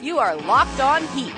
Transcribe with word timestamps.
You 0.00 0.20
are 0.20 0.36
Locked 0.36 0.78
On 0.78 1.02
Heat, 1.08 1.34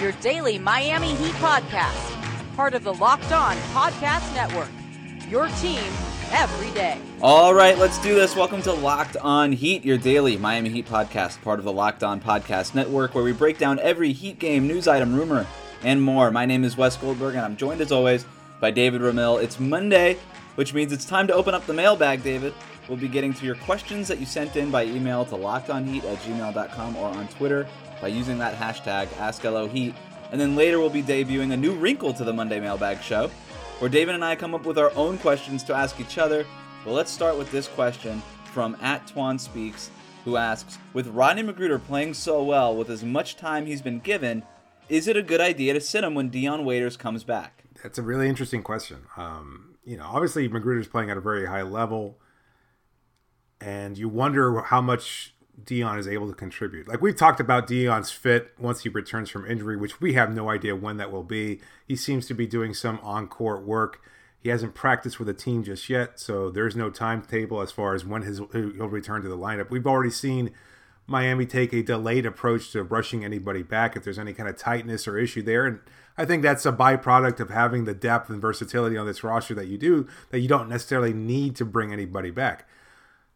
your 0.00 0.12
daily 0.12 0.56
Miami 0.56 1.14
Heat 1.16 1.32
podcast, 1.34 2.54
part 2.54 2.74
of 2.74 2.84
the 2.84 2.94
Locked 2.94 3.32
On 3.32 3.56
Podcast 3.72 4.32
Network. 4.36 4.68
Your 5.28 5.48
team 5.60 5.82
every 6.30 6.70
day. 6.74 7.00
All 7.20 7.52
right, 7.52 7.76
let's 7.76 7.98
do 7.98 8.14
this. 8.14 8.36
Welcome 8.36 8.62
to 8.62 8.72
Locked 8.72 9.16
On 9.16 9.50
Heat, 9.50 9.84
your 9.84 9.98
daily 9.98 10.36
Miami 10.36 10.68
Heat 10.68 10.86
podcast, 10.86 11.42
part 11.42 11.58
of 11.58 11.64
the 11.64 11.72
Locked 11.72 12.04
On 12.04 12.20
Podcast 12.20 12.76
Network, 12.76 13.16
where 13.16 13.24
we 13.24 13.32
break 13.32 13.58
down 13.58 13.80
every 13.80 14.12
Heat 14.12 14.38
game, 14.38 14.68
news 14.68 14.86
item, 14.86 15.12
rumor, 15.16 15.44
and 15.82 16.00
more. 16.00 16.30
My 16.30 16.46
name 16.46 16.62
is 16.62 16.76
Wes 16.76 16.96
Goldberg, 16.96 17.34
and 17.34 17.44
I'm 17.44 17.56
joined 17.56 17.80
as 17.80 17.90
always 17.90 18.26
by 18.60 18.70
David 18.70 19.00
Ramil. 19.00 19.42
It's 19.42 19.58
Monday, 19.58 20.18
which 20.54 20.72
means 20.72 20.92
it's 20.92 21.04
time 21.04 21.26
to 21.26 21.34
open 21.34 21.52
up 21.52 21.66
the 21.66 21.74
mailbag, 21.74 22.22
David. 22.22 22.54
We'll 22.88 22.98
be 22.98 23.08
getting 23.08 23.32
to 23.34 23.46
your 23.46 23.54
questions 23.54 24.08
that 24.08 24.20
you 24.20 24.26
sent 24.26 24.56
in 24.56 24.70
by 24.70 24.84
email 24.84 25.24
to 25.26 25.34
lockedonheat 25.34 26.04
at 26.04 26.18
gmail.com 26.18 26.96
or 26.96 27.08
on 27.08 27.28
Twitter 27.28 27.66
by 28.04 28.08
using 28.08 28.36
that 28.36 28.54
hashtag 28.54 29.06
AskLOHeat. 29.16 29.94
And 30.30 30.38
then 30.38 30.56
later 30.56 30.78
we'll 30.78 30.90
be 30.90 31.02
debuting 31.02 31.54
a 31.54 31.56
new 31.56 31.72
wrinkle 31.72 32.12
to 32.12 32.22
the 32.22 32.34
Monday 32.34 32.60
Mailbag 32.60 33.00
Show, 33.00 33.28
where 33.78 33.88
David 33.88 34.14
and 34.14 34.22
I 34.22 34.36
come 34.36 34.54
up 34.54 34.66
with 34.66 34.76
our 34.76 34.94
own 34.94 35.16
questions 35.16 35.62
to 35.64 35.74
ask 35.74 35.98
each 35.98 36.18
other. 36.18 36.44
But 36.84 36.92
let's 36.92 37.10
start 37.10 37.38
with 37.38 37.50
this 37.50 37.66
question 37.66 38.20
from 38.52 38.76
at 38.82 39.06
Twan 39.06 39.40
Speaks, 39.40 39.90
who 40.26 40.36
asks, 40.36 40.76
with 40.92 41.06
Rodney 41.06 41.44
McGruder 41.44 41.82
playing 41.82 42.12
so 42.12 42.42
well 42.42 42.76
with 42.76 42.90
as 42.90 43.02
much 43.02 43.38
time 43.38 43.64
he's 43.64 43.80
been 43.80 44.00
given, 44.00 44.42
is 44.90 45.08
it 45.08 45.16
a 45.16 45.22
good 45.22 45.40
idea 45.40 45.72
to 45.72 45.80
sit 45.80 46.04
him 46.04 46.14
when 46.14 46.28
Dion 46.28 46.66
Waiters 46.66 46.98
comes 46.98 47.24
back? 47.24 47.64
That's 47.82 47.96
a 47.96 48.02
really 48.02 48.28
interesting 48.28 48.62
question. 48.62 49.06
Um, 49.16 49.76
you 49.82 49.96
know, 49.96 50.04
obviously 50.04 50.46
McGruder's 50.46 50.88
playing 50.88 51.08
at 51.08 51.16
a 51.16 51.22
very 51.22 51.46
high 51.46 51.62
level, 51.62 52.18
and 53.62 53.96
you 53.96 54.10
wonder 54.10 54.60
how 54.60 54.82
much 54.82 55.33
Dion 55.62 55.98
is 55.98 56.08
able 56.08 56.28
to 56.28 56.34
contribute. 56.34 56.88
Like 56.88 57.00
we've 57.00 57.16
talked 57.16 57.40
about 57.40 57.66
Dion's 57.66 58.10
fit 58.10 58.52
once 58.58 58.82
he 58.82 58.88
returns 58.88 59.30
from 59.30 59.46
injury, 59.46 59.76
which 59.76 60.00
we 60.00 60.14
have 60.14 60.34
no 60.34 60.50
idea 60.50 60.74
when 60.74 60.96
that 60.96 61.12
will 61.12 61.22
be. 61.22 61.60
He 61.86 61.96
seems 61.96 62.26
to 62.26 62.34
be 62.34 62.46
doing 62.46 62.74
some 62.74 62.98
on-court 63.02 63.64
work. 63.64 64.02
He 64.40 64.50
hasn't 64.50 64.74
practiced 64.74 65.18
with 65.18 65.26
the 65.26 65.34
team 65.34 65.64
just 65.64 65.88
yet, 65.88 66.20
so 66.20 66.50
there's 66.50 66.76
no 66.76 66.90
timetable 66.90 67.62
as 67.62 67.72
far 67.72 67.94
as 67.94 68.04
when 68.04 68.22
his 68.22 68.38
he'll 68.52 68.88
return 68.88 69.22
to 69.22 69.28
the 69.28 69.38
lineup. 69.38 69.70
We've 69.70 69.86
already 69.86 70.10
seen 70.10 70.50
Miami 71.06 71.46
take 71.46 71.72
a 71.72 71.82
delayed 71.82 72.26
approach 72.26 72.70
to 72.72 72.82
rushing 72.82 73.24
anybody 73.24 73.62
back 73.62 73.96
if 73.96 74.04
there's 74.04 74.18
any 74.18 74.34
kind 74.34 74.48
of 74.48 74.58
tightness 74.58 75.08
or 75.08 75.16
issue 75.16 75.42
there, 75.42 75.64
and 75.64 75.80
I 76.18 76.24
think 76.24 76.42
that's 76.42 76.66
a 76.66 76.72
byproduct 76.72 77.40
of 77.40 77.50
having 77.50 77.84
the 77.84 77.94
depth 77.94 78.28
and 78.28 78.40
versatility 78.40 78.96
on 78.96 79.06
this 79.06 79.24
roster 79.24 79.54
that 79.54 79.66
you 79.66 79.78
do 79.78 80.08
that 80.30 80.40
you 80.40 80.48
don't 80.48 80.68
necessarily 80.68 81.12
need 81.12 81.56
to 81.56 81.64
bring 81.64 81.92
anybody 81.92 82.30
back. 82.30 82.68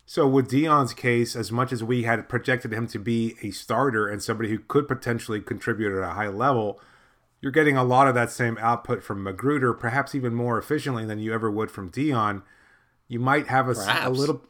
So 0.08 0.26
with 0.26 0.48
Dion's 0.48 0.94
case, 0.94 1.36
as 1.36 1.52
much 1.52 1.70
as 1.70 1.84
we 1.84 2.04
had 2.04 2.30
projected 2.30 2.72
him 2.72 2.86
to 2.86 2.98
be 2.98 3.36
a 3.42 3.50
starter 3.50 4.08
and 4.08 4.22
somebody 4.22 4.48
who 4.48 4.58
could 4.58 4.88
potentially 4.88 5.38
contribute 5.38 5.94
at 5.94 6.02
a 6.02 6.14
high 6.14 6.28
level, 6.28 6.80
you're 7.42 7.52
getting 7.52 7.76
a 7.76 7.84
lot 7.84 8.08
of 8.08 8.14
that 8.14 8.30
same 8.30 8.56
output 8.58 9.02
from 9.02 9.22
McGruder, 9.22 9.78
perhaps 9.78 10.14
even 10.14 10.34
more 10.34 10.56
efficiently 10.56 11.04
than 11.04 11.18
you 11.18 11.34
ever 11.34 11.50
would 11.50 11.70
from 11.70 11.90
Dion. 11.90 12.42
You 13.06 13.20
might 13.20 13.48
have 13.48 13.68
a, 13.68 13.74
a 14.02 14.08
little. 14.08 14.40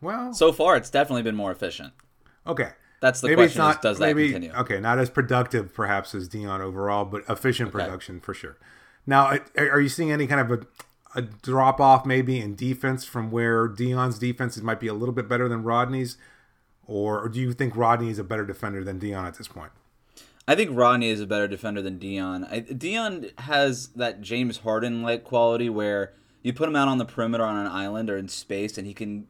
Well, 0.00 0.34
so 0.34 0.50
far 0.50 0.74
it's 0.74 0.90
definitely 0.90 1.22
been 1.22 1.36
more 1.36 1.52
efficient. 1.52 1.92
Okay, 2.44 2.70
that's 3.00 3.20
the 3.20 3.28
maybe 3.28 3.36
question. 3.36 3.60
Not, 3.60 3.76
is, 3.76 3.82
does 3.82 4.00
maybe, 4.00 4.26
that 4.26 4.32
continue? 4.32 4.56
Okay, 4.56 4.80
not 4.80 4.98
as 4.98 5.10
productive 5.10 5.72
perhaps 5.72 6.12
as 6.16 6.26
Dion 6.26 6.60
overall, 6.60 7.04
but 7.04 7.22
efficient 7.28 7.68
okay. 7.68 7.84
production 7.84 8.18
for 8.18 8.34
sure. 8.34 8.58
Now, 9.06 9.38
are 9.56 9.80
you 9.80 9.88
seeing 9.88 10.10
any 10.10 10.26
kind 10.26 10.40
of 10.40 10.50
a 10.50 10.66
a 11.14 11.22
drop 11.22 11.80
off 11.80 12.04
maybe 12.04 12.40
in 12.40 12.54
defense 12.54 13.04
from 13.04 13.30
where 13.30 13.68
Dion's 13.68 14.18
defenses 14.18 14.62
might 14.62 14.80
be 14.80 14.88
a 14.88 14.94
little 14.94 15.14
bit 15.14 15.28
better 15.28 15.48
than 15.48 15.62
Rodney's, 15.62 16.16
or, 16.86 17.22
or 17.22 17.28
do 17.28 17.40
you 17.40 17.52
think 17.52 17.76
Rodney 17.76 18.10
is 18.10 18.18
a 18.18 18.24
better 18.24 18.44
defender 18.44 18.82
than 18.82 18.98
Dion 18.98 19.26
at 19.26 19.34
this 19.34 19.48
point? 19.48 19.72
I 20.46 20.54
think 20.54 20.70
Rodney 20.72 21.08
is 21.08 21.20
a 21.20 21.26
better 21.26 21.48
defender 21.48 21.80
than 21.80 21.98
Dion. 21.98 22.44
I, 22.44 22.60
Dion 22.60 23.30
has 23.38 23.88
that 23.88 24.20
James 24.20 24.58
Harden 24.58 25.02
like 25.02 25.24
quality 25.24 25.70
where 25.70 26.12
you 26.42 26.52
put 26.52 26.68
him 26.68 26.76
out 26.76 26.88
on 26.88 26.98
the 26.98 27.06
perimeter 27.06 27.44
on 27.44 27.56
an 27.56 27.66
island 27.66 28.10
or 28.10 28.16
in 28.18 28.28
space, 28.28 28.76
and 28.76 28.86
he 28.86 28.92
can 28.92 29.26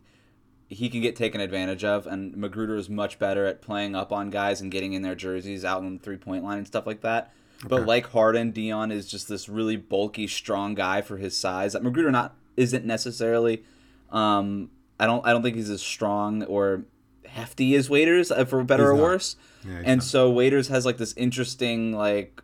he 0.69 0.89
can 0.89 1.01
get 1.01 1.15
taken 1.15 1.41
advantage 1.41 1.84
of. 1.84 2.06
And 2.09 2.34
McGruder 2.34 2.77
is 2.77 2.91
much 2.91 3.21
better 3.21 3.47
at 3.47 3.62
playing 3.62 3.95
up 3.95 4.12
on 4.12 4.31
guys 4.31 4.61
and 4.61 4.72
getting 4.72 4.93
in 4.95 5.03
their 5.03 5.15
jerseys 5.15 5.65
out 5.65 5.84
on 5.84 5.99
the 5.99 6.03
three 6.03 6.16
point 6.16 6.43
line 6.43 6.59
and 6.59 6.66
stuff 6.66 6.87
like 6.87 7.03
that. 7.03 7.33
But 7.69 7.87
like 7.87 8.07
Harden, 8.11 8.51
Dion 8.51 8.91
is 8.93 9.09
just 9.11 9.29
this 9.29 9.49
really 9.49 9.77
bulky, 9.77 10.27
strong 10.27 10.75
guy 10.75 11.03
for 11.03 11.17
his 11.17 11.37
size. 11.37 11.73
That 11.73 11.83
McGruder 11.83 12.11
not 12.13 12.37
isn't 12.57 12.85
necessarily. 12.85 13.65
Um, 14.11 14.71
I 14.99 15.07
don't. 15.07 15.27
I 15.27 15.33
don't 15.33 15.43
think 15.43 15.57
he's 15.57 15.71
as 15.71 15.83
strong 15.83 16.43
or 16.45 16.85
hefty 17.27 17.75
as 17.75 17.89
Waiters, 17.91 18.31
uh, 18.31 18.45
for 18.45 18.63
better 18.65 18.85
he's 18.85 18.91
or 18.93 18.97
not. 18.97 19.03
worse. 19.03 19.37
Yeah, 19.67 19.83
and 19.85 19.99
not. 19.99 20.05
so 20.05 20.31
Waiters 20.31 20.69
has 20.69 20.87
like 20.87 20.99
this 20.99 21.15
interesting 21.17 21.93
like 21.93 22.43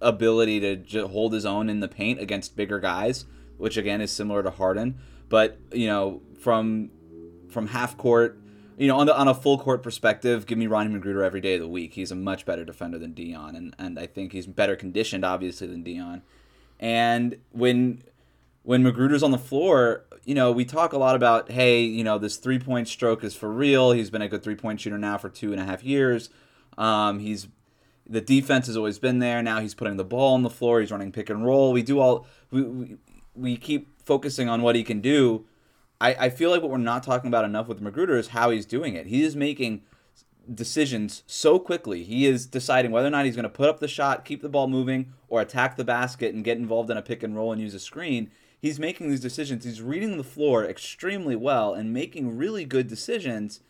ability 0.00 0.60
to 0.60 0.76
j- 0.76 1.00
hold 1.00 1.32
his 1.32 1.44
own 1.44 1.68
in 1.68 1.80
the 1.80 1.88
paint 1.88 2.20
against 2.20 2.54
bigger 2.56 2.78
guys, 2.78 3.24
which 3.56 3.76
again 3.76 4.00
is 4.00 4.10
similar 4.12 4.42
to 4.42 4.50
Harden. 4.50 4.98
But 5.28 5.58
you 5.72 5.86
know, 5.88 6.22
from 6.40 6.90
from 7.48 7.68
half 7.68 7.96
court 7.96 8.38
you 8.78 8.86
know, 8.86 8.96
on 8.96 9.06
the 9.06 9.16
on 9.16 9.26
a 9.26 9.34
full 9.34 9.58
court 9.58 9.82
perspective, 9.82 10.46
give 10.46 10.56
me 10.56 10.68
Ronnie 10.68 10.94
McGruder 10.94 11.24
every 11.24 11.40
day 11.40 11.54
of 11.54 11.60
the 11.60 11.68
week. 11.68 11.94
He's 11.94 12.12
a 12.12 12.14
much 12.14 12.46
better 12.46 12.64
defender 12.64 12.96
than 12.98 13.12
Dion, 13.12 13.56
and 13.56 13.74
and 13.78 13.98
I 13.98 14.06
think 14.06 14.32
he's 14.32 14.46
better 14.46 14.76
conditioned, 14.76 15.24
obviously, 15.24 15.66
than 15.66 15.82
Dion. 15.82 16.22
And 16.78 17.38
when 17.50 18.02
when 18.62 18.84
McGruder's 18.84 19.24
on 19.24 19.32
the 19.32 19.38
floor, 19.38 20.04
you 20.24 20.34
know, 20.34 20.52
we 20.52 20.64
talk 20.64 20.92
a 20.92 20.98
lot 20.98 21.16
about, 21.16 21.50
hey, 21.50 21.82
you 21.82 22.04
know, 22.04 22.18
this 22.18 22.36
three 22.36 22.60
point 22.60 22.86
stroke 22.86 23.24
is 23.24 23.34
for 23.34 23.50
real. 23.50 23.90
He's 23.90 24.10
been 24.10 24.22
a 24.22 24.28
good 24.28 24.44
three 24.44 24.54
point 24.54 24.80
shooter 24.80 24.98
now 24.98 25.18
for 25.18 25.28
two 25.28 25.52
and 25.52 25.60
a 25.60 25.64
half 25.64 25.82
years. 25.82 26.30
Um, 26.76 27.18
he's 27.18 27.48
the 28.08 28.20
defense 28.20 28.68
has 28.68 28.76
always 28.76 29.00
been 29.00 29.18
there. 29.18 29.42
Now 29.42 29.60
he's 29.60 29.74
putting 29.74 29.96
the 29.96 30.04
ball 30.04 30.34
on 30.34 30.44
the 30.44 30.50
floor. 30.50 30.80
He's 30.80 30.92
running 30.92 31.10
pick 31.10 31.28
and 31.30 31.44
roll. 31.44 31.72
We 31.72 31.82
do 31.82 31.98
all 31.98 32.26
we 32.52 32.62
we, 32.62 32.96
we 33.34 33.56
keep 33.56 34.04
focusing 34.04 34.48
on 34.48 34.62
what 34.62 34.76
he 34.76 34.84
can 34.84 35.00
do 35.00 35.46
I, 36.00 36.14
I 36.14 36.30
feel 36.30 36.50
like 36.50 36.62
what 36.62 36.70
we're 36.70 36.78
not 36.78 37.02
talking 37.02 37.28
about 37.28 37.44
enough 37.44 37.68
with 37.68 37.82
McGruder 37.82 38.18
is 38.18 38.28
how 38.28 38.50
he's 38.50 38.66
doing 38.66 38.94
it. 38.94 39.06
He 39.06 39.22
is 39.22 39.34
making 39.34 39.82
decisions 40.52 41.22
so 41.26 41.58
quickly. 41.58 42.04
He 42.04 42.26
is 42.26 42.46
deciding 42.46 42.90
whether 42.90 43.08
or 43.08 43.10
not 43.10 43.24
he's 43.24 43.36
going 43.36 43.42
to 43.44 43.48
put 43.48 43.68
up 43.68 43.80
the 43.80 43.88
shot, 43.88 44.24
keep 44.24 44.40
the 44.42 44.48
ball 44.48 44.68
moving, 44.68 45.12
or 45.28 45.40
attack 45.40 45.76
the 45.76 45.84
basket 45.84 46.34
and 46.34 46.44
get 46.44 46.58
involved 46.58 46.90
in 46.90 46.96
a 46.96 47.02
pick 47.02 47.22
and 47.22 47.36
roll 47.36 47.52
and 47.52 47.60
use 47.60 47.74
a 47.74 47.80
screen. 47.80 48.30
He's 48.60 48.80
making 48.80 49.08
these 49.08 49.20
decisions. 49.20 49.64
He's 49.64 49.82
reading 49.82 50.16
the 50.16 50.24
floor 50.24 50.64
extremely 50.64 51.36
well 51.36 51.74
and 51.74 51.92
making 51.92 52.36
really 52.36 52.64
good 52.64 52.88
decisions. 52.88 53.60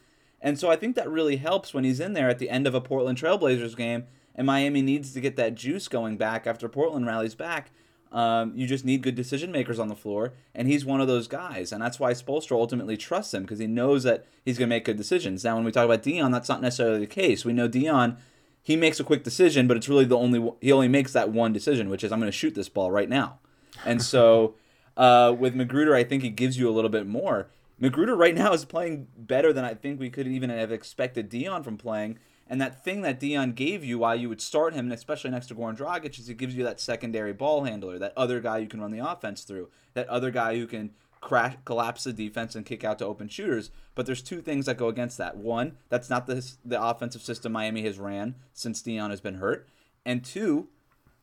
And 0.41 0.59
so 0.59 0.71
I 0.71 0.77
think 0.77 0.97
that 0.97 1.11
really 1.11 1.37
helps 1.37 1.75
when 1.75 1.85
he's 1.85 2.01
in 2.01 2.13
there 2.13 2.29
at 2.29 2.39
the 2.39 2.51
end 2.51 2.67
of 2.67 2.75
a 2.75 2.81
Portland 2.81 3.19
Trailblazers 3.19 3.77
game 3.77 4.07
and 4.35 4.47
Miami 4.47 4.83
needs 4.83 5.13
to 5.13 5.21
get 5.21 5.37
that 5.37 5.57
juice 5.57 5.89
going 5.89 6.17
back 6.17 6.47
after 6.47 6.69
Portland 6.69 7.07
rallies 7.07 7.35
back. 7.35 7.71
Um, 8.11 8.53
you 8.55 8.67
just 8.67 8.85
need 8.85 9.03
good 9.03 9.15
decision 9.15 9.53
makers 9.53 9.79
on 9.79 9.89
the 9.89 9.95
floor, 9.95 10.33
and 10.55 10.67
he's 10.67 10.85
one 10.85 11.01
of 11.01 11.09
those 11.09 11.29
guys, 11.29 11.73
and 11.73 11.83
that's 11.83 12.01
why 12.01 12.13
Spoelstra 12.13 12.53
ultimately 12.53 12.97
trusts 12.97 13.35
him 13.35 13.43
because 13.43 13.59
he 13.59 13.67
knows 13.67 14.03
that 14.05 14.25
he's 14.45 14.57
going 14.57 14.69
to 14.69 14.75
make 14.75 14.87
good 14.87 14.97
decisions. 14.97 15.45
Now, 15.45 15.57
when 15.57 15.65
we 15.65 15.73
talk 15.73 15.85
about 15.85 16.03
Dion, 16.03 16.31
that's 16.31 16.49
not 16.49 16.63
necessarily 16.63 17.01
the 17.01 17.07
case. 17.07 17.45
We 17.45 17.53
know 17.53 17.69
Dion, 17.69 18.17
he 18.63 18.77
makes 18.77 18.99
a 18.99 19.05
quick 19.05 19.25
decision, 19.25 19.69
but 19.69 19.77
it's 19.77 19.89
really 19.89 20.07
the 20.07 20.17
only 20.17 20.53
he 20.61 20.73
only 20.73 20.89
makes 20.89 21.13
that 21.13 21.31
one 21.31 21.53
decision, 21.53 21.91
which 21.91 22.03
is 22.03 22.11
I'm 22.11 22.19
going 22.19 22.33
to 22.33 22.37
shoot 22.37 22.55
this 22.55 22.69
ball 22.69 22.91
right 22.91 23.09
now. 23.09 23.41
And 23.85 24.03
so, 24.03 24.55
uh, 24.97 25.35
with 25.39 25.55
McGruder, 25.55 25.95
I 25.95 26.05
think 26.05 26.23
he 26.23 26.31
gives 26.31 26.59
you 26.59 26.69
a 26.69 26.73
little 26.73 26.91
bit 26.91 27.07
more. 27.07 27.49
McGruder 27.81 28.17
right 28.17 28.35
now 28.35 28.53
is 28.53 28.65
playing 28.65 29.07
better 29.17 29.53
than 29.53 29.65
I 29.65 29.75
think 29.75 30.01
we 30.01 30.11
could 30.11 30.27
even 30.27 30.51
have 30.51 30.73
expected 30.73 31.29
Dion 31.29 31.63
from 31.63 31.77
playing. 31.77 32.19
And 32.49 32.61
that 32.61 32.83
thing 32.83 33.03
that 33.03 33.21
Dion 33.21 33.53
gave 33.53 33.85
you 33.85 33.99
while 33.99 34.17
you 34.17 34.29
would 34.29 34.41
start 34.41 34.75
him, 34.75 34.91
especially 34.91 35.31
next 35.31 35.49
to 35.49 35.55
Goran 35.55 35.77
Dragic, 35.77 36.19
is 36.19 36.29
it 36.29 36.39
gives 36.39 36.55
you 36.55 36.65
that 36.65 36.81
secondary 36.81 37.33
ball 37.33 37.65
handler, 37.65 37.99
that 37.99 38.15
other 38.17 38.41
guy 38.41 38.59
you 38.59 38.69
can 38.69 38.81
run 38.81 38.91
the 38.91 39.07
offense 39.07 39.43
through, 39.43 39.69
that 39.95 40.09
other 40.09 40.31
guy 40.31 40.57
who 40.57 40.67
can 40.67 40.91
crash, 41.21 41.57
collapse 41.65 42.05
the 42.05 42.13
defense 42.13 42.55
and 42.55 42.65
kick 42.65 42.85
out 42.85 42.99
to 42.99 43.07
open 43.07 43.29
shooters. 43.29 43.71
But 43.95 44.07
there's 44.07 44.23
two 44.23 44.41
things 44.41 44.67
that 44.67 44.77
go 44.77 44.89
against 44.89 45.19
that. 45.19 45.37
One, 45.37 45.77
that's 45.89 46.09
not 46.09 46.27
the 46.27 46.51
the 46.65 46.83
offensive 46.83 47.23
system 47.23 47.53
Miami 47.53 47.83
has 47.83 47.99
ran 47.99 48.37
since 48.53 48.81
Dion 48.81 49.11
has 49.11 49.21
been 49.21 49.37
hurt, 49.37 49.69
and 50.07 50.25
two, 50.25 50.69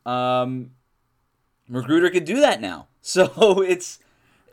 um, 0.06 0.72
McGruder 1.70 2.12
could 2.12 2.26
do 2.26 2.40
that 2.40 2.62
now. 2.62 2.88
So 3.06 3.62
it's 3.62 4.00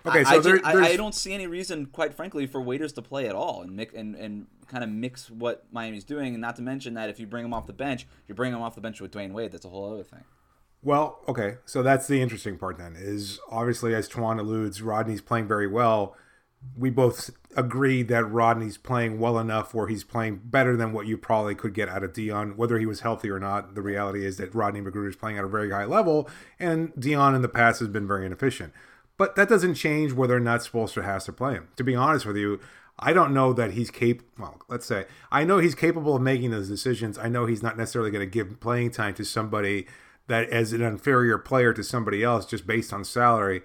Okay, 0.05 0.25
so 0.25 0.31
I, 0.31 0.39
there, 0.41 0.61
I, 0.65 0.73
I, 0.73 0.97
don't 0.97 1.15
see 1.15 1.33
any 1.33 1.47
reason, 1.47 1.87
quite 1.87 2.13
frankly, 2.13 2.47
for 2.47 2.61
Waiters 2.61 2.93
to 2.95 3.03
play 3.03 3.29
at 3.29 3.35
all 3.35 3.63
and 3.63 3.77
mix, 3.77 3.95
and, 3.95 4.17
and 4.17 4.47
kind 4.67 4.83
of 4.83 4.91
mix 4.91 5.31
what 5.31 5.65
Miami's 5.71 6.05
doing. 6.05 6.35
And 6.35 6.41
not 6.41 6.57
to 6.57 6.63
mention 6.63 6.95
that 6.95 7.09
if 7.09 7.21
you 7.21 7.27
bring 7.27 7.45
him 7.45 7.55
off 7.55 7.67
the 7.67 7.73
bench, 7.73 8.07
you 8.27 8.35
bring 8.35 8.53
him 8.53 8.61
off 8.61 8.75
the 8.75 8.81
bench 8.81 9.01
with 9.01 9.13
Dwyane 9.13 9.33
Wade. 9.33 9.53
That's 9.53 9.65
a 9.65 9.69
whole 9.69 9.93
other 9.93 10.03
thing. 10.03 10.25
Well, 10.83 11.21
okay, 11.29 11.59
so 11.65 11.83
that's 11.83 12.09
the 12.09 12.21
interesting 12.21 12.59
part 12.59 12.79
then. 12.79 12.97
Is 12.99 13.39
obviously 13.49 13.95
as 13.95 14.09
Twan 14.09 14.41
alludes, 14.41 14.83
Rodney's 14.83 15.21
playing 15.21 15.47
very 15.47 15.69
well. 15.69 16.17
We 16.77 16.91
both 16.91 17.31
agreed 17.57 18.09
that 18.09 18.25
Rodney's 18.25 18.79
playing 18.79 19.19
well 19.19 19.39
enough 19.39 19.75
where 19.75 19.89
he's 19.89 20.05
playing 20.05 20.43
better 20.45 20.77
than 20.77 20.93
what 20.93 21.07
you 21.07 21.17
probably 21.17 21.55
could 21.55 21.75
get 21.75 21.89
out 21.89 22.05
of 22.05 22.13
Dion, 22.13 22.57
whether 22.57 22.79
he 22.79 22.87
was 22.87 23.01
healthy 23.01 23.31
or 23.31 23.39
not. 23.39 23.75
The 23.75 23.83
reality 23.83 24.25
is 24.25 24.37
that 24.39 24.55
Rodney 24.55 24.81
McGruder 24.81 25.09
is 25.09 25.17
playing 25.17 25.39
at 25.39 25.45
a 25.45 25.49
very 25.49 25.71
high 25.71 25.85
level, 25.85 26.29
and 26.59 26.93
Dion 26.99 27.35
in 27.35 27.43
the 27.43 27.49
past 27.49 27.81
has 27.81 27.89
been 27.89 28.07
very 28.07 28.27
inefficient. 28.27 28.73
But 29.19 29.37
that 29.37 29.49
doesn't 29.49 29.75
change 29.75 30.12
whether 30.12 30.37
or 30.37 30.41
not 30.41 30.61
Spoelstra 30.61 31.05
has 31.05 31.25
to 31.26 31.32
play 31.32 31.55
him. 31.55 31.69
To 31.76 31.85
be 31.85 31.94
honest 31.94 32.26
with 32.26 32.37
you, 32.37 32.61
I 32.99 33.12
don't 33.12 33.35
know 33.35 33.53
that 33.53 33.73
he's 33.73 33.91
capable. 33.91 34.31
Well, 34.38 34.61
let's 34.69 34.87
say 34.87 35.06
I 35.31 35.44
know 35.44 35.59
he's 35.59 35.75
capable 35.75 36.17
of 36.17 36.23
making 36.23 36.50
those 36.50 36.69
decisions. 36.69 37.19
I 37.19 37.29
know 37.29 37.47
he's 37.47 37.62
not 37.62 37.76
necessarily 37.76 38.11
going 38.11 38.29
to 38.29 38.31
give 38.31 38.61
playing 38.61 38.91
time 38.93 39.14
to 39.14 39.25
somebody 39.25 39.87
that 40.29 40.49
as 40.50 40.73
an 40.73 40.82
inferior 40.82 41.38
player 41.38 41.73
to 41.73 41.82
somebody 41.82 42.23
else 42.23 42.47
just 42.47 42.67
based 42.67 42.93
on 42.93 43.05
salary. 43.05 43.62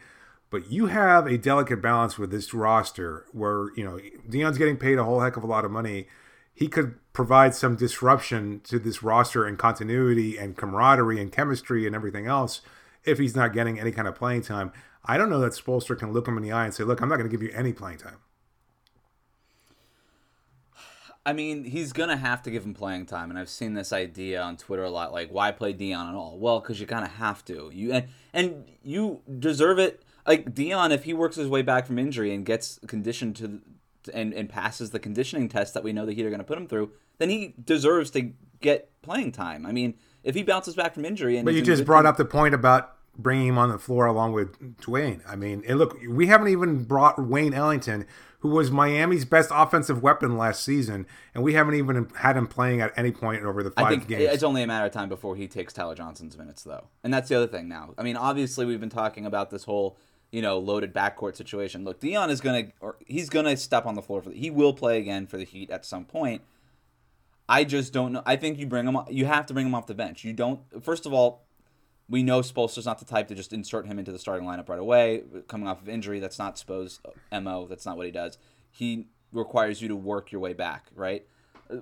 But 0.50 0.72
you 0.72 0.88
have 0.88 1.28
a 1.28 1.38
delicate 1.38 1.82
balance 1.82 2.18
with 2.18 2.32
this 2.32 2.54
roster 2.54 3.26
where 3.32 3.70
you 3.76 3.84
know 3.84 4.00
Dion's 4.28 4.58
getting 4.58 4.78
paid 4.78 4.98
a 4.98 5.04
whole 5.04 5.20
heck 5.20 5.38
of 5.38 5.44
a 5.44 5.48
lot 5.48 5.66
of 5.66 5.72
money. 5.72 6.08
He 6.54 6.68
could 6.68 6.96
provide 7.14 7.54
some 7.54 7.76
disruption 7.76 8.62
to 8.64 8.80
this 8.80 9.04
roster 9.04 9.46
and 9.46 9.60
continuity 9.60 10.38
and 10.38 10.58
camaraderie 10.58 11.22
and 11.22 11.32
chemistry 11.32 11.86
and 11.86 11.96
everything 11.96 12.26
else 12.26 12.62
if 13.04 13.20
he's 13.20 13.36
not 13.36 13.54
getting 13.54 13.80
any 13.80 13.92
kind 13.92 14.08
of 14.08 14.16
playing 14.16 14.42
time. 14.42 14.72
I 15.08 15.18
don't 15.18 15.30
know 15.30 15.40
that 15.40 15.54
Spoelstra 15.54 15.98
can 15.98 16.12
look 16.12 16.28
him 16.28 16.38
in 16.38 16.44
the 16.44 16.52
eye 16.52 16.66
and 16.66 16.74
say, 16.74 16.84
"Look, 16.84 17.02
I'm 17.02 17.10
not 17.10 17.16
going 17.16 17.30
to 17.30 17.36
give 17.36 17.42
you 17.42 17.52
any 17.56 17.74
playing 17.74 17.98
time." 17.98 18.18
I 21.28 21.34
mean, 21.34 21.66
he's 21.66 21.92
gonna 21.92 22.16
have 22.16 22.42
to 22.44 22.52
give 22.52 22.64
him 22.64 22.74
playing 22.74 23.06
time, 23.06 23.30
and 23.30 23.38
I've 23.38 23.50
seen 23.50 23.74
this 23.74 23.92
idea 23.92 24.42
on 24.42 24.56
Twitter 24.56 24.84
a 24.84 24.90
lot. 24.90 25.12
Like, 25.12 25.30
why 25.30 25.52
play 25.52 25.74
Dion 25.74 26.08
at 26.08 26.16
all? 26.16 26.38
Well, 26.40 26.62
because 26.62 26.80
you 26.80 26.88
kind 26.88 27.04
of 27.04 27.12
have 27.12 27.44
to. 27.46 27.70
You 27.74 27.92
and 27.92 28.08
and 28.34 28.64
you 28.82 29.20
deserve 29.38 29.78
it. 29.78 30.02
Like 30.26 30.56
Dion, 30.56 30.94
if 30.94 31.04
he 31.04 31.14
works 31.14 31.36
his 31.36 31.50
way 31.50 31.64
back 31.64 31.86
from 31.86 32.00
injury 32.00 32.34
and 32.34 32.46
gets 32.46 32.80
conditioned 32.88 33.36
to, 33.36 33.60
and 34.14 34.34
and 34.34 34.48
passes 34.48 34.92
the 34.92 35.00
conditioning 35.00 35.50
test 35.50 35.74
that 35.74 35.84
we 35.84 35.92
know 35.92 36.06
the 36.06 36.14
Heat 36.14 36.26
are 36.26 36.30
going 36.30 36.40
to 36.40 36.46
put 36.46 36.58
him 36.58 36.66
through, 36.66 36.92
then 37.18 37.30
he 37.30 37.56
deserves 37.62 38.10
to 38.12 38.32
get 38.62 38.90
playing 39.02 39.34
time. 39.34 39.66
I 39.66 39.74
mean, 39.74 39.96
if 40.24 40.34
he 40.34 40.44
bounces 40.44 40.76
back 40.76 40.94
from 40.94 41.04
injury, 41.04 41.36
and 41.36 41.44
but 41.44 41.56
you 41.56 41.62
just 41.62 41.84
brought 41.84 42.06
up 42.06 42.16
the 42.16 42.24
point 42.24 42.56
about 42.56 42.97
bringing 43.18 43.48
him 43.48 43.58
on 43.58 43.70
the 43.70 43.80
floor 43.80 44.06
along 44.06 44.34
with 44.34 44.78
Dwyane. 44.78 45.22
I 45.28 45.36
mean, 45.36 45.64
and 45.68 45.80
look, 45.80 45.98
we 46.08 46.28
haven't 46.28 46.50
even 46.50 46.84
brought 46.84 47.22
Wayne 47.26 47.54
Ellington, 47.54 48.06
who 48.40 48.50
was 48.50 48.70
Miami's 48.70 49.26
best 49.26 49.50
offensive 49.54 50.02
weapon 50.04 50.38
last 50.38 50.64
season, 50.64 51.08
and 51.34 51.44
we 51.44 51.54
haven't 51.54 51.76
even 51.76 52.10
had 52.18 52.38
him 52.38 52.48
playing 52.48 52.82
at 52.82 52.94
any 52.96 53.12
point 53.12 53.44
over 53.44 53.64
the 53.64 53.72
five 53.72 53.86
I 53.86 53.90
think 53.90 54.08
games. 54.08 54.34
It's 54.34 54.44
only 54.44 54.62
a 54.62 54.68
matter 54.68 54.86
of 54.86 54.92
time 54.92 55.10
before 55.10 55.36
he 55.36 55.48
takes 55.48 55.74
Tyler 55.74 55.96
Johnson's 55.96 56.38
minutes, 56.38 56.64
though, 56.64 56.88
and 57.04 57.14
that's 57.14 57.30
the 57.30 57.36
other 57.36 57.48
thing. 57.48 57.68
Now, 57.68 57.94
I 57.98 58.04
mean, 58.04 58.16
obviously, 58.16 58.66
we've 58.66 58.80
been 58.80 58.90
talking 58.90 59.26
about 59.26 59.50
this 59.50 59.64
whole 59.64 59.98
you 60.32 60.42
know 60.42 60.60
loaded 60.60 60.94
backcourt 60.94 61.36
situation. 61.36 61.84
Look, 61.84 62.00
Dion 62.00 62.30
is 62.30 62.42
gonna 62.42 62.68
or 62.80 62.98
he's 63.06 63.30
gonna 63.30 63.58
step 63.58 63.86
on 63.86 63.96
the 63.96 64.02
floor 64.02 64.22
for 64.22 64.30
the, 64.30 64.36
he 64.36 64.52
will 64.52 64.74
play 64.74 65.00
again 65.00 65.26
for 65.26 65.38
the 65.38 65.46
Heat 65.46 65.72
at 65.72 65.86
some 65.86 66.06
point. 66.06 66.42
I 67.50 67.64
just 67.64 67.94
don't 67.94 68.12
know. 68.12 68.24
I 68.26 68.36
think 68.36 68.60
you 68.60 68.68
bring 68.68 68.88
him. 68.88 68.98
You 69.10 69.26
have 69.26 69.46
to 69.48 69.54
bring 69.54 69.68
him 69.68 69.76
off 69.76 69.88
the 69.88 69.94
bench. 69.94 70.24
You 70.24 70.34
don't. 70.34 70.60
First 70.84 71.06
of 71.06 71.14
all, 71.14 71.47
we 72.10 72.24
know 72.24 72.42
Spoelstra's 72.42 72.86
not 72.86 73.00
the 73.00 73.06
type 73.06 73.28
to 73.28 73.36
just 73.36 73.54
insert 73.54 73.86
him 73.86 74.00
into 74.00 74.12
the 74.12 74.20
starting 74.20 74.48
lineup 74.48 74.70
right 74.70 74.80
away. 74.80 75.24
Coming 75.48 75.68
off 75.68 75.82
of 75.82 75.90
injury, 75.90 76.20
that's 76.20 76.40
not 76.40 76.58
Spo's 76.58 77.00
mo. 77.32 77.68
That's 77.68 77.86
not 77.86 77.98
what 77.98 78.06
he 78.06 78.12
does. 78.12 78.38
He 78.72 79.08
requires 79.32 79.82
you 79.82 79.88
to 79.90 79.96
work 79.96 80.32
your 80.32 80.40
way 80.40 80.54
back, 80.54 80.88
right? 80.96 81.26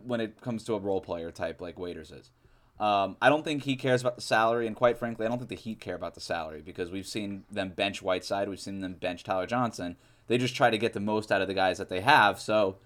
When 0.06 0.20
it 0.20 0.42
comes 0.42 0.64
to 0.66 0.74
a 0.74 0.80
role 0.80 1.02
player 1.02 1.32
type 1.32 1.62
like 1.62 1.78
Waiters 1.78 2.12
is. 2.12 2.32
Um, 2.80 3.16
I 3.22 3.30
don't 3.30 3.44
think 3.44 3.64
he 3.64 3.76
cares 3.76 4.02
about 4.02 4.16
the 4.16 4.22
salary, 4.22 4.68
and 4.68 4.76
quite 4.76 4.98
frankly, 4.98 5.26
I 5.26 5.30
don't 5.30 5.38
think 5.38 5.50
the 5.50 5.56
Heat 5.56 5.80
care 5.80 5.96
about 5.96 6.14
the 6.14 6.22
salary 6.22 6.62
because 6.62 6.92
we've 6.92 7.08
seen 7.08 7.46
them 7.50 7.70
bench 7.70 8.02
Whiteside, 8.02 8.50
we've 8.50 8.60
seen 8.60 8.82
them 8.82 8.96
bench 8.96 9.24
Tyler 9.24 9.46
Johnson. 9.46 9.96
They 10.28 10.38
just 10.38 10.56
try 10.56 10.70
to 10.70 10.78
get 10.78 10.94
the 10.94 11.00
most 11.00 11.32
out 11.32 11.42
of 11.42 11.48
the 11.48 11.54
guys 11.54 11.78
that 11.78 11.88
they 11.88 12.02
have. 12.02 12.40
So 12.40 12.78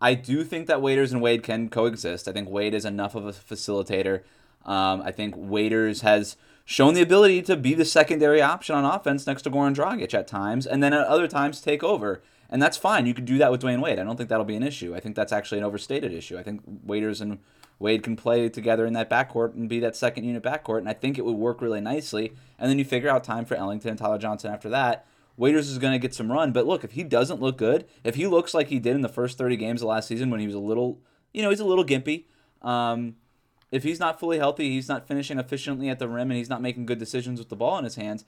I 0.00 0.14
do 0.14 0.44
think 0.44 0.66
that 0.68 0.80
Waiters 0.80 1.12
and 1.12 1.20
Wade 1.20 1.42
can 1.42 1.68
coexist. 1.68 2.28
I 2.28 2.32
think 2.32 2.48
Wade 2.48 2.72
is 2.72 2.84
enough 2.84 3.14
of 3.14 3.26
a 3.26 3.32
facilitator. 3.32 4.22
Um, 4.64 5.02
I 5.02 5.10
think 5.10 5.34
Waiters 5.36 6.00
has 6.00 6.36
shown 6.64 6.94
the 6.94 7.02
ability 7.02 7.42
to 7.42 7.56
be 7.56 7.74
the 7.74 7.84
secondary 7.84 8.40
option 8.40 8.74
on 8.74 8.84
offense 8.84 9.26
next 9.26 9.42
to 9.42 9.50
Goran 9.50 9.74
Dragic 9.74 10.14
at 10.14 10.26
times, 10.26 10.66
and 10.66 10.82
then 10.82 10.92
at 10.92 11.06
other 11.06 11.28
times 11.28 11.60
take 11.60 11.82
over. 11.82 12.22
And 12.48 12.62
that's 12.62 12.76
fine. 12.76 13.06
You 13.06 13.14
could 13.14 13.24
do 13.24 13.38
that 13.38 13.50
with 13.50 13.62
Dwyane 13.62 13.82
Wade. 13.82 13.98
I 13.98 14.04
don't 14.04 14.16
think 14.16 14.28
that'll 14.28 14.44
be 14.44 14.56
an 14.56 14.62
issue. 14.62 14.94
I 14.94 15.00
think 15.00 15.16
that's 15.16 15.32
actually 15.32 15.58
an 15.58 15.64
overstated 15.64 16.12
issue. 16.12 16.38
I 16.38 16.42
think 16.42 16.62
Waiters 16.84 17.20
and 17.20 17.38
Wade 17.78 18.02
can 18.02 18.16
play 18.16 18.48
together 18.48 18.86
in 18.86 18.92
that 18.92 19.10
backcourt 19.10 19.54
and 19.54 19.68
be 19.68 19.80
that 19.80 19.96
second 19.96 20.24
unit 20.24 20.42
backcourt, 20.42 20.78
and 20.78 20.88
I 20.88 20.92
think 20.92 21.18
it 21.18 21.24
would 21.24 21.36
work 21.36 21.60
really 21.60 21.80
nicely. 21.80 22.32
And 22.58 22.70
then 22.70 22.78
you 22.78 22.84
figure 22.84 23.10
out 23.10 23.24
time 23.24 23.44
for 23.44 23.56
Ellington 23.56 23.90
and 23.90 23.98
Tyler 23.98 24.18
Johnson 24.18 24.52
after 24.52 24.68
that. 24.70 25.06
Waiters 25.36 25.68
is 25.68 25.78
going 25.78 25.92
to 25.92 25.98
get 25.98 26.14
some 26.14 26.30
run, 26.30 26.52
but 26.52 26.66
look, 26.66 26.84
if 26.84 26.92
he 26.92 27.02
doesn't 27.02 27.40
look 27.40 27.58
good, 27.58 27.86
if 28.04 28.14
he 28.14 28.26
looks 28.28 28.54
like 28.54 28.68
he 28.68 28.78
did 28.78 28.94
in 28.94 29.02
the 29.02 29.08
first 29.08 29.36
30 29.36 29.56
games 29.56 29.82
of 29.82 29.88
last 29.88 30.06
season 30.06 30.30
when 30.30 30.38
he 30.38 30.46
was 30.46 30.54
a 30.54 30.60
little, 30.60 31.00
you 31.32 31.42
know, 31.42 31.50
he's 31.50 31.60
a 31.60 31.64
little 31.64 31.84
gimpy. 31.84 32.26
Um, 32.62 33.16
if 33.74 33.82
he's 33.82 33.98
not 33.98 34.20
fully 34.20 34.38
healthy, 34.38 34.70
he's 34.70 34.88
not 34.88 35.08
finishing 35.08 35.36
efficiently 35.36 35.88
at 35.88 35.98
the 35.98 36.06
rim, 36.06 36.30
and 36.30 36.38
he's 36.38 36.48
not 36.48 36.62
making 36.62 36.86
good 36.86 37.00
decisions 37.00 37.40
with 37.40 37.48
the 37.48 37.56
ball 37.56 37.76
in 37.76 37.82
his 37.82 37.96
hands. 37.96 38.24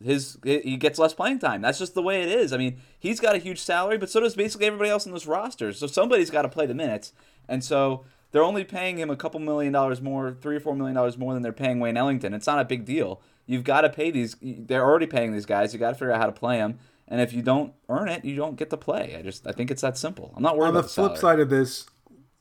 His 0.00 0.38
he 0.44 0.76
gets 0.76 0.96
less 1.00 1.12
playing 1.12 1.40
time. 1.40 1.60
That's 1.60 1.80
just 1.80 1.94
the 1.94 2.02
way 2.02 2.22
it 2.22 2.28
is. 2.28 2.52
I 2.52 2.56
mean, 2.56 2.78
he's 2.96 3.18
got 3.18 3.34
a 3.34 3.38
huge 3.38 3.58
salary, 3.58 3.98
but 3.98 4.10
so 4.10 4.20
does 4.20 4.36
basically 4.36 4.68
everybody 4.68 4.90
else 4.90 5.06
in 5.06 5.12
this 5.12 5.26
roster. 5.26 5.72
So 5.72 5.88
somebody's 5.88 6.30
got 6.30 6.42
to 6.42 6.48
play 6.48 6.66
the 6.66 6.74
minutes, 6.74 7.12
and 7.48 7.64
so 7.64 8.04
they're 8.30 8.44
only 8.44 8.62
paying 8.62 8.98
him 8.98 9.10
a 9.10 9.16
couple 9.16 9.40
million 9.40 9.72
dollars 9.72 10.00
more, 10.00 10.30
three 10.40 10.54
or 10.54 10.60
four 10.60 10.76
million 10.76 10.94
dollars 10.94 11.18
more 11.18 11.34
than 11.34 11.42
they're 11.42 11.52
paying 11.52 11.80
Wayne 11.80 11.96
Ellington. 11.96 12.32
It's 12.32 12.46
not 12.46 12.60
a 12.60 12.64
big 12.64 12.84
deal. 12.84 13.20
You've 13.44 13.64
got 13.64 13.80
to 13.80 13.90
pay 13.90 14.12
these. 14.12 14.36
They're 14.40 14.84
already 14.84 15.06
paying 15.06 15.32
these 15.32 15.46
guys. 15.46 15.72
You 15.72 15.80
got 15.80 15.90
to 15.90 15.94
figure 15.96 16.12
out 16.12 16.20
how 16.20 16.26
to 16.26 16.32
play 16.32 16.58
them. 16.58 16.78
And 17.08 17.20
if 17.20 17.32
you 17.32 17.42
don't 17.42 17.72
earn 17.88 18.08
it, 18.08 18.24
you 18.24 18.36
don't 18.36 18.54
get 18.54 18.70
to 18.70 18.76
play. 18.76 19.16
I 19.18 19.22
just 19.22 19.48
I 19.48 19.50
think 19.50 19.72
it's 19.72 19.82
that 19.82 19.98
simple. 19.98 20.32
I'm 20.36 20.44
not 20.44 20.56
worried. 20.56 20.68
On 20.68 20.74
the, 20.74 20.82
the 20.82 20.88
flip 20.88 21.16
side 21.16 21.40
of 21.40 21.50
this, 21.50 21.86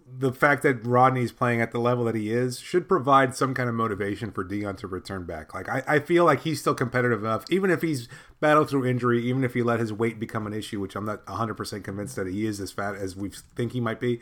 the 0.07 0.31
fact 0.31 0.61
that 0.63 0.85
Rodney's 0.85 1.31
playing 1.31 1.61
at 1.61 1.71
the 1.71 1.79
level 1.79 2.05
that 2.05 2.15
he 2.15 2.31
is 2.31 2.59
should 2.59 2.87
provide 2.87 3.35
some 3.35 3.53
kind 3.53 3.67
of 3.67 3.75
motivation 3.75 4.31
for 4.31 4.43
Dion 4.43 4.75
to 4.77 4.87
return 4.87 5.25
back. 5.25 5.53
Like 5.53 5.67
I, 5.67 5.83
I 5.87 5.99
feel 5.99 6.25
like 6.25 6.41
he's 6.41 6.61
still 6.61 6.75
competitive 6.75 7.23
enough, 7.23 7.43
even 7.49 7.71
if 7.71 7.81
he's 7.81 8.07
battled 8.39 8.69
through 8.69 8.85
injury, 8.85 9.23
even 9.23 9.43
if 9.43 9.55
he 9.55 9.63
let 9.63 9.79
his 9.79 9.91
weight 9.91 10.19
become 10.19 10.45
an 10.45 10.53
issue, 10.53 10.79
which 10.79 10.95
I'm 10.95 11.05
not 11.05 11.25
100% 11.25 11.83
convinced 11.83 12.15
that 12.17 12.27
he 12.27 12.45
is 12.45 12.59
as 12.59 12.71
fat 12.71 12.95
as 12.95 13.15
we 13.15 13.31
think 13.55 13.71
he 13.71 13.81
might 13.81 13.99
be. 13.99 14.21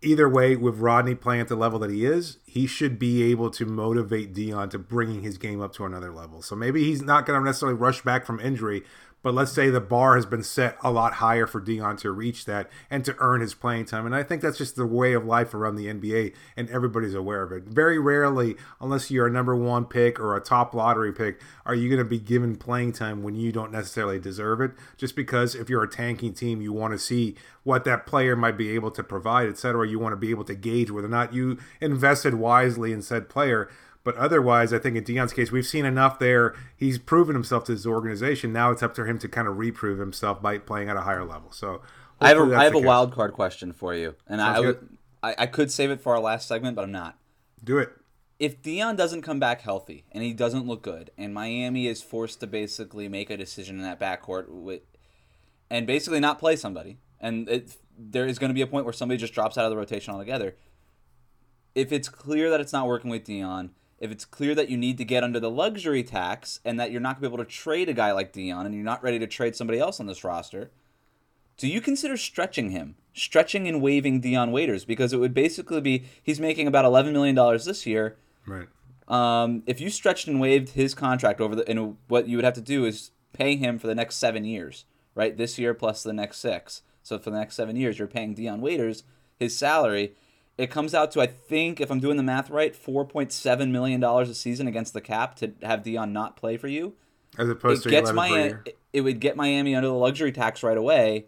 Either 0.00 0.28
way, 0.28 0.54
with 0.54 0.78
Rodney 0.78 1.14
playing 1.14 1.40
at 1.40 1.48
the 1.48 1.56
level 1.56 1.78
that 1.78 1.90
he 1.90 2.04
is, 2.04 2.36
he 2.44 2.66
should 2.66 2.98
be 2.98 3.22
able 3.22 3.50
to 3.50 3.64
motivate 3.64 4.34
Dion 4.34 4.68
to 4.68 4.78
bringing 4.78 5.22
his 5.22 5.38
game 5.38 5.62
up 5.62 5.72
to 5.74 5.86
another 5.86 6.12
level. 6.12 6.42
So 6.42 6.54
maybe 6.54 6.84
he's 6.84 7.02
not 7.02 7.24
going 7.24 7.40
to 7.40 7.44
necessarily 7.44 7.76
rush 7.76 8.02
back 8.02 8.26
from 8.26 8.38
injury, 8.38 8.84
but 9.24 9.34
let's 9.34 9.50
say 9.50 9.70
the 9.70 9.80
bar 9.80 10.14
has 10.14 10.26
been 10.26 10.44
set 10.44 10.76
a 10.84 10.92
lot 10.92 11.14
higher 11.14 11.46
for 11.46 11.60
Dion 11.60 11.96
to 11.96 12.12
reach 12.12 12.44
that 12.44 12.70
and 12.90 13.04
to 13.06 13.16
earn 13.18 13.40
his 13.40 13.54
playing 13.54 13.86
time. 13.86 14.06
And 14.06 14.14
I 14.14 14.22
think 14.22 14.42
that's 14.42 14.58
just 14.58 14.76
the 14.76 14.86
way 14.86 15.14
of 15.14 15.24
life 15.24 15.54
around 15.54 15.76
the 15.76 15.86
NBA, 15.86 16.34
and 16.56 16.68
everybody's 16.68 17.14
aware 17.14 17.42
of 17.42 17.50
it. 17.50 17.64
Very 17.64 17.98
rarely, 17.98 18.56
unless 18.80 19.10
you're 19.10 19.26
a 19.26 19.32
number 19.32 19.56
one 19.56 19.86
pick 19.86 20.20
or 20.20 20.36
a 20.36 20.40
top 20.40 20.74
lottery 20.74 21.12
pick, 21.12 21.40
are 21.64 21.74
you 21.74 21.88
going 21.88 21.98
to 21.98 22.04
be 22.04 22.18
given 22.18 22.54
playing 22.54 22.92
time 22.92 23.22
when 23.22 23.34
you 23.34 23.50
don't 23.50 23.72
necessarily 23.72 24.18
deserve 24.18 24.60
it. 24.60 24.72
Just 24.98 25.16
because 25.16 25.54
if 25.54 25.70
you're 25.70 25.82
a 25.82 25.90
tanking 25.90 26.34
team, 26.34 26.60
you 26.60 26.72
want 26.72 26.92
to 26.92 26.98
see 26.98 27.34
what 27.62 27.84
that 27.84 28.06
player 28.06 28.36
might 28.36 28.58
be 28.58 28.70
able 28.70 28.90
to 28.90 29.02
provide, 29.02 29.48
etc. 29.48 29.88
You 29.88 29.98
want 29.98 30.12
to 30.12 30.16
be 30.16 30.30
able 30.30 30.44
to 30.44 30.54
gauge 30.54 30.90
whether 30.90 31.06
or 31.06 31.10
not 31.10 31.32
you 31.32 31.58
invested 31.80 32.34
wisely 32.34 32.92
in 32.92 33.00
said 33.00 33.28
player. 33.28 33.70
But 34.04 34.16
otherwise, 34.16 34.72
I 34.74 34.78
think 34.78 34.96
in 34.96 35.04
Dion's 35.04 35.32
case, 35.32 35.50
we've 35.50 35.66
seen 35.66 35.86
enough 35.86 36.18
there. 36.18 36.54
He's 36.76 36.98
proven 36.98 37.34
himself 37.34 37.64
to 37.64 37.72
his 37.72 37.86
organization. 37.86 38.52
Now 38.52 38.70
it's 38.70 38.82
up 38.82 38.94
to 38.96 39.04
him 39.04 39.18
to 39.18 39.28
kind 39.28 39.48
of 39.48 39.56
reprove 39.56 39.98
himself 39.98 40.42
by 40.42 40.58
playing 40.58 40.90
at 40.90 40.96
a 40.96 41.00
higher 41.00 41.24
level. 41.24 41.50
So 41.50 41.80
I 42.20 42.28
have 42.28 42.38
a, 42.38 42.54
I 42.54 42.64
have 42.64 42.74
a 42.74 42.80
wild 42.80 43.12
card 43.12 43.32
question 43.32 43.72
for 43.72 43.94
you, 43.94 44.14
and 44.28 44.42
I, 44.42 44.74
I 45.22 45.34
I 45.38 45.46
could 45.46 45.72
save 45.72 45.90
it 45.90 46.02
for 46.02 46.14
our 46.14 46.20
last 46.20 46.46
segment, 46.46 46.76
but 46.76 46.82
I'm 46.82 46.92
not. 46.92 47.18
Do 47.62 47.78
it. 47.78 47.92
If 48.38 48.60
Dion 48.60 48.94
doesn't 48.94 49.22
come 49.22 49.40
back 49.40 49.62
healthy 49.62 50.04
and 50.12 50.22
he 50.22 50.34
doesn't 50.34 50.66
look 50.66 50.82
good, 50.82 51.10
and 51.16 51.32
Miami 51.32 51.86
is 51.86 52.02
forced 52.02 52.40
to 52.40 52.46
basically 52.46 53.08
make 53.08 53.30
a 53.30 53.36
decision 53.38 53.76
in 53.76 53.82
that 53.82 53.98
backcourt 53.98 54.48
with, 54.48 54.82
and 55.70 55.86
basically 55.86 56.20
not 56.20 56.38
play 56.38 56.56
somebody, 56.56 56.98
and 57.20 57.48
it, 57.48 57.74
there 57.96 58.26
is 58.26 58.38
going 58.38 58.50
to 58.50 58.54
be 58.54 58.60
a 58.60 58.66
point 58.66 58.84
where 58.84 58.92
somebody 58.92 59.18
just 59.18 59.32
drops 59.32 59.56
out 59.56 59.64
of 59.64 59.70
the 59.70 59.76
rotation 59.76 60.12
altogether. 60.12 60.56
If 61.74 61.90
it's 61.90 62.08
clear 62.08 62.50
that 62.50 62.60
it's 62.60 62.72
not 62.72 62.86
working 62.86 63.10
with 63.10 63.24
Dion, 63.24 63.70
if 64.04 64.10
it's 64.10 64.26
clear 64.26 64.54
that 64.54 64.68
you 64.68 64.76
need 64.76 64.98
to 64.98 65.04
get 65.04 65.24
under 65.24 65.40
the 65.40 65.50
luxury 65.50 66.02
tax 66.02 66.60
and 66.64 66.78
that 66.78 66.92
you're 66.92 67.00
not 67.00 67.20
going 67.20 67.22
to 67.22 67.30
be 67.30 67.34
able 67.34 67.44
to 67.44 67.50
trade 67.50 67.88
a 67.88 67.94
guy 67.94 68.12
like 68.12 68.32
Dion 68.32 68.66
and 68.66 68.74
you're 68.74 68.84
not 68.84 69.02
ready 69.02 69.18
to 69.18 69.26
trade 69.26 69.56
somebody 69.56 69.78
else 69.78 69.98
on 69.98 70.06
this 70.06 70.22
roster, 70.22 70.70
do 71.56 71.66
you 71.66 71.80
consider 71.80 72.18
stretching 72.18 72.70
him? 72.70 72.96
Stretching 73.14 73.66
and 73.66 73.80
waiving 73.80 74.20
Dion 74.20 74.52
Waiters 74.52 74.84
because 74.84 75.12
it 75.12 75.16
would 75.16 75.32
basically 75.32 75.80
be 75.80 76.04
he's 76.22 76.38
making 76.38 76.66
about 76.66 76.84
$11 76.84 77.12
million 77.12 77.34
this 77.64 77.86
year. 77.86 78.16
Right. 78.46 78.68
Um, 79.08 79.62
if 79.66 79.80
you 79.80 79.88
stretched 79.88 80.28
and 80.28 80.38
waived 80.38 80.70
his 80.70 80.94
contract 80.94 81.40
over 81.40 81.54
the, 81.54 81.68
and 81.68 81.96
what 82.08 82.28
you 82.28 82.36
would 82.36 82.44
have 82.44 82.54
to 82.54 82.60
do 82.60 82.84
is 82.84 83.10
pay 83.32 83.56
him 83.56 83.78
for 83.78 83.86
the 83.86 83.94
next 83.94 84.16
seven 84.16 84.44
years, 84.44 84.84
right? 85.14 85.36
This 85.36 85.58
year 85.58 85.72
plus 85.72 86.02
the 86.02 86.12
next 86.12 86.38
six. 86.38 86.82
So 87.02 87.18
for 87.18 87.30
the 87.30 87.38
next 87.38 87.54
seven 87.54 87.76
years, 87.76 87.98
you're 87.98 88.08
paying 88.08 88.34
Dion 88.34 88.60
Waiters 88.60 89.04
his 89.38 89.56
salary 89.56 90.14
it 90.56 90.70
comes 90.70 90.94
out 90.94 91.10
to 91.12 91.20
I 91.20 91.26
think 91.26 91.80
if 91.80 91.90
I'm 91.90 92.00
doing 92.00 92.16
the 92.16 92.22
math 92.22 92.50
right, 92.50 92.74
four 92.74 93.04
point 93.04 93.32
seven 93.32 93.72
million 93.72 94.00
dollars 94.00 94.28
a 94.30 94.34
season 94.34 94.66
against 94.68 94.92
the 94.92 95.00
cap 95.00 95.36
to 95.36 95.52
have 95.62 95.82
Dion 95.82 96.12
not 96.12 96.36
play 96.36 96.56
for 96.56 96.68
you. 96.68 96.94
As 97.38 97.48
opposed 97.48 97.80
it 97.80 97.84
to 97.84 97.88
gets 97.90 98.12
Miami, 98.12 98.54
it 98.92 99.00
would 99.02 99.20
get 99.20 99.36
Miami 99.36 99.74
under 99.74 99.88
the 99.88 99.94
luxury 99.94 100.32
tax 100.32 100.62
right 100.62 100.76
away, 100.76 101.26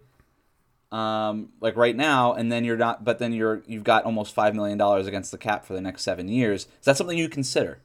um, 0.93 1.51
like 1.61 1.77
right 1.77 1.97
now, 1.97 2.35
and 2.35 2.51
then 2.51 2.65
you're 2.65 2.77
not. 2.77 3.05
But 3.05 3.19
then 3.19 3.33
you're 3.33 3.63
you've 3.67 3.85
got 3.85 4.05
almost 4.05 4.35
five 4.35 4.55
million 4.55 4.79
dollars 4.79 5.07
against 5.07 5.31
the 5.33 5.39
cap 5.39 5.65
for 5.65 5.75
the 5.75 5.81
next 5.81 6.03
seven 6.03 6.29
years. 6.29 6.63
Is 6.79 6.85
that 6.85 6.97
something 6.97 7.19
you 7.19 7.29
consider? 7.29 7.81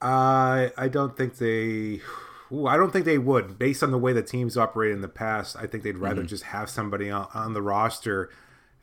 I 0.00 0.72
I 0.76 0.88
don't 0.88 1.16
think 1.16 1.36
they 1.38 2.00
Ooh, 2.52 2.66
I 2.66 2.76
don't 2.76 2.92
think 2.92 3.06
they 3.06 3.16
would, 3.18 3.58
based 3.58 3.82
on 3.82 3.90
the 3.92 3.98
way 3.98 4.12
the 4.12 4.22
teams 4.22 4.58
operate 4.58 4.92
in 4.92 5.00
the 5.00 5.08
past. 5.08 5.56
I 5.56 5.66
think 5.66 5.82
they'd 5.84 5.96
rather 5.96 6.22
Mm-hmm. 6.22 6.26
just 6.26 6.44
have 6.44 6.68
somebody 6.68 7.08
on, 7.10 7.26
on 7.32 7.54
the 7.54 7.62
roster, 7.62 8.28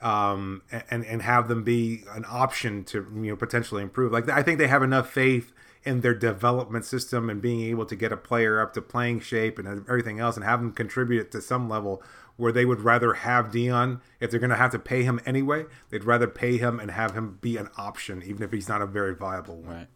um, 0.02 0.62
and 0.90 1.06
and 1.06 1.22
have 1.22 1.48
them 1.48 1.64
be 1.64 2.04
an 2.12 2.26
option 2.28 2.84
to 2.86 3.06
you 3.16 3.32
know 3.32 3.36
potentially 3.36 3.84
improve. 3.84 4.12
Like 4.12 4.30
I 4.30 4.44
think 4.44 4.60
they 4.60 4.68
have 4.68 4.84
enough 4.84 5.10
faith 5.10 5.52
in 5.84 6.02
their 6.02 6.14
development 6.14 6.86
system 6.86 7.30
and 7.30 7.42
being 7.42 7.62
able 7.62 7.86
to 7.86 7.96
get 7.96 8.12
a 8.12 8.18
player 8.18 8.62
up 8.62 8.74
to 8.74 8.82
playing 8.82 9.22
shape 9.22 9.58
and 9.58 9.68
everything 9.68 10.20
else, 10.20 10.36
and 10.36 10.46
have 10.46 10.60
them 10.62 10.72
contribute 10.72 11.32
to 11.32 11.42
some 11.42 11.70
level 11.70 12.04
where 12.40 12.54
they 12.54 12.64
would 12.64 12.80
rather 12.80 13.14
have 13.16 13.52
Dion 13.52 14.02
if 14.22 14.32
they're 14.32 14.40
going 14.40 14.50
to 14.50 14.56
have 14.56 14.72
to 14.72 14.80
pay 14.80 15.04
him 15.04 15.20
anyway. 15.26 15.66
They'd 15.90 16.06
rather 16.06 16.28
pay 16.28 16.58
him 16.58 16.80
and 16.80 16.92
have 16.92 17.14
him 17.14 17.38
be 17.42 17.58
an 17.58 17.68
option, 17.78 18.24
even 18.24 18.44
if 18.44 18.52
he's 18.54 18.70
not 18.70 18.82
a 18.82 18.86
very 18.86 19.14
viable 19.14 19.58
one. 19.58 19.76
Right. 19.76 19.88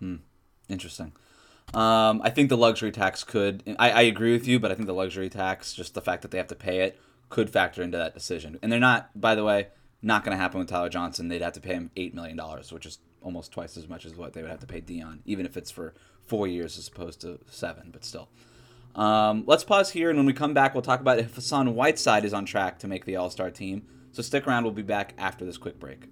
Hmm. 0.00 0.16
Interesting. 0.68 1.12
Um, 1.74 2.20
I 2.24 2.30
think 2.30 2.48
the 2.48 2.56
luxury 2.56 2.90
tax 2.90 3.22
could. 3.22 3.62
I, 3.78 3.90
I 3.90 4.00
agree 4.02 4.32
with 4.32 4.48
you, 4.48 4.58
but 4.58 4.72
I 4.72 4.74
think 4.74 4.86
the 4.86 4.94
luxury 4.94 5.28
tax, 5.28 5.72
just 5.72 5.94
the 5.94 6.00
fact 6.00 6.22
that 6.22 6.30
they 6.30 6.38
have 6.38 6.48
to 6.48 6.56
pay 6.56 6.80
it, 6.80 6.98
could 7.28 7.50
factor 7.50 7.82
into 7.82 7.98
that 7.98 8.14
decision. 8.14 8.58
And 8.62 8.70
they're 8.72 8.80
not, 8.80 9.10
by 9.18 9.34
the 9.34 9.44
way, 9.44 9.68
not 10.02 10.24
going 10.24 10.36
to 10.36 10.40
happen 10.40 10.58
with 10.58 10.68
Tyler 10.68 10.88
Johnson. 10.88 11.28
They'd 11.28 11.42
have 11.42 11.54
to 11.54 11.60
pay 11.60 11.74
him 11.74 11.90
eight 11.96 12.14
million 12.14 12.36
dollars, 12.36 12.72
which 12.72 12.86
is 12.86 12.98
almost 13.20 13.52
twice 13.52 13.76
as 13.76 13.88
much 13.88 14.06
as 14.06 14.14
what 14.14 14.32
they 14.32 14.42
would 14.42 14.50
have 14.50 14.60
to 14.60 14.66
pay 14.66 14.80
Dion, 14.80 15.20
even 15.24 15.44
if 15.44 15.56
it's 15.56 15.70
for 15.70 15.94
four 16.26 16.46
years 16.46 16.78
as 16.78 16.88
opposed 16.88 17.20
to 17.22 17.40
seven. 17.46 17.90
But 17.92 18.04
still. 18.04 18.28
Um, 18.94 19.44
let's 19.46 19.64
pause 19.64 19.90
here, 19.90 20.10
and 20.10 20.18
when 20.18 20.26
we 20.26 20.32
come 20.32 20.54
back, 20.54 20.74
we'll 20.74 20.82
talk 20.82 21.00
about 21.00 21.18
if 21.18 21.34
Hassan 21.34 21.74
Whiteside 21.74 22.24
is 22.24 22.32
on 22.32 22.44
track 22.44 22.78
to 22.80 22.88
make 22.88 23.04
the 23.04 23.16
All 23.16 23.30
Star 23.30 23.50
team. 23.50 23.86
So 24.12 24.22
stick 24.22 24.46
around. 24.46 24.64
We'll 24.64 24.72
be 24.72 24.82
back 24.82 25.14
after 25.18 25.44
this 25.44 25.58
quick 25.58 25.78
break. 25.78 26.08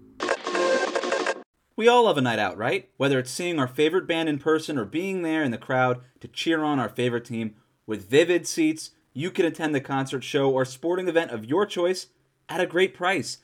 We 1.77 1.89
all 1.89 2.05
love 2.05 2.17
a 2.17 2.23
night 2.23 2.39
out, 2.39 2.57
right? 2.57 2.89
Whether 2.97 3.19
it's 3.19 3.31
seeing 3.31 3.59
our 3.59 3.69
favorite 3.69 4.07
band 4.07 4.31
in 4.31 4.39
person 4.39 4.79
or 4.79 4.87
being 4.87 5.23
there 5.23 5.43
in 5.43 5.51
the 5.51 5.59
crowd 5.59 6.01
to 6.21 6.29
cheer 6.29 6.63
on 6.65 6.79
our 6.79 6.89
favorite 6.89 7.27
team. 7.27 7.55
With 7.87 8.09
Vivid 8.09 8.49
Seats, 8.49 8.91
you 9.17 9.31
can 9.31 9.47
attend 9.47 9.75
the 9.75 9.81
concert, 9.81 10.23
show, 10.23 10.51
or 10.51 10.67
sporting 10.67 11.09
event 11.09 11.31
of 11.31 11.47
your 11.47 11.65
choice 11.65 12.09
at 12.51 12.61
a 12.61 12.67
great 12.67 12.93
price. 12.93 13.39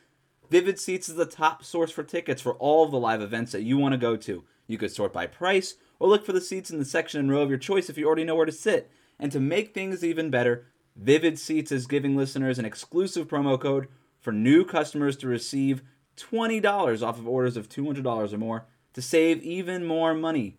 Vivid 0.50 0.78
Seats 0.78 1.08
is 1.08 1.14
the 1.14 1.24
top 1.24 1.64
source 1.64 1.90
for 1.90 2.02
tickets 2.02 2.42
for 2.42 2.52
all 2.56 2.84
of 2.84 2.90
the 2.90 2.98
live 2.98 3.22
events 3.22 3.52
that 3.52 3.62
you 3.62 3.78
want 3.78 3.92
to 3.92 3.98
go 3.98 4.14
to. 4.14 4.44
You 4.66 4.76
could 4.76 4.92
sort 4.92 5.14
by 5.14 5.26
price 5.26 5.76
or 5.98 6.10
look 6.10 6.26
for 6.26 6.34
the 6.34 6.42
seats 6.42 6.70
in 6.70 6.78
the 6.78 6.84
section 6.84 7.20
and 7.20 7.30
row 7.30 7.40
of 7.40 7.48
your 7.48 7.56
choice 7.56 7.88
if 7.88 7.96
you 7.96 8.06
already 8.06 8.24
know 8.24 8.34
where 8.34 8.44
to 8.44 8.52
sit. 8.52 8.90
And 9.18 9.32
to 9.32 9.40
make 9.40 9.72
things 9.72 10.04
even 10.04 10.28
better, 10.28 10.66
Vivid 10.94 11.38
Seats 11.38 11.72
is 11.72 11.86
giving 11.86 12.18
listeners 12.18 12.58
an 12.58 12.66
exclusive 12.66 13.26
promo 13.26 13.58
code 13.58 13.88
for 14.20 14.30
new 14.30 14.66
customers 14.66 15.16
to 15.16 15.26
receive 15.26 15.82
$20 16.18 17.02
off 17.02 17.18
of 17.18 17.26
orders 17.26 17.56
of 17.56 17.70
$200 17.70 18.30
or 18.30 18.36
more 18.36 18.66
to 18.92 19.00
save 19.00 19.42
even 19.42 19.86
more 19.86 20.12
money. 20.12 20.58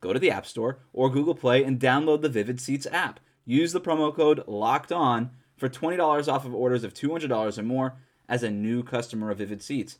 Go 0.00 0.14
to 0.14 0.18
the 0.18 0.30
App 0.30 0.46
Store 0.46 0.78
or 0.94 1.10
Google 1.10 1.34
Play 1.34 1.62
and 1.62 1.78
download 1.78 2.22
the 2.22 2.30
Vivid 2.30 2.58
Seats 2.58 2.86
app. 2.90 3.20
Use 3.46 3.72
the 3.72 3.80
promo 3.80 4.12
code 4.12 4.42
LOCKED 4.48 4.92
ON 4.92 5.30
for 5.56 5.68
$20 5.68 6.28
off 6.30 6.44
of 6.44 6.52
orders 6.52 6.82
of 6.82 6.92
$200 6.92 7.56
or 7.56 7.62
more 7.62 7.94
as 8.28 8.42
a 8.42 8.50
new 8.50 8.82
customer 8.82 9.30
of 9.30 9.38
Vivid 9.38 9.62
Seats. 9.62 9.98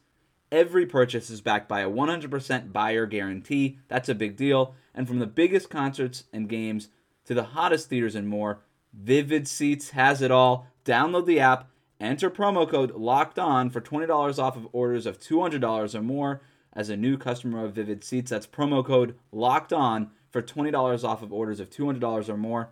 Every 0.51 0.85
purchase 0.85 1.31
is 1.31 1.41
backed 1.41 1.69
by 1.69 1.81
a 1.81 1.89
100% 1.89 2.73
buyer 2.73 3.07
guarantee. 3.07 3.79
That's 3.87 4.09
a 4.09 4.15
big 4.15 4.37
deal. 4.37 4.75
And 4.95 5.07
from 5.07 5.21
the 5.21 5.27
biggest 5.27 5.71
concerts 5.71 6.25
and 6.33 6.49
games 6.49 6.89
to 7.25 7.35
the 7.35 7.45
hottest 7.45 7.89
theaters 7.89 8.17
and 8.17 8.29
more, 8.29 8.63
Vivid 8.93 9.47
Seats 9.47 9.91
has 9.91 10.23
it 10.23 10.33
all. 10.33 10.67
Download 10.85 11.27
the 11.27 11.41
app, 11.41 11.71
enter 12.01 12.31
promo 12.31 12.69
code 12.69 12.93
LOCKED 12.93 13.39
ON 13.39 13.71
for 13.71 13.81
$20 13.81 14.39
off 14.41 14.57
of 14.57 14.69
orders 14.73 15.07
of 15.07 15.21
$200 15.21 15.95
or 15.95 16.03
more 16.03 16.41
as 16.73 16.89
a 16.91 16.97
new 16.97 17.17
customer 17.17 17.65
of 17.65 17.75
Vivid 17.75 18.03
Seats. 18.03 18.31
That's 18.31 18.47
promo 18.47 18.85
code 18.85 19.17
LOCKED 19.33 19.73
ON 19.73 20.11
for 20.31 20.43
$20 20.43 21.05
off 21.05 21.23
of 21.23 21.33
orders 21.33 21.61
of 21.61 21.71
$200 21.71 22.29
or 22.29 22.37
more. 22.37 22.71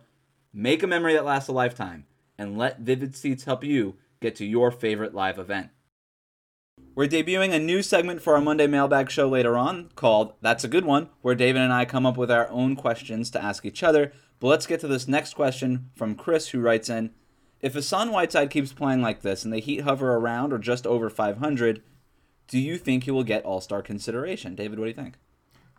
Make 0.57 0.83
a 0.83 0.87
memory 0.87 1.11
that 1.15 1.25
lasts 1.25 1.49
a 1.49 1.51
lifetime 1.51 2.05
and 2.37 2.57
let 2.57 2.79
Vivid 2.79 3.13
Seats 3.13 3.43
help 3.43 3.61
you 3.61 3.97
get 4.21 4.37
to 4.37 4.45
your 4.45 4.71
favorite 4.71 5.13
live 5.13 5.37
event. 5.37 5.69
We're 6.95 7.09
debuting 7.09 7.53
a 7.53 7.59
new 7.59 7.81
segment 7.81 8.21
for 8.21 8.35
our 8.35 8.41
Monday 8.41 8.65
mailbag 8.65 9.11
show 9.11 9.27
later 9.27 9.57
on 9.57 9.89
called 9.95 10.31
That's 10.39 10.63
a 10.63 10.69
Good 10.69 10.85
One, 10.85 11.09
where 11.21 11.35
David 11.35 11.61
and 11.61 11.73
I 11.73 11.83
come 11.83 12.05
up 12.05 12.15
with 12.15 12.31
our 12.31 12.49
own 12.49 12.77
questions 12.77 13.29
to 13.31 13.43
ask 13.43 13.65
each 13.65 13.83
other. 13.83 14.13
But 14.39 14.47
let's 14.47 14.65
get 14.65 14.79
to 14.79 14.87
this 14.87 15.09
next 15.09 15.33
question 15.33 15.89
from 15.93 16.15
Chris, 16.15 16.47
who 16.47 16.61
writes 16.61 16.89
in 16.89 17.11
If 17.59 17.73
Hassan 17.73 18.13
Whiteside 18.13 18.49
keeps 18.49 18.71
playing 18.71 19.01
like 19.01 19.23
this 19.23 19.43
and 19.43 19.53
the 19.53 19.59
Heat 19.59 19.81
hover 19.81 20.13
around 20.13 20.53
or 20.53 20.57
just 20.57 20.87
over 20.87 21.09
500, 21.09 21.83
do 22.47 22.59
you 22.59 22.77
think 22.77 23.03
he 23.03 23.11
will 23.11 23.25
get 23.25 23.43
All 23.43 23.59
Star 23.59 23.81
consideration? 23.81 24.55
David, 24.55 24.79
what 24.79 24.85
do 24.85 24.91
you 24.91 24.95
think? 24.95 25.15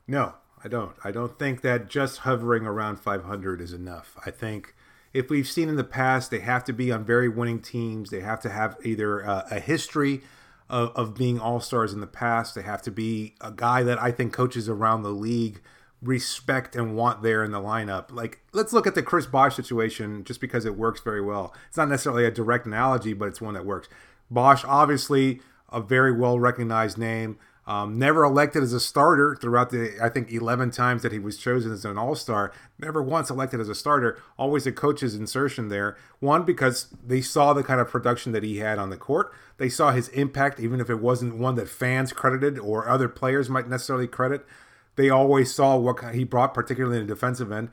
No, 0.06 0.34
I 0.64 0.68
don't. 0.68 0.96
I 1.04 1.10
don't 1.10 1.38
think 1.38 1.60
that 1.62 1.88
just 1.88 2.18
hovering 2.18 2.66
around 2.66 2.96
500 2.98 3.60
is 3.60 3.72
enough. 3.72 4.16
I 4.24 4.30
think 4.30 4.74
if 5.12 5.30
we've 5.30 5.48
seen 5.48 5.68
in 5.68 5.76
the 5.76 5.84
past, 5.84 6.30
they 6.30 6.40
have 6.40 6.64
to 6.64 6.72
be 6.72 6.90
on 6.92 7.04
very 7.04 7.28
winning 7.28 7.60
teams. 7.60 8.10
They 8.10 8.20
have 8.20 8.40
to 8.40 8.50
have 8.50 8.76
either 8.84 9.26
uh, 9.26 9.46
a 9.50 9.60
history 9.60 10.22
of, 10.68 10.90
of 10.94 11.14
being 11.14 11.38
all 11.38 11.60
stars 11.60 11.92
in 11.92 12.00
the 12.00 12.06
past. 12.06 12.54
They 12.54 12.62
have 12.62 12.82
to 12.82 12.90
be 12.90 13.34
a 13.40 13.52
guy 13.52 13.82
that 13.82 14.00
I 14.00 14.10
think 14.10 14.32
coaches 14.32 14.68
around 14.68 15.02
the 15.02 15.10
league 15.10 15.60
respect 16.02 16.76
and 16.76 16.96
want 16.96 17.22
there 17.22 17.42
in 17.44 17.52
the 17.52 17.60
lineup. 17.60 18.12
Like, 18.12 18.40
let's 18.52 18.72
look 18.72 18.86
at 18.86 18.94
the 18.94 19.02
Chris 19.02 19.26
Bosh 19.26 19.56
situation 19.56 20.24
just 20.24 20.40
because 20.40 20.64
it 20.64 20.76
works 20.76 21.00
very 21.00 21.22
well. 21.22 21.54
It's 21.68 21.76
not 21.76 21.88
necessarily 21.88 22.24
a 22.24 22.30
direct 22.30 22.66
analogy, 22.66 23.12
but 23.12 23.28
it's 23.28 23.40
one 23.40 23.54
that 23.54 23.64
works. 23.64 23.88
Bosch, 24.30 24.64
obviously, 24.66 25.40
a 25.70 25.80
very 25.80 26.12
well 26.12 26.38
recognized 26.38 26.98
name. 26.98 27.38
Um, 27.66 27.98
never 27.98 28.22
elected 28.22 28.62
as 28.62 28.72
a 28.72 28.78
starter 28.78 29.36
throughout 29.40 29.70
the, 29.70 29.96
I 30.00 30.08
think, 30.08 30.30
11 30.30 30.70
times 30.70 31.02
that 31.02 31.10
he 31.10 31.18
was 31.18 31.36
chosen 31.36 31.72
as 31.72 31.84
an 31.84 31.98
all 31.98 32.14
star. 32.14 32.52
Never 32.78 33.02
once 33.02 33.28
elected 33.28 33.60
as 33.60 33.68
a 33.68 33.74
starter. 33.74 34.22
Always 34.38 34.68
a 34.68 34.72
coach's 34.72 35.16
insertion 35.16 35.68
there. 35.68 35.96
One, 36.20 36.44
because 36.44 36.88
they 37.04 37.20
saw 37.20 37.52
the 37.52 37.64
kind 37.64 37.80
of 37.80 37.88
production 37.88 38.30
that 38.32 38.44
he 38.44 38.58
had 38.58 38.78
on 38.78 38.90
the 38.90 38.96
court. 38.96 39.32
They 39.58 39.68
saw 39.68 39.90
his 39.90 40.08
impact, 40.10 40.60
even 40.60 40.80
if 40.80 40.88
it 40.88 41.00
wasn't 41.00 41.38
one 41.38 41.56
that 41.56 41.68
fans 41.68 42.12
credited 42.12 42.56
or 42.56 42.88
other 42.88 43.08
players 43.08 43.50
might 43.50 43.68
necessarily 43.68 44.06
credit. 44.06 44.46
They 44.94 45.10
always 45.10 45.52
saw 45.52 45.76
what 45.76 46.14
he 46.14 46.22
brought, 46.22 46.54
particularly 46.54 47.00
in 47.00 47.06
the 47.06 47.14
defensive 47.14 47.50
end. 47.50 47.70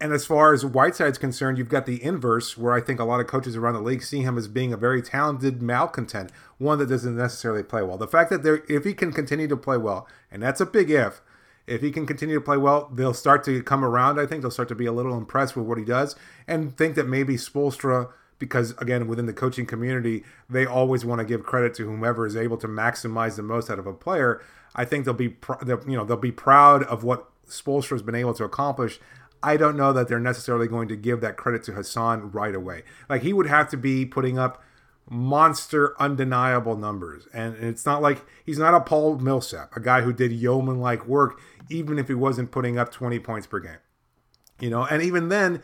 And 0.00 0.12
as 0.12 0.26
far 0.26 0.52
as 0.52 0.66
Whiteside's 0.66 1.18
concerned, 1.18 1.56
you've 1.56 1.68
got 1.68 1.86
the 1.86 2.02
inverse, 2.02 2.58
where 2.58 2.74
I 2.74 2.80
think 2.80 2.98
a 2.98 3.04
lot 3.04 3.20
of 3.20 3.28
coaches 3.28 3.56
around 3.56 3.74
the 3.74 3.80
league 3.80 4.02
see 4.02 4.22
him 4.22 4.36
as 4.36 4.48
being 4.48 4.72
a 4.72 4.76
very 4.76 5.00
talented 5.00 5.62
malcontent, 5.62 6.32
one 6.58 6.78
that 6.78 6.88
doesn't 6.88 7.16
necessarily 7.16 7.62
play 7.62 7.82
well. 7.82 7.96
The 7.96 8.08
fact 8.08 8.30
that 8.30 8.64
if 8.68 8.84
he 8.84 8.92
can 8.92 9.12
continue 9.12 9.46
to 9.46 9.56
play 9.56 9.76
well, 9.76 10.08
and 10.32 10.42
that's 10.42 10.60
a 10.60 10.66
big 10.66 10.90
if, 10.90 11.22
if 11.66 11.80
he 11.80 11.92
can 11.92 12.06
continue 12.06 12.34
to 12.34 12.40
play 12.40 12.56
well, 12.56 12.90
they'll 12.92 13.14
start 13.14 13.44
to 13.44 13.62
come 13.62 13.84
around. 13.84 14.18
I 14.18 14.26
think 14.26 14.42
they'll 14.42 14.50
start 14.50 14.68
to 14.68 14.74
be 14.74 14.86
a 14.86 14.92
little 14.92 15.16
impressed 15.16 15.56
with 15.56 15.64
what 15.64 15.78
he 15.78 15.84
does, 15.84 16.16
and 16.46 16.76
think 16.76 16.96
that 16.96 17.06
maybe 17.06 17.36
Spoelstra, 17.36 18.10
because 18.38 18.72
again, 18.78 19.06
within 19.06 19.26
the 19.26 19.32
coaching 19.32 19.64
community, 19.64 20.24
they 20.50 20.66
always 20.66 21.04
want 21.04 21.20
to 21.20 21.24
give 21.24 21.44
credit 21.44 21.72
to 21.74 21.84
whomever 21.84 22.26
is 22.26 22.36
able 22.36 22.56
to 22.58 22.66
maximize 22.66 23.36
the 23.36 23.42
most 23.42 23.70
out 23.70 23.78
of 23.78 23.86
a 23.86 23.94
player. 23.94 24.42
I 24.74 24.84
think 24.84 25.04
they'll 25.04 25.14
be, 25.14 25.28
pr- 25.28 25.64
they'll, 25.64 25.88
you 25.88 25.96
know, 25.96 26.04
they'll 26.04 26.16
be 26.16 26.32
proud 26.32 26.82
of 26.82 27.04
what 27.04 27.30
Spoelstra 27.48 27.92
has 27.92 28.02
been 28.02 28.16
able 28.16 28.34
to 28.34 28.44
accomplish. 28.44 28.98
I 29.44 29.58
don't 29.58 29.76
know 29.76 29.92
that 29.92 30.08
they're 30.08 30.18
necessarily 30.18 30.66
going 30.66 30.88
to 30.88 30.96
give 30.96 31.20
that 31.20 31.36
credit 31.36 31.62
to 31.64 31.72
Hassan 31.72 32.30
right 32.30 32.54
away. 32.54 32.82
Like 33.08 33.22
he 33.22 33.34
would 33.34 33.46
have 33.46 33.68
to 33.70 33.76
be 33.76 34.06
putting 34.06 34.38
up 34.38 34.62
monster, 35.08 35.94
undeniable 36.00 36.76
numbers, 36.76 37.28
and 37.34 37.54
it's 37.56 37.84
not 37.84 38.00
like 38.00 38.24
he's 38.46 38.58
not 38.58 38.72
a 38.72 38.80
Paul 38.80 39.18
Millsap, 39.18 39.76
a 39.76 39.80
guy 39.80 40.00
who 40.00 40.14
did 40.14 40.32
yeoman-like 40.32 41.06
work, 41.06 41.38
even 41.68 41.98
if 41.98 42.08
he 42.08 42.14
wasn't 42.14 42.50
putting 42.50 42.78
up 42.78 42.90
20 42.90 43.18
points 43.18 43.46
per 43.46 43.60
game. 43.60 43.76
You 44.60 44.70
know, 44.70 44.86
and 44.86 45.02
even 45.02 45.28
then, 45.28 45.62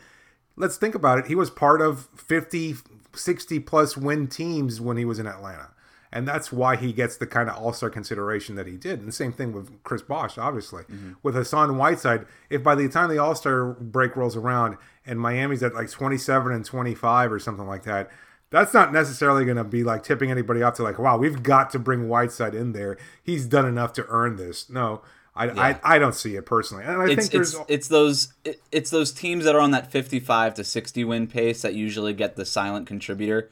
let's 0.55 0.77
think 0.77 0.93
about 0.93 1.17
it. 1.17 1.25
He 1.25 1.33
was 1.33 1.49
part 1.49 1.81
of 1.81 2.07
50, 2.15 2.75
60 3.15 3.59
plus 3.61 3.97
win 3.97 4.27
teams 4.27 4.79
when 4.79 4.97
he 4.97 5.05
was 5.05 5.17
in 5.17 5.25
Atlanta. 5.25 5.71
And 6.13 6.27
that's 6.27 6.51
why 6.51 6.75
he 6.75 6.91
gets 6.91 7.15
the 7.15 7.25
kind 7.25 7.49
of 7.49 7.55
all 7.55 7.71
star 7.71 7.89
consideration 7.89 8.55
that 8.55 8.67
he 8.67 8.75
did. 8.75 8.99
And 8.99 9.07
the 9.07 9.13
same 9.13 9.31
thing 9.31 9.53
with 9.53 9.81
Chris 9.83 10.01
Bosh, 10.01 10.37
obviously. 10.37 10.83
Mm-hmm. 10.83 11.13
With 11.23 11.35
Hassan 11.35 11.77
Whiteside, 11.77 12.25
if 12.49 12.61
by 12.61 12.75
the 12.75 12.89
time 12.89 13.09
the 13.09 13.17
all 13.17 13.35
star 13.35 13.65
break 13.65 14.15
rolls 14.15 14.35
around 14.35 14.77
and 15.05 15.19
Miami's 15.19 15.63
at 15.63 15.73
like 15.73 15.89
27 15.89 16.51
and 16.51 16.65
25 16.65 17.31
or 17.31 17.39
something 17.39 17.65
like 17.65 17.83
that, 17.83 18.11
that's 18.49 18.73
not 18.73 18.91
necessarily 18.91 19.45
going 19.45 19.57
to 19.57 19.63
be 19.63 19.83
like 19.83 20.03
tipping 20.03 20.29
anybody 20.29 20.61
off 20.61 20.73
to 20.75 20.83
like, 20.83 20.99
wow, 20.99 21.17
we've 21.17 21.41
got 21.41 21.69
to 21.71 21.79
bring 21.79 22.09
Whiteside 22.09 22.53
in 22.53 22.73
there. 22.73 22.97
He's 23.23 23.45
done 23.45 23.65
enough 23.65 23.93
to 23.93 24.05
earn 24.09 24.35
this. 24.35 24.69
No, 24.69 25.01
I, 25.33 25.45
yeah. 25.45 25.79
I, 25.81 25.95
I, 25.95 25.99
don't 25.99 26.13
see 26.13 26.35
it 26.35 26.45
personally. 26.45 26.83
And 26.83 27.01
I 27.01 27.05
it's, 27.05 27.15
think 27.15 27.31
there's 27.31 27.53
it's, 27.53 27.65
it's 27.69 27.87
those 27.87 28.33
it, 28.43 28.61
it's 28.73 28.89
those 28.89 29.13
teams 29.13 29.45
that 29.45 29.55
are 29.55 29.61
on 29.61 29.71
that 29.71 29.89
55 29.89 30.55
to 30.55 30.65
60 30.65 31.03
win 31.05 31.27
pace 31.27 31.61
that 31.61 31.73
usually 31.73 32.13
get 32.13 32.35
the 32.35 32.45
silent 32.45 32.85
contributor 32.85 33.49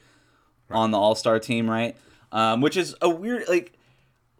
right. 0.68 0.76
on 0.78 0.90
the 0.90 0.98
All 0.98 1.14
Star 1.14 1.38
team, 1.38 1.70
right? 1.70 1.96
Um, 2.32 2.60
which 2.60 2.76
is 2.76 2.94
a 3.00 3.10
weird 3.10 3.48
like 3.48 3.72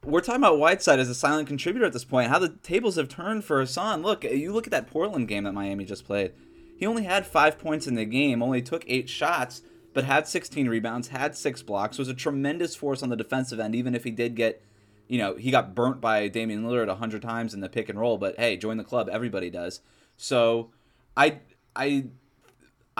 we're 0.04 0.20
talking 0.20 0.40
about 0.40 0.59
Whiteside 0.59 0.99
as 0.99 1.09
a 1.09 1.14
silent 1.14 1.49
contributor 1.49 1.85
at 1.85 1.92
this 1.92 2.04
point. 2.04 2.30
How 2.30 2.38
the 2.38 2.49
tables 2.49 2.97
have 2.97 3.09
turned 3.09 3.44
for 3.44 3.61
Hassan. 3.61 4.02
Look, 4.02 4.25
you 4.25 4.52
look 4.52 4.66
at 4.66 4.70
that 4.70 4.90
Portland 4.90 5.28
game 5.28 5.44
that 5.44 5.52
Miami 5.52 5.85
just 5.85 6.06
played. 6.06 6.32
He 6.76 6.87
only 6.87 7.04
had 7.04 7.26
five 7.26 7.59
points 7.59 7.87
in 7.87 7.94
the 7.94 8.06
game, 8.06 8.42
only 8.42 8.62
took 8.62 8.85
eight 8.87 9.11
shots, 9.11 9.61
but 9.92 10.04
had 10.04 10.26
16 10.26 10.66
rebounds, 10.68 11.09
had 11.09 11.37
six 11.37 11.62
blocks, 11.62 11.99
was 11.99 12.09
a 12.09 12.14
tremendous 12.14 12.75
force 12.75 13.02
on 13.02 13.11
the 13.11 13.16
defensive 13.16 13.61
end, 13.61 13.75
even 13.75 13.94
if 13.94 14.04
he 14.04 14.11
did 14.11 14.35
get, 14.35 14.62
you 15.06 15.18
know, 15.18 15.35
he 15.35 15.50
got 15.50 15.75
burnt 15.75 16.00
by 16.00 16.28
Damian 16.28 16.64
Lillard 16.64 16.87
100 16.87 17.20
times 17.20 17.52
in 17.52 17.61
the 17.61 17.68
pick 17.68 17.90
and 17.90 18.00
roll, 18.00 18.16
but 18.16 18.38
hey, 18.38 18.56
join 18.56 18.78
the 18.78 18.85
club. 18.85 19.11
Everybody 19.12 19.50
does. 19.50 19.80
So 20.16 20.70
I 21.16 21.40
I 21.76 22.06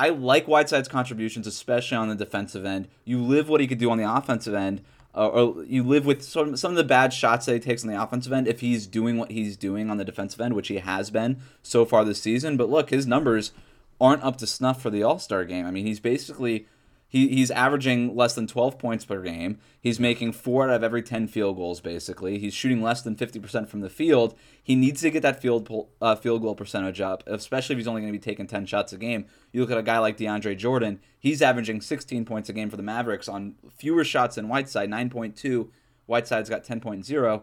I 0.01 0.09
like 0.09 0.47
Whiteside's 0.47 0.89
contributions, 0.89 1.47
especially 1.47 1.99
on 1.99 2.09
the 2.09 2.15
defensive 2.15 2.65
end. 2.65 2.89
You 3.05 3.23
live 3.23 3.51
what 3.51 3.61
he 3.61 3.67
could 3.67 3.77
do 3.77 3.91
on 3.91 3.99
the 3.99 4.11
offensive 4.11 4.55
end, 4.55 4.81
uh, 5.15 5.29
or 5.29 5.63
you 5.65 5.83
live 5.83 6.07
with 6.07 6.23
some 6.23 6.57
some 6.57 6.71
of 6.71 6.79
the 6.79 6.85
bad 6.85 7.13
shots 7.13 7.45
that 7.45 7.53
he 7.53 7.61
takes 7.61 7.85
on 7.85 7.91
the 7.91 8.03
offensive 8.03 8.33
end. 8.33 8.49
If 8.49 8.61
he's 8.61 8.87
doing 8.87 9.19
what 9.19 9.31
he's 9.31 9.59
doing 9.59 9.91
on 9.91 9.99
the 9.99 10.05
defensive 10.07 10.41
end, 10.41 10.55
which 10.55 10.69
he 10.69 10.79
has 10.79 11.11
been 11.11 11.43
so 11.63 11.85
far 11.85 12.03
this 12.03 12.23
season, 12.23 12.57
but 12.57 12.71
look, 12.71 12.89
his 12.89 13.07
numbers 13.07 13.53
aren't 14.01 14.23
up 14.23 14.39
to 14.39 14.47
snuff 14.47 14.81
for 14.81 14.89
the 14.89 15.03
All 15.03 15.19
Star 15.19 15.45
game. 15.45 15.67
I 15.67 15.71
mean, 15.71 15.85
he's 15.85 16.01
basically 16.01 16.67
he, 17.11 17.27
he's 17.29 17.51
averaging 17.51 18.15
less 18.15 18.37
than 18.37 18.47
12 18.47 18.79
points 18.79 19.05
per 19.05 19.21
game. 19.21 19.59
He's 19.81 19.99
making 19.99 20.33
four 20.33 20.69
out 20.69 20.77
of 20.77 20.85
every 20.85 21.03
10 21.03 21.27
field 21.27 21.57
goals, 21.57 21.81
basically. 21.81 22.39
He's 22.39 22.55
shooting 22.55 22.81
less 22.81 23.03
than 23.03 23.17
50% 23.17 23.69
from 23.69 23.81
the 23.81 23.91
field. 23.91 24.37
He 24.63 24.77
needs 24.77 25.01
to 25.01 25.11
get 25.11 25.23
that 25.23 25.43
field 25.43 25.69
uh, 26.01 26.15
field 26.15 26.43
goal 26.43 26.55
percentage 26.55 27.01
up, 27.01 27.25
especially 27.27 27.75
if 27.75 27.79
he's 27.79 27.89
only 27.89 28.01
going 28.01 28.13
to 28.13 28.19
be 28.19 28.23
taking 28.23 28.47
10 28.47 28.65
shots 28.65 28.93
a 28.93 28.97
game. 28.97 29.27
You 29.51 29.61
look 29.61 29.73
at 29.73 29.77
a 29.77 29.83
guy 29.83 29.99
like 29.99 30.17
DeAndre 30.17 30.57
Jordan, 30.57 31.01
he's 31.19 31.43
averaging 31.43 31.81
16 31.81 32.25
points 32.25 32.49
a 32.49 32.53
game 32.53 32.71
for 32.71 32.77
the 32.77 32.83
Mavericks 32.85 33.29
on 33.29 33.57
fewer 33.77 34.05
shots 34.05 34.37
than 34.37 34.49
Whiteside, 34.49 34.89
9.2. 34.89 35.69
Whiteside's 36.07 36.49
got 36.49 36.65
10.0. 36.65 37.43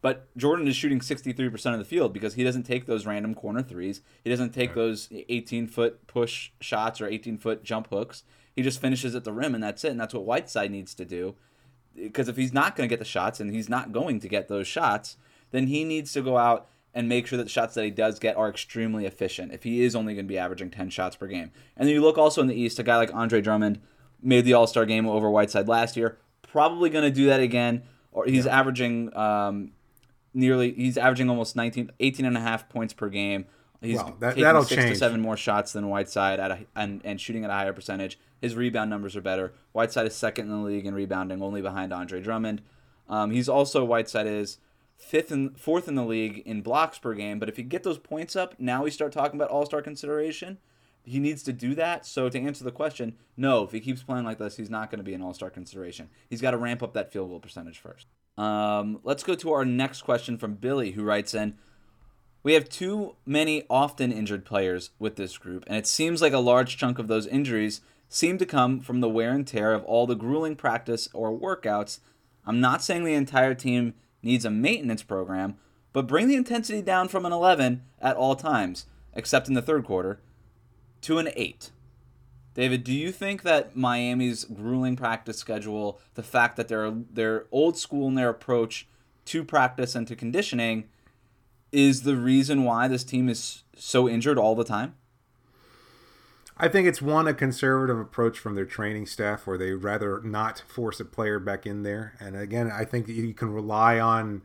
But 0.00 0.36
Jordan 0.36 0.66
is 0.66 0.76
shooting 0.76 1.00
63% 1.00 1.72
of 1.72 1.78
the 1.78 1.84
field 1.84 2.12
because 2.12 2.34
he 2.34 2.44
doesn't 2.44 2.64
take 2.64 2.86
those 2.86 3.06
random 3.06 3.34
corner 3.34 3.62
threes. 3.62 4.00
He 4.22 4.30
doesn't 4.30 4.50
take 4.50 4.74
those 4.74 5.08
18 5.12 5.68
foot 5.68 6.06
push 6.06 6.50
shots 6.60 7.00
or 7.00 7.06
18 7.06 7.38
foot 7.38 7.64
jump 7.64 7.88
hooks. 7.88 8.24
He 8.54 8.62
just 8.62 8.80
finishes 8.80 9.14
at 9.14 9.24
the 9.24 9.32
rim 9.32 9.54
and 9.54 9.62
that's 9.62 9.84
it. 9.84 9.90
And 9.90 10.00
that's 10.00 10.14
what 10.14 10.24
Whiteside 10.24 10.70
needs 10.70 10.94
to 10.94 11.04
do. 11.04 11.34
Because 11.94 12.28
if 12.28 12.36
he's 12.36 12.52
not 12.52 12.76
going 12.76 12.88
to 12.88 12.92
get 12.92 12.98
the 12.98 13.04
shots 13.04 13.40
and 13.40 13.54
he's 13.54 13.68
not 13.68 13.92
going 13.92 14.20
to 14.20 14.28
get 14.28 14.48
those 14.48 14.66
shots, 14.66 15.16
then 15.50 15.66
he 15.66 15.84
needs 15.84 16.12
to 16.12 16.22
go 16.22 16.38
out 16.38 16.68
and 16.94 17.08
make 17.08 17.26
sure 17.26 17.36
that 17.36 17.44
the 17.44 17.50
shots 17.50 17.74
that 17.74 17.84
he 17.84 17.90
does 17.90 18.18
get 18.18 18.36
are 18.36 18.48
extremely 18.48 19.06
efficient 19.06 19.52
if 19.52 19.62
he 19.62 19.82
is 19.82 19.96
only 19.96 20.14
going 20.14 20.26
to 20.26 20.28
be 20.28 20.38
averaging 20.38 20.70
10 20.70 20.90
shots 20.90 21.16
per 21.16 21.26
game. 21.26 21.50
And 21.76 21.86
then 21.86 21.94
you 21.94 22.02
look 22.02 22.18
also 22.18 22.40
in 22.40 22.48
the 22.48 22.54
East, 22.54 22.78
a 22.78 22.82
guy 22.82 22.96
like 22.96 23.14
Andre 23.14 23.40
Drummond 23.40 23.80
made 24.22 24.44
the 24.44 24.54
All 24.54 24.66
Star 24.66 24.84
game 24.84 25.06
over 25.06 25.30
Whiteside 25.30 25.68
last 25.68 25.96
year. 25.96 26.18
Probably 26.42 26.90
going 26.90 27.04
to 27.04 27.10
do 27.10 27.26
that 27.26 27.40
again. 27.40 27.82
Or 28.12 28.26
he's 28.26 28.44
yeah. 28.44 28.58
averaging 28.58 29.14
um, 29.16 29.72
nearly, 30.34 30.72
he's 30.72 30.98
averaging 30.98 31.30
almost 31.30 31.56
19, 31.56 31.90
18 31.98 32.26
and 32.26 32.36
a 32.36 32.40
half 32.40 32.68
points 32.68 32.92
per 32.92 33.08
game. 33.08 33.46
He's 33.82 33.96
well, 33.96 34.16
that, 34.20 34.36
taking 34.36 34.62
six 34.62 34.74
change. 34.74 34.90
to 34.90 34.96
seven 34.96 35.20
more 35.20 35.36
shots 35.36 35.72
than 35.72 35.88
Whiteside 35.88 36.38
at 36.38 36.50
a, 36.52 36.58
and, 36.76 37.00
and 37.04 37.20
shooting 37.20 37.44
at 37.44 37.50
a 37.50 37.54
higher 37.54 37.72
percentage. 37.72 38.18
His 38.40 38.54
rebound 38.54 38.90
numbers 38.90 39.16
are 39.16 39.20
better. 39.20 39.54
Whiteside 39.72 40.06
is 40.06 40.14
second 40.14 40.46
in 40.46 40.52
the 40.52 40.66
league 40.66 40.86
in 40.86 40.94
rebounding, 40.94 41.42
only 41.42 41.62
behind 41.62 41.92
Andre 41.92 42.20
Drummond. 42.20 42.62
Um, 43.08 43.32
he's 43.32 43.48
also 43.48 43.84
Whiteside 43.84 44.26
is 44.26 44.58
fifth 44.96 45.32
and 45.32 45.58
fourth 45.58 45.88
in 45.88 45.96
the 45.96 46.04
league 46.04 46.42
in 46.46 46.62
blocks 46.62 46.98
per 46.98 47.14
game. 47.14 47.38
But 47.38 47.48
if 47.48 47.58
you 47.58 47.64
get 47.64 47.82
those 47.82 47.98
points 47.98 48.36
up, 48.36 48.54
now 48.58 48.84
we 48.84 48.90
start 48.90 49.12
talking 49.12 49.38
about 49.38 49.50
All 49.50 49.66
Star 49.66 49.82
consideration. 49.82 50.58
He 51.04 51.18
needs 51.18 51.42
to 51.42 51.52
do 51.52 51.74
that. 51.74 52.06
So 52.06 52.28
to 52.28 52.40
answer 52.40 52.62
the 52.62 52.70
question, 52.70 53.16
no. 53.36 53.64
If 53.64 53.72
he 53.72 53.80
keeps 53.80 54.04
playing 54.04 54.24
like 54.24 54.38
this, 54.38 54.56
he's 54.56 54.70
not 54.70 54.90
going 54.90 55.00
to 55.00 55.04
be 55.04 55.14
an 55.14 55.22
All 55.22 55.34
Star 55.34 55.50
consideration. 55.50 56.08
He's 56.30 56.40
got 56.40 56.52
to 56.52 56.56
ramp 56.56 56.82
up 56.82 56.94
that 56.94 57.12
field 57.12 57.30
goal 57.30 57.40
percentage 57.40 57.80
first. 57.80 58.06
Um, 58.38 59.00
let's 59.02 59.24
go 59.24 59.34
to 59.34 59.52
our 59.52 59.64
next 59.64 60.02
question 60.02 60.38
from 60.38 60.54
Billy, 60.54 60.92
who 60.92 61.02
writes 61.02 61.34
in. 61.34 61.58
We 62.42 62.54
have 62.54 62.68
too 62.68 63.14
many 63.24 63.64
often 63.70 64.10
injured 64.10 64.44
players 64.44 64.90
with 64.98 65.16
this 65.16 65.38
group, 65.38 65.64
and 65.66 65.76
it 65.76 65.86
seems 65.86 66.20
like 66.20 66.32
a 66.32 66.38
large 66.38 66.76
chunk 66.76 66.98
of 66.98 67.06
those 67.06 67.26
injuries 67.26 67.82
seem 68.08 68.36
to 68.38 68.46
come 68.46 68.80
from 68.80 69.00
the 69.00 69.08
wear 69.08 69.32
and 69.32 69.46
tear 69.46 69.72
of 69.72 69.84
all 69.84 70.06
the 70.06 70.16
grueling 70.16 70.56
practice 70.56 71.08
or 71.12 71.30
workouts. 71.30 72.00
I'm 72.44 72.60
not 72.60 72.82
saying 72.82 73.04
the 73.04 73.14
entire 73.14 73.54
team 73.54 73.94
needs 74.22 74.44
a 74.44 74.50
maintenance 74.50 75.04
program, 75.04 75.56
but 75.92 76.08
bring 76.08 76.26
the 76.26 76.36
intensity 76.36 76.82
down 76.82 77.08
from 77.08 77.24
an 77.24 77.32
11 77.32 77.82
at 78.00 78.16
all 78.16 78.34
times, 78.34 78.86
except 79.14 79.46
in 79.46 79.54
the 79.54 79.62
third 79.62 79.84
quarter, 79.84 80.20
to 81.02 81.18
an 81.18 81.28
8. 81.36 81.70
David, 82.54 82.84
do 82.84 82.92
you 82.92 83.12
think 83.12 83.42
that 83.42 83.76
Miami's 83.76 84.44
grueling 84.44 84.96
practice 84.96 85.38
schedule, 85.38 86.00
the 86.14 86.22
fact 86.22 86.56
that 86.56 86.68
they're 86.68 86.90
they're 86.90 87.46
old 87.50 87.78
school 87.78 88.08
in 88.08 88.14
their 88.14 88.28
approach 88.28 88.86
to 89.26 89.44
practice 89.44 89.94
and 89.94 90.06
to 90.08 90.16
conditioning, 90.16 90.84
is 91.72 92.02
the 92.02 92.16
reason 92.16 92.64
why 92.64 92.86
this 92.86 93.02
team 93.02 93.28
is 93.28 93.64
so 93.76 94.08
injured 94.08 94.38
all 94.38 94.54
the 94.54 94.64
time? 94.64 94.94
I 96.56 96.68
think 96.68 96.86
it's 96.86 97.02
one 97.02 97.26
a 97.26 97.34
conservative 97.34 97.98
approach 97.98 98.38
from 98.38 98.54
their 98.54 98.66
training 98.66 99.06
staff, 99.06 99.46
where 99.46 99.58
they 99.58 99.72
rather 99.72 100.20
not 100.20 100.62
force 100.68 101.00
a 101.00 101.04
player 101.04 101.40
back 101.40 101.66
in 101.66 101.82
there. 101.82 102.14
And 102.20 102.36
again, 102.36 102.70
I 102.70 102.84
think 102.84 103.06
that 103.06 103.14
you 103.14 103.34
can 103.34 103.52
rely 103.52 103.98
on 103.98 104.42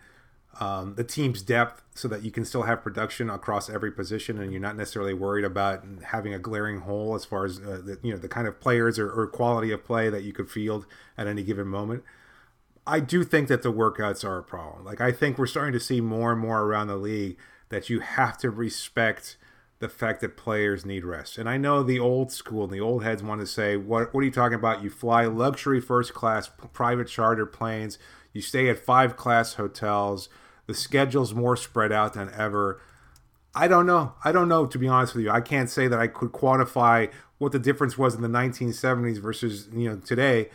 um, 0.59 0.95
the 0.95 1.03
team's 1.03 1.41
depth 1.43 1.83
so 1.93 2.07
that 2.07 2.23
you 2.23 2.31
can 2.31 2.43
still 2.43 2.63
have 2.63 2.81
production 2.81 3.29
across 3.29 3.69
every 3.69 3.91
position, 3.91 4.39
and 4.41 4.51
you're 4.51 4.61
not 4.61 4.75
necessarily 4.75 5.13
worried 5.13 5.45
about 5.45 5.83
having 6.05 6.33
a 6.33 6.39
glaring 6.39 6.79
hole 6.79 7.13
as 7.13 7.25
far 7.25 7.45
as 7.45 7.59
uh, 7.59 7.81
the 7.83 7.99
you 8.01 8.11
know 8.11 8.17
the 8.17 8.29
kind 8.29 8.47
of 8.47 8.59
players 8.59 8.97
or, 8.97 9.11
or 9.11 9.27
quality 9.27 9.71
of 9.71 9.83
play 9.83 10.09
that 10.09 10.23
you 10.23 10.33
could 10.33 10.49
field 10.49 10.87
at 11.17 11.27
any 11.27 11.43
given 11.43 11.67
moment. 11.67 12.03
I 12.87 13.01
do 13.01 13.23
think 13.23 13.49
that 13.49 13.61
the 13.61 13.71
workouts 13.71 14.23
are 14.23 14.37
a 14.37 14.43
problem. 14.43 14.85
Like 14.85 15.01
I 15.01 15.11
think 15.11 15.37
we're 15.37 15.45
starting 15.45 15.73
to 15.73 15.79
see 15.79 15.99
more 16.01 16.31
and 16.31 16.41
more 16.41 16.61
around 16.61 16.87
the 16.87 16.95
league 16.95 17.37
that 17.69 17.89
you 17.89 17.99
have 17.99 18.37
to 18.39 18.49
respect 18.49 19.37
the 19.79 19.89
fact 19.89 20.21
that 20.21 20.37
players 20.37 20.85
need 20.85 21.03
rest. 21.03 21.37
And 21.37 21.47
I 21.47 21.57
know 21.57 21.83
the 21.83 21.99
old 21.99 22.31
school 22.31 22.63
and 22.63 22.73
the 22.73 22.79
old 22.79 23.03
heads 23.03 23.21
want 23.21 23.41
to 23.41 23.47
say, 23.47 23.77
what, 23.77 24.13
what 24.13 24.21
are 24.21 24.23
you 24.23 24.31
talking 24.31 24.57
about? 24.57 24.81
You 24.81 24.89
fly 24.89 25.25
luxury 25.25 25.79
first 25.79 26.13
class 26.13 26.49
private 26.73 27.07
charter 27.07 27.45
planes, 27.45 27.99
you 28.33 28.41
stay 28.41 28.69
at 28.69 28.79
five 28.79 29.15
class 29.17 29.55
hotels, 29.55 30.29
the 30.65 30.73
schedule's 30.73 31.33
more 31.33 31.55
spread 31.55 31.91
out 31.91 32.13
than 32.13 32.31
ever. 32.35 32.81
I 33.53 33.67
don't 33.67 33.85
know. 33.85 34.13
I 34.23 34.31
don't 34.31 34.47
know, 34.47 34.65
to 34.65 34.79
be 34.79 34.87
honest 34.87 35.13
with 35.13 35.25
you. 35.25 35.31
I 35.31 35.41
can't 35.41 35.69
say 35.69 35.87
that 35.87 35.99
I 35.99 36.07
could 36.07 36.31
quantify 36.31 37.11
what 37.37 37.51
the 37.51 37.59
difference 37.59 37.97
was 37.97 38.15
in 38.15 38.21
the 38.21 38.27
1970s 38.27 39.19
versus, 39.19 39.67
you 39.73 39.89
know, 39.89 39.97
today. 39.97 40.49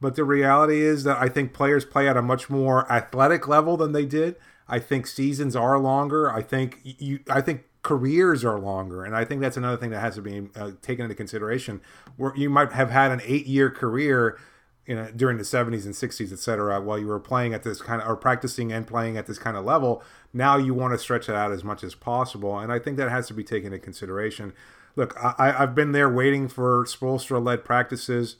But 0.00 0.14
the 0.14 0.24
reality 0.24 0.82
is 0.82 1.04
that 1.04 1.16
I 1.18 1.28
think 1.28 1.52
players 1.52 1.84
play 1.84 2.08
at 2.08 2.16
a 2.16 2.22
much 2.22 2.50
more 2.50 2.90
athletic 2.90 3.48
level 3.48 3.76
than 3.76 3.92
they 3.92 4.04
did. 4.04 4.36
I 4.68 4.78
think 4.78 5.06
seasons 5.06 5.56
are 5.56 5.78
longer. 5.78 6.30
I 6.30 6.42
think 6.42 6.80
you 6.82 7.20
I 7.30 7.40
think 7.40 7.64
careers 7.82 8.44
are 8.44 8.58
longer, 8.58 9.04
and 9.04 9.16
I 9.16 9.24
think 9.24 9.40
that's 9.40 9.56
another 9.56 9.76
thing 9.76 9.90
that 9.90 10.00
has 10.00 10.16
to 10.16 10.22
be 10.22 10.48
uh, 10.56 10.72
taken 10.82 11.04
into 11.04 11.14
consideration. 11.14 11.80
Where 12.16 12.36
you 12.36 12.50
might 12.50 12.72
have 12.72 12.90
had 12.90 13.12
an 13.12 13.20
eight-year 13.24 13.70
career, 13.70 14.38
you 14.86 14.96
know, 14.96 15.08
during 15.14 15.38
the 15.38 15.44
'70s 15.44 15.84
and 15.86 15.94
'60s, 15.94 16.32
et 16.32 16.40
cetera, 16.40 16.80
while 16.80 16.98
you 16.98 17.06
were 17.06 17.20
playing 17.20 17.54
at 17.54 17.62
this 17.62 17.80
kind 17.80 18.02
of 18.02 18.08
or 18.08 18.16
practicing 18.16 18.72
and 18.72 18.86
playing 18.86 19.16
at 19.16 19.26
this 19.26 19.38
kind 19.38 19.56
of 19.56 19.64
level. 19.64 20.02
Now 20.32 20.56
you 20.58 20.74
want 20.74 20.92
to 20.92 20.98
stretch 20.98 21.28
it 21.28 21.34
out 21.34 21.52
as 21.52 21.64
much 21.64 21.84
as 21.84 21.94
possible, 21.94 22.58
and 22.58 22.72
I 22.72 22.78
think 22.80 22.96
that 22.98 23.08
has 23.08 23.28
to 23.28 23.34
be 23.34 23.44
taken 23.44 23.72
into 23.72 23.78
consideration. 23.78 24.52
Look, 24.96 25.16
I, 25.22 25.54
I've 25.56 25.74
been 25.74 25.92
there 25.92 26.10
waiting 26.10 26.48
for 26.48 26.84
Spoelstra-led 26.84 27.64
practices 27.64 28.36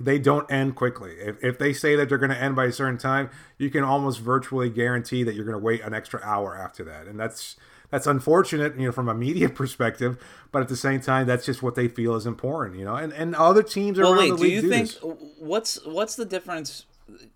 they 0.00 0.18
don't 0.18 0.50
end 0.50 0.74
quickly. 0.74 1.12
If, 1.12 1.42
if 1.42 1.58
they 1.58 1.72
say 1.72 1.96
that 1.96 2.08
they're 2.08 2.18
going 2.18 2.30
to 2.30 2.40
end 2.40 2.56
by 2.56 2.66
a 2.66 2.72
certain 2.72 2.98
time, 2.98 3.30
you 3.58 3.70
can 3.70 3.84
almost 3.84 4.20
virtually 4.20 4.68
guarantee 4.68 5.22
that 5.22 5.34
you're 5.34 5.44
going 5.44 5.58
to 5.58 5.64
wait 5.64 5.82
an 5.82 5.94
extra 5.94 6.20
hour 6.22 6.56
after 6.56 6.84
that. 6.84 7.06
And 7.06 7.18
that's 7.18 7.56
that's 7.90 8.06
unfortunate, 8.06 8.76
you 8.76 8.86
know, 8.86 8.92
from 8.92 9.08
a 9.08 9.14
media 9.14 9.48
perspective. 9.50 10.18
But 10.50 10.62
at 10.62 10.68
the 10.68 10.76
same 10.76 11.00
time, 11.00 11.26
that's 11.26 11.46
just 11.46 11.62
what 11.62 11.74
they 11.74 11.88
feel 11.88 12.14
is 12.16 12.26
important, 12.26 12.78
you 12.78 12.84
know. 12.84 12.96
And 12.96 13.12
and 13.12 13.34
other 13.34 13.62
teams 13.62 13.98
well, 13.98 14.12
around 14.12 14.18
wait, 14.18 14.28
the 14.30 14.34
league 14.34 14.60
do 14.60 14.66
you 14.66 14.68
think 14.68 14.88
this. 14.88 15.32
what's 15.38 15.84
what's 15.84 16.16
the 16.16 16.24
difference? 16.24 16.86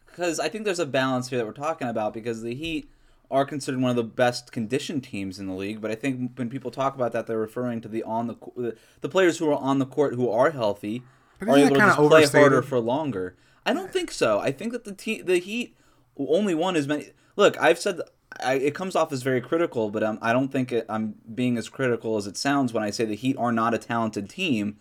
Because 0.06 0.40
I 0.40 0.48
think 0.48 0.64
there's 0.64 0.80
a 0.80 0.86
balance 0.86 1.28
here 1.28 1.38
that 1.38 1.46
we're 1.46 1.52
talking 1.52 1.86
about 1.86 2.12
because 2.12 2.42
the 2.42 2.54
Heat 2.54 2.90
are 3.30 3.44
considered 3.44 3.80
one 3.80 3.90
of 3.90 3.96
the 3.96 4.02
best 4.02 4.50
conditioned 4.50 5.04
teams 5.04 5.38
in 5.38 5.46
the 5.46 5.52
league. 5.52 5.80
But 5.80 5.90
I 5.90 5.94
think 5.94 6.32
when 6.36 6.48
people 6.48 6.70
talk 6.70 6.94
about 6.94 7.12
that, 7.12 7.26
they're 7.26 7.38
referring 7.38 7.80
to 7.82 7.88
the 7.88 8.02
on 8.02 8.26
the 8.26 8.76
the 9.00 9.08
players 9.08 9.38
who 9.38 9.48
are 9.50 9.58
on 9.58 9.78
the 9.78 9.86
court 9.86 10.14
who 10.14 10.28
are 10.28 10.50
healthy 10.50 11.04
are 11.40 11.56
able 11.56 11.74
to 11.76 11.80
just 11.80 12.32
play 12.32 12.40
harder 12.40 12.62
for 12.62 12.80
longer. 12.80 13.36
I 13.64 13.72
don't 13.72 13.92
think 13.92 14.10
so. 14.10 14.40
I 14.40 14.50
think 14.50 14.72
that 14.72 14.84
the 14.84 14.92
te- 14.92 15.22
the 15.22 15.38
Heat 15.38 15.76
only 16.16 16.54
won 16.54 16.76
as 16.76 16.88
many. 16.88 17.10
Look, 17.36 17.60
I've 17.60 17.78
said 17.78 18.00
I, 18.42 18.54
it 18.54 18.74
comes 18.74 18.94
off 18.94 19.12
as 19.12 19.22
very 19.22 19.40
critical, 19.40 19.90
but 19.90 20.02
um, 20.02 20.18
I 20.20 20.32
don't 20.32 20.50
think 20.50 20.72
it, 20.72 20.86
I'm 20.88 21.14
being 21.34 21.56
as 21.56 21.68
critical 21.68 22.16
as 22.16 22.26
it 22.26 22.36
sounds 22.36 22.72
when 22.72 22.82
I 22.82 22.90
say 22.90 23.04
the 23.04 23.14
Heat 23.14 23.36
are 23.38 23.52
not 23.52 23.74
a 23.74 23.78
talented 23.78 24.28
team, 24.28 24.76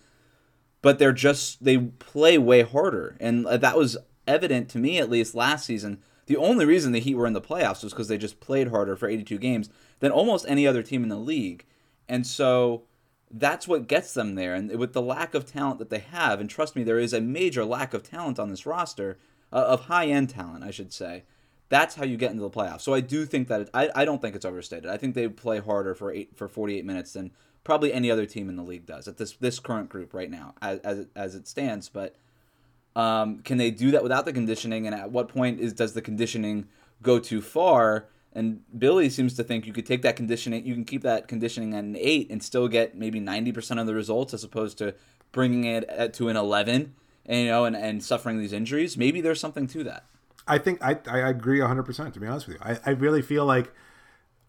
but 0.81 0.99
they're 0.99 1.13
just 1.13 1.63
they 1.63 1.77
play 1.77 2.37
way 2.37 2.61
harder, 2.61 3.17
and 3.19 3.45
that 3.45 3.77
was 3.77 3.97
evident 4.27 4.69
to 4.69 4.77
me 4.77 4.99
at 4.99 5.09
least 5.09 5.35
last 5.35 5.65
season. 5.65 6.01
The 6.25 6.37
only 6.37 6.65
reason 6.65 6.91
the 6.91 6.99
Heat 6.99 7.15
were 7.15 7.27
in 7.27 7.33
the 7.33 7.41
playoffs 7.41 7.83
was 7.83 7.93
because 7.93 8.09
they 8.09 8.17
just 8.17 8.41
played 8.41 8.67
harder 8.67 8.95
for 8.97 9.07
82 9.07 9.37
games 9.37 9.69
than 9.99 10.11
almost 10.11 10.45
any 10.47 10.67
other 10.67 10.83
team 10.83 11.03
in 11.03 11.09
the 11.09 11.15
league, 11.15 11.65
and 12.07 12.27
so 12.27 12.83
that's 13.29 13.67
what 13.67 13.87
gets 13.87 14.13
them 14.13 14.35
there. 14.35 14.53
And 14.53 14.75
with 14.77 14.93
the 14.93 15.01
lack 15.01 15.33
of 15.33 15.45
talent 15.45 15.79
that 15.79 15.89
they 15.89 15.99
have, 15.99 16.39
and 16.39 16.49
trust 16.49 16.75
me, 16.75 16.83
there 16.83 16.99
is 16.99 17.13
a 17.13 17.21
major 17.21 17.65
lack 17.65 17.93
of 17.93 18.03
talent 18.03 18.39
on 18.39 18.49
this 18.49 18.65
roster, 18.65 19.17
uh, 19.51 19.55
of 19.55 19.85
high 19.85 20.07
end 20.07 20.29
talent, 20.29 20.63
I 20.63 20.71
should 20.71 20.93
say 20.93 21.23
that's 21.69 21.95
how 21.95 22.05
you 22.05 22.17
get 22.17 22.31
into 22.31 22.43
the 22.43 22.49
playoffs. 22.49 22.81
So 22.81 22.93
I 22.93 23.01
do 23.01 23.25
think 23.25 23.47
that 23.49 23.61
it, 23.61 23.69
I, 23.73 23.89
I 23.95 24.05
don't 24.05 24.21
think 24.21 24.35
it's 24.35 24.45
overstated. 24.45 24.89
I 24.89 24.97
think 24.97 25.15
they 25.15 25.27
play 25.27 25.59
harder 25.59 25.93
for 25.93 26.11
eight 26.11 26.35
for 26.35 26.47
48 26.47 26.85
minutes 26.85 27.13
than 27.13 27.31
probably 27.63 27.91
any 27.91 28.09
other 28.09 28.25
team 28.25 28.49
in 28.49 28.55
the 28.55 28.63
league 28.63 28.85
does 28.85 29.07
at 29.07 29.17
this 29.17 29.33
this 29.33 29.59
current 29.59 29.89
group 29.89 30.13
right 30.13 30.29
now 30.29 30.53
as 30.61 30.79
as 30.79 30.99
it, 30.99 31.09
as 31.15 31.35
it 31.35 31.47
stands. 31.47 31.89
But 31.89 32.15
um, 32.95 33.39
can 33.39 33.57
they 33.57 33.71
do 33.71 33.91
that 33.91 34.03
without 34.03 34.25
the 34.25 34.33
conditioning? 34.33 34.85
And 34.85 34.95
at 34.95 35.11
what 35.11 35.27
point 35.27 35.59
is 35.59 35.73
does 35.73 35.93
the 35.93 36.01
conditioning 36.01 36.67
go 37.01 37.19
too 37.19 37.41
far? 37.41 38.05
And 38.33 38.61
Billy 38.77 39.09
seems 39.09 39.33
to 39.35 39.43
think 39.43 39.65
you 39.65 39.73
could 39.73 39.85
take 39.85 40.03
that 40.03 40.15
conditioning, 40.15 40.65
you 40.65 40.73
can 40.75 40.85
keep 40.85 41.01
that 41.01 41.27
conditioning 41.27 41.73
at 41.73 41.83
an 41.83 41.95
eight 41.97 42.29
and 42.29 42.43
still 42.43 42.67
get 42.67 42.95
maybe 42.95 43.19
ninety 43.19 43.51
percent 43.51 43.79
of 43.79 43.87
the 43.87 43.93
results, 43.95 44.33
as 44.33 44.43
opposed 44.43 44.77
to 44.77 44.93
bringing 45.31 45.63
it 45.63 46.13
to 46.13 46.29
an 46.29 46.37
eleven, 46.37 46.93
and 47.25 47.39
you 47.39 47.47
know, 47.47 47.65
and, 47.65 47.75
and 47.75 48.03
suffering 48.03 48.39
these 48.39 48.53
injuries. 48.53 48.97
Maybe 48.97 49.21
there's 49.21 49.39
something 49.39 49.67
to 49.67 49.83
that. 49.85 50.05
I 50.47 50.57
think 50.57 50.81
I, 50.81 50.97
I 51.07 51.29
agree 51.29 51.59
100%, 51.59 52.13
to 52.13 52.19
be 52.19 52.27
honest 52.27 52.47
with 52.47 52.57
you. 52.57 52.61
I, 52.63 52.79
I 52.85 52.89
really 52.91 53.21
feel 53.21 53.45
like 53.45 53.73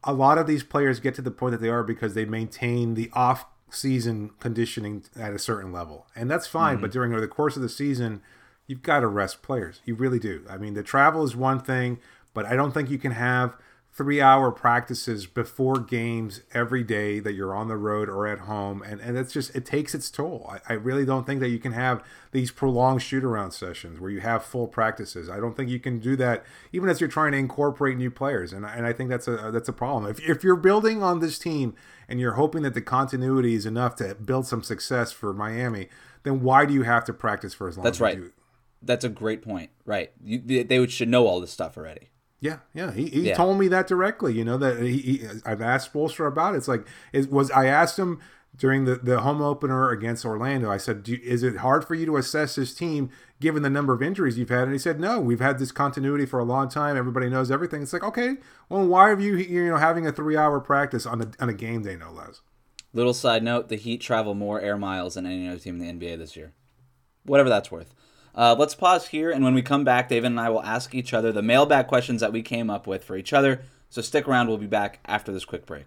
a 0.04 0.12
lot 0.12 0.38
of 0.38 0.46
these 0.46 0.62
players 0.62 1.00
get 1.00 1.14
to 1.16 1.22
the 1.22 1.30
point 1.30 1.52
that 1.52 1.60
they 1.60 1.68
are 1.68 1.82
because 1.82 2.14
they 2.14 2.24
maintain 2.24 2.94
the 2.94 3.10
off 3.12 3.46
season 3.70 4.30
conditioning 4.38 5.04
at 5.18 5.32
a 5.32 5.38
certain 5.38 5.72
level. 5.72 6.06
And 6.14 6.30
that's 6.30 6.46
fine, 6.46 6.74
mm-hmm. 6.74 6.82
but 6.82 6.92
during 6.92 7.12
the 7.12 7.28
course 7.28 7.56
of 7.56 7.62
the 7.62 7.68
season, 7.68 8.22
you've 8.66 8.82
got 8.82 9.00
to 9.00 9.08
rest 9.08 9.42
players. 9.42 9.80
You 9.84 9.94
really 9.94 10.20
do. 10.20 10.44
I 10.48 10.56
mean, 10.56 10.74
the 10.74 10.82
travel 10.82 11.24
is 11.24 11.34
one 11.34 11.60
thing, 11.60 11.98
but 12.32 12.46
I 12.46 12.54
don't 12.54 12.72
think 12.72 12.90
you 12.90 12.98
can 12.98 13.12
have 13.12 13.56
three 13.92 14.20
hour 14.20 14.52
practices 14.52 15.26
before 15.26 15.80
games 15.80 16.42
every 16.54 16.84
day 16.84 17.18
that 17.18 17.32
you're 17.32 17.54
on 17.54 17.66
the 17.66 17.76
road 17.76 18.08
or 18.08 18.28
at 18.28 18.40
home 18.40 18.80
and, 18.82 19.00
and 19.00 19.18
it's 19.18 19.32
just 19.32 19.54
it 19.56 19.66
takes 19.66 19.94
its 19.94 20.08
toll. 20.10 20.48
I, 20.48 20.74
I 20.74 20.76
really 20.76 21.04
don't 21.04 21.26
think 21.26 21.40
that 21.40 21.48
you 21.48 21.58
can 21.58 21.72
have 21.72 22.04
these 22.30 22.52
prolonged 22.52 23.02
shoot 23.02 23.24
around 23.24 23.50
sessions 23.50 23.98
where 23.98 24.10
you 24.10 24.20
have 24.20 24.44
full 24.44 24.68
practices. 24.68 25.28
I 25.28 25.40
don't 25.40 25.56
think 25.56 25.68
you 25.68 25.80
can 25.80 25.98
do 25.98 26.14
that 26.16 26.44
even 26.72 26.88
as 26.88 27.00
you're 27.00 27.08
trying 27.08 27.32
to 27.32 27.38
incorporate 27.38 27.96
new 27.96 28.10
players 28.10 28.52
and, 28.52 28.64
and 28.64 28.86
i 28.86 28.92
think 28.92 29.10
that's 29.10 29.26
a 29.26 29.50
that's 29.52 29.68
a 29.68 29.72
problem. 29.72 30.10
If, 30.10 30.20
if 30.20 30.44
you're 30.44 30.56
building 30.56 31.02
on 31.02 31.18
this 31.18 31.38
team 31.38 31.74
and 32.08 32.20
you're 32.20 32.34
hoping 32.34 32.62
that 32.62 32.74
the 32.74 32.82
continuity 32.82 33.54
is 33.54 33.66
enough 33.66 33.96
to 33.96 34.14
build 34.14 34.46
some 34.46 34.62
success 34.62 35.10
for 35.10 35.32
miami 35.32 35.88
then 36.22 36.42
why 36.42 36.66
do 36.66 36.72
you 36.72 36.82
have 36.82 37.04
to 37.06 37.12
practice 37.12 37.52
for 37.52 37.68
as 37.68 37.76
long 37.76 37.84
that's 37.84 37.96
as 37.96 38.00
right. 38.00 38.16
you 38.16 38.32
that's 38.80 39.04
a 39.04 39.08
great 39.08 39.42
point. 39.42 39.70
Right. 39.84 40.12
You, 40.22 40.62
they 40.62 40.86
should 40.86 41.08
know 41.08 41.26
all 41.26 41.40
this 41.40 41.50
stuff 41.50 41.76
already 41.76 42.10
yeah, 42.40 42.58
yeah. 42.72 42.92
He, 42.92 43.06
he 43.06 43.20
yeah. 43.28 43.34
told 43.34 43.58
me 43.58 43.68
that 43.68 43.86
directly. 43.86 44.32
You 44.34 44.44
know 44.44 44.58
that 44.58 44.80
he, 44.80 44.98
he 44.98 45.26
I've 45.44 45.60
asked 45.60 45.92
Bolster 45.92 46.26
about 46.26 46.54
it. 46.54 46.58
It's 46.58 46.68
like 46.68 46.86
it 47.12 47.30
was. 47.30 47.50
I 47.50 47.66
asked 47.66 47.98
him 47.98 48.20
during 48.56 48.84
the, 48.84 48.96
the 48.96 49.20
home 49.20 49.42
opener 49.42 49.90
against 49.90 50.24
Orlando. 50.24 50.70
I 50.70 50.76
said, 50.76 51.08
"Is 51.08 51.42
it 51.42 51.56
hard 51.56 51.84
for 51.84 51.94
you 51.94 52.06
to 52.06 52.16
assess 52.16 52.54
this 52.54 52.74
team 52.74 53.10
given 53.40 53.62
the 53.62 53.70
number 53.70 53.92
of 53.92 54.02
injuries 54.02 54.38
you've 54.38 54.50
had?" 54.50 54.64
And 54.64 54.72
he 54.72 54.78
said, 54.78 55.00
"No, 55.00 55.20
we've 55.20 55.40
had 55.40 55.58
this 55.58 55.72
continuity 55.72 56.26
for 56.26 56.38
a 56.38 56.44
long 56.44 56.68
time. 56.68 56.96
Everybody 56.96 57.28
knows 57.28 57.50
everything." 57.50 57.82
It's 57.82 57.92
like, 57.92 58.04
okay, 58.04 58.36
well, 58.68 58.86
why 58.86 59.10
are 59.10 59.18
you 59.18 59.36
you 59.36 59.68
know 59.68 59.76
having 59.76 60.06
a 60.06 60.12
three 60.12 60.36
hour 60.36 60.60
practice 60.60 61.06
on 61.06 61.20
a 61.20 61.30
on 61.40 61.48
a 61.48 61.54
game 61.54 61.82
day, 61.82 61.96
no 61.96 62.12
less? 62.12 62.40
Little 62.92 63.14
side 63.14 63.42
note: 63.42 63.68
the 63.68 63.76
Heat 63.76 64.00
travel 64.00 64.34
more 64.34 64.60
air 64.60 64.76
miles 64.76 65.14
than 65.14 65.26
any 65.26 65.48
other 65.48 65.58
team 65.58 65.80
in 65.80 65.98
the 65.98 66.06
NBA 66.06 66.18
this 66.18 66.36
year. 66.36 66.52
Whatever 67.24 67.48
that's 67.48 67.70
worth. 67.70 67.94
Uh, 68.34 68.54
let's 68.58 68.74
pause 68.74 69.08
here, 69.08 69.30
and 69.30 69.42
when 69.42 69.54
we 69.54 69.62
come 69.62 69.84
back, 69.84 70.08
David 70.08 70.28
and 70.28 70.40
I 70.40 70.48
will 70.48 70.62
ask 70.62 70.94
each 70.94 71.12
other 71.12 71.32
the 71.32 71.42
mailbag 71.42 71.88
questions 71.88 72.20
that 72.20 72.32
we 72.32 72.42
came 72.42 72.70
up 72.70 72.86
with 72.86 73.04
for 73.04 73.16
each 73.16 73.32
other. 73.32 73.62
So 73.90 74.02
stick 74.02 74.28
around, 74.28 74.48
we'll 74.48 74.58
be 74.58 74.66
back 74.66 75.00
after 75.06 75.32
this 75.32 75.44
quick 75.44 75.66
break. 75.66 75.86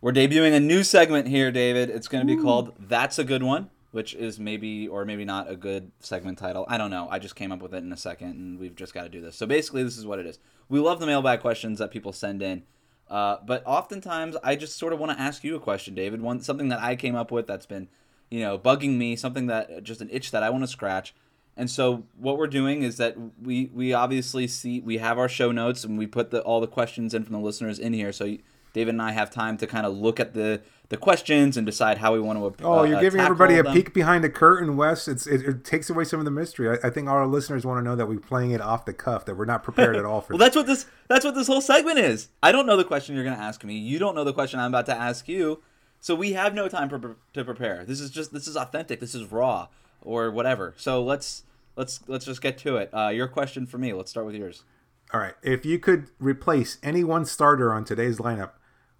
We're 0.00 0.12
debuting 0.12 0.54
a 0.54 0.60
new 0.60 0.84
segment 0.84 1.26
here, 1.26 1.50
David. 1.50 1.90
It's 1.90 2.06
going 2.06 2.24
to 2.24 2.36
be 2.36 2.40
called 2.40 2.72
That's 2.78 3.18
a 3.18 3.24
Good 3.24 3.42
One, 3.42 3.70
which 3.90 4.14
is 4.14 4.38
maybe 4.38 4.86
or 4.86 5.04
maybe 5.04 5.24
not 5.24 5.50
a 5.50 5.56
good 5.56 5.90
segment 5.98 6.38
title. 6.38 6.64
I 6.68 6.78
don't 6.78 6.90
know. 6.90 7.08
I 7.10 7.18
just 7.18 7.34
came 7.34 7.50
up 7.50 7.60
with 7.60 7.74
it 7.74 7.78
in 7.78 7.92
a 7.92 7.96
second, 7.96 8.30
and 8.30 8.58
we've 8.60 8.76
just 8.76 8.94
got 8.94 9.02
to 9.02 9.08
do 9.08 9.20
this. 9.20 9.34
So 9.34 9.44
basically, 9.44 9.82
this 9.82 9.98
is 9.98 10.06
what 10.06 10.20
it 10.20 10.26
is. 10.26 10.38
We 10.68 10.78
love 10.78 11.00
the 11.00 11.06
mailbag 11.06 11.40
questions 11.40 11.80
that 11.80 11.90
people 11.90 12.12
send 12.12 12.42
in. 12.42 12.62
Uh, 13.10 13.38
but 13.44 13.62
oftentimes, 13.66 14.36
I 14.44 14.54
just 14.54 14.76
sort 14.76 14.92
of 14.92 15.00
want 15.00 15.16
to 15.16 15.20
ask 15.20 15.42
you 15.42 15.56
a 15.56 15.60
question, 15.60 15.94
David. 15.94 16.20
One 16.20 16.40
something 16.42 16.68
that 16.68 16.80
I 16.80 16.94
came 16.94 17.16
up 17.16 17.32
with 17.32 17.46
that's 17.46 17.66
been 17.66 17.88
you 18.30 18.40
know, 18.40 18.58
bugging 18.58 18.96
me, 18.96 19.16
something 19.16 19.46
that 19.46 19.82
just 19.82 20.00
an 20.00 20.08
itch 20.10 20.30
that 20.30 20.42
I 20.42 20.50
want 20.50 20.64
to 20.64 20.68
scratch. 20.68 21.14
And 21.56 21.68
so 21.70 22.04
what 22.16 22.38
we're 22.38 22.46
doing 22.46 22.82
is 22.82 22.98
that 22.98 23.16
we 23.42 23.70
we 23.74 23.92
obviously 23.92 24.46
see 24.46 24.80
we 24.80 24.98
have 24.98 25.18
our 25.18 25.28
show 25.28 25.50
notes 25.50 25.82
and 25.82 25.98
we 25.98 26.06
put 26.06 26.30
the, 26.30 26.40
all 26.42 26.60
the 26.60 26.68
questions 26.68 27.14
in 27.14 27.24
from 27.24 27.32
the 27.32 27.40
listeners 27.40 27.78
in 27.80 27.92
here. 27.92 28.12
So 28.12 28.36
David 28.72 28.94
and 28.94 29.02
I 29.02 29.10
have 29.10 29.30
time 29.30 29.56
to 29.56 29.66
kind 29.66 29.84
of 29.84 29.96
look 29.96 30.20
at 30.20 30.34
the 30.34 30.60
the 30.88 30.96
questions 30.96 31.56
and 31.56 31.66
decide 31.66 31.98
how 31.98 32.14
we 32.14 32.20
want 32.20 32.38
to. 32.38 32.64
Uh, 32.64 32.68
oh, 32.68 32.84
you're 32.84 33.00
giving 33.00 33.20
everybody 33.20 33.58
a 33.58 33.64
peek 33.64 33.92
behind 33.92 34.24
the 34.24 34.30
curtain, 34.30 34.76
Wes. 34.76 35.08
It's 35.08 35.26
it, 35.26 35.42
it 35.42 35.64
takes 35.64 35.90
away 35.90 36.04
some 36.04 36.18
of 36.18 36.24
the 36.24 36.30
mystery. 36.30 36.70
I, 36.70 36.86
I, 36.86 36.90
think 36.90 37.08
our 37.08 37.26
listeners 37.26 37.66
want 37.66 37.78
to 37.78 37.82
know 37.82 37.94
that 37.94 38.06
we're 38.06 38.20
playing 38.20 38.52
it 38.52 38.60
off 38.60 38.86
the 38.86 38.94
cuff, 38.94 39.26
that 39.26 39.36
we're 39.36 39.44
not 39.44 39.62
prepared 39.62 39.96
at 39.96 40.04
all 40.04 40.20
for. 40.22 40.34
well, 40.34 40.38
that's 40.38 40.56
what 40.56 40.66
this 40.66 40.86
that's 41.08 41.24
what 41.24 41.34
this 41.34 41.46
whole 41.46 41.60
segment 41.60 41.98
is. 41.98 42.28
I 42.42 42.52
don't 42.52 42.66
know 42.66 42.76
the 42.76 42.84
question 42.84 43.16
you're 43.16 43.24
going 43.24 43.36
to 43.36 43.42
ask 43.42 43.64
me. 43.64 43.76
You 43.76 43.98
don't 43.98 44.14
know 44.14 44.24
the 44.24 44.32
question 44.32 44.60
I'm 44.60 44.70
about 44.70 44.86
to 44.86 44.94
ask 44.94 45.28
you. 45.28 45.60
So 46.00 46.14
we 46.14 46.32
have 46.32 46.54
no 46.54 46.68
time 46.68 46.88
for, 46.88 47.16
to 47.34 47.44
prepare. 47.44 47.84
This 47.84 48.00
is 48.00 48.10
just 48.10 48.32
this 48.32 48.46
is 48.46 48.56
authentic. 48.56 49.00
This 49.00 49.14
is 49.14 49.30
raw 49.30 49.68
or 50.00 50.30
whatever. 50.30 50.74
So 50.76 51.02
let's 51.02 51.42
let's 51.76 52.00
let's 52.06 52.24
just 52.24 52.40
get 52.40 52.58
to 52.58 52.76
it. 52.76 52.90
Uh, 52.92 53.08
your 53.08 53.28
question 53.28 53.66
for 53.66 53.78
me. 53.78 53.92
Let's 53.92 54.10
start 54.10 54.26
with 54.26 54.34
yours. 54.34 54.62
All 55.12 55.20
right. 55.20 55.34
If 55.42 55.64
you 55.64 55.78
could 55.78 56.08
replace 56.18 56.78
any 56.82 57.02
one 57.02 57.24
starter 57.24 57.72
on 57.72 57.84
today's 57.84 58.18
lineup 58.18 58.52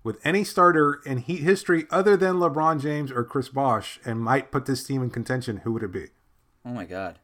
with 0.02 0.18
any 0.24 0.42
starter 0.44 1.00
in 1.04 1.18
Heat 1.18 1.42
history 1.42 1.86
other 1.90 2.16
than 2.16 2.36
LeBron 2.36 2.80
James 2.80 3.12
or 3.12 3.24
Chris 3.24 3.48
Bosh, 3.48 4.00
and 4.04 4.20
might 4.20 4.50
put 4.50 4.64
this 4.66 4.84
team 4.84 5.02
in 5.02 5.10
contention, 5.10 5.58
who 5.58 5.72
would 5.72 5.82
it 5.82 5.92
be? 5.92 6.06
Oh 6.64 6.70
my 6.70 6.84
God. 6.84 7.18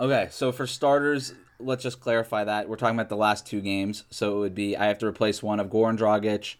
Okay, 0.00 0.28
so 0.30 0.52
for 0.52 0.66
starters, 0.66 1.34
let's 1.58 1.82
just 1.82 2.00
clarify 2.00 2.44
that 2.44 2.68
we're 2.68 2.76
talking 2.76 2.96
about 2.96 3.08
the 3.08 3.16
last 3.16 3.46
two 3.46 3.60
games. 3.60 4.04
So 4.10 4.36
it 4.36 4.40
would 4.40 4.54
be 4.54 4.76
I 4.76 4.86
have 4.86 4.98
to 4.98 5.06
replace 5.06 5.42
one 5.42 5.58
of 5.58 5.68
Goran 5.68 5.98
Dragic 5.98 6.56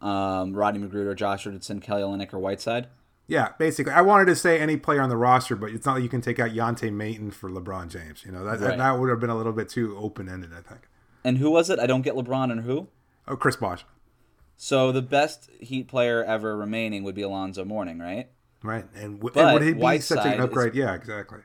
um, 0.00 0.54
Rodney 0.54 0.86
McGruder, 0.86 1.16
Josh 1.16 1.46
Richardson, 1.46 1.80
Kelly 1.80 2.02
Olynyk, 2.02 2.32
or 2.32 2.38
Whiteside. 2.38 2.88
Yeah, 3.26 3.50
basically, 3.58 3.92
I 3.92 4.00
wanted 4.00 4.24
to 4.26 4.36
say 4.36 4.58
any 4.58 4.78
player 4.78 5.02
on 5.02 5.10
the 5.10 5.16
roster, 5.16 5.54
but 5.54 5.70
it's 5.70 5.84
not 5.84 5.94
like 5.94 6.02
you 6.02 6.08
can 6.08 6.22
take 6.22 6.38
out 6.38 6.50
Yante 6.50 6.90
Maten 6.90 7.30
for 7.30 7.50
LeBron 7.50 7.88
James. 7.90 8.24
You 8.24 8.32
know 8.32 8.42
that 8.44 8.60
right. 8.60 8.78
that 8.78 8.98
would 8.98 9.10
have 9.10 9.20
been 9.20 9.28
a 9.30 9.36
little 9.36 9.52
bit 9.52 9.68
too 9.68 9.96
open 9.98 10.28
ended. 10.28 10.50
I 10.52 10.62
think. 10.62 10.88
And 11.24 11.38
who 11.38 11.50
was 11.50 11.68
it? 11.68 11.78
I 11.78 11.86
don't 11.86 12.02
get 12.02 12.14
LeBron 12.14 12.50
and 12.50 12.62
who? 12.62 12.88
Oh, 13.26 13.36
Chris 13.36 13.56
Bosh. 13.56 13.84
So 14.56 14.90
the 14.90 15.02
best 15.02 15.50
Heat 15.60 15.88
player 15.88 16.24
ever 16.24 16.56
remaining 16.56 17.04
would 17.04 17.14
be 17.14 17.22
Alonzo 17.22 17.64
Mourning, 17.64 17.98
right? 17.98 18.28
Right, 18.62 18.86
and, 18.96 19.20
w- 19.20 19.40
and 19.40 19.54
would 19.54 19.62
he 19.62 19.72
be 19.72 19.78
Whiteside 19.78 20.18
such 20.18 20.34
an 20.34 20.40
upgrade? 20.40 20.72
Is, 20.72 20.78
yeah, 20.78 20.94
exactly. 20.94 21.40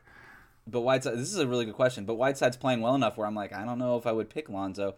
But 0.66 0.82
Whiteside, 0.82 1.14
this 1.14 1.32
is 1.32 1.38
a 1.38 1.46
really 1.46 1.66
good 1.66 1.76
question. 1.76 2.06
But 2.06 2.16
Whiteside's 2.16 2.58
playing 2.58 2.82
well 2.82 2.96
enough 2.96 3.18
where 3.18 3.28
I'm 3.28 3.36
like, 3.36 3.54
I 3.54 3.66
don't 3.66 3.78
know 3.78 3.98
if 3.98 4.08
I 4.08 4.12
would 4.14 4.30
pick 4.30 4.50
Lonzo. 4.50 4.96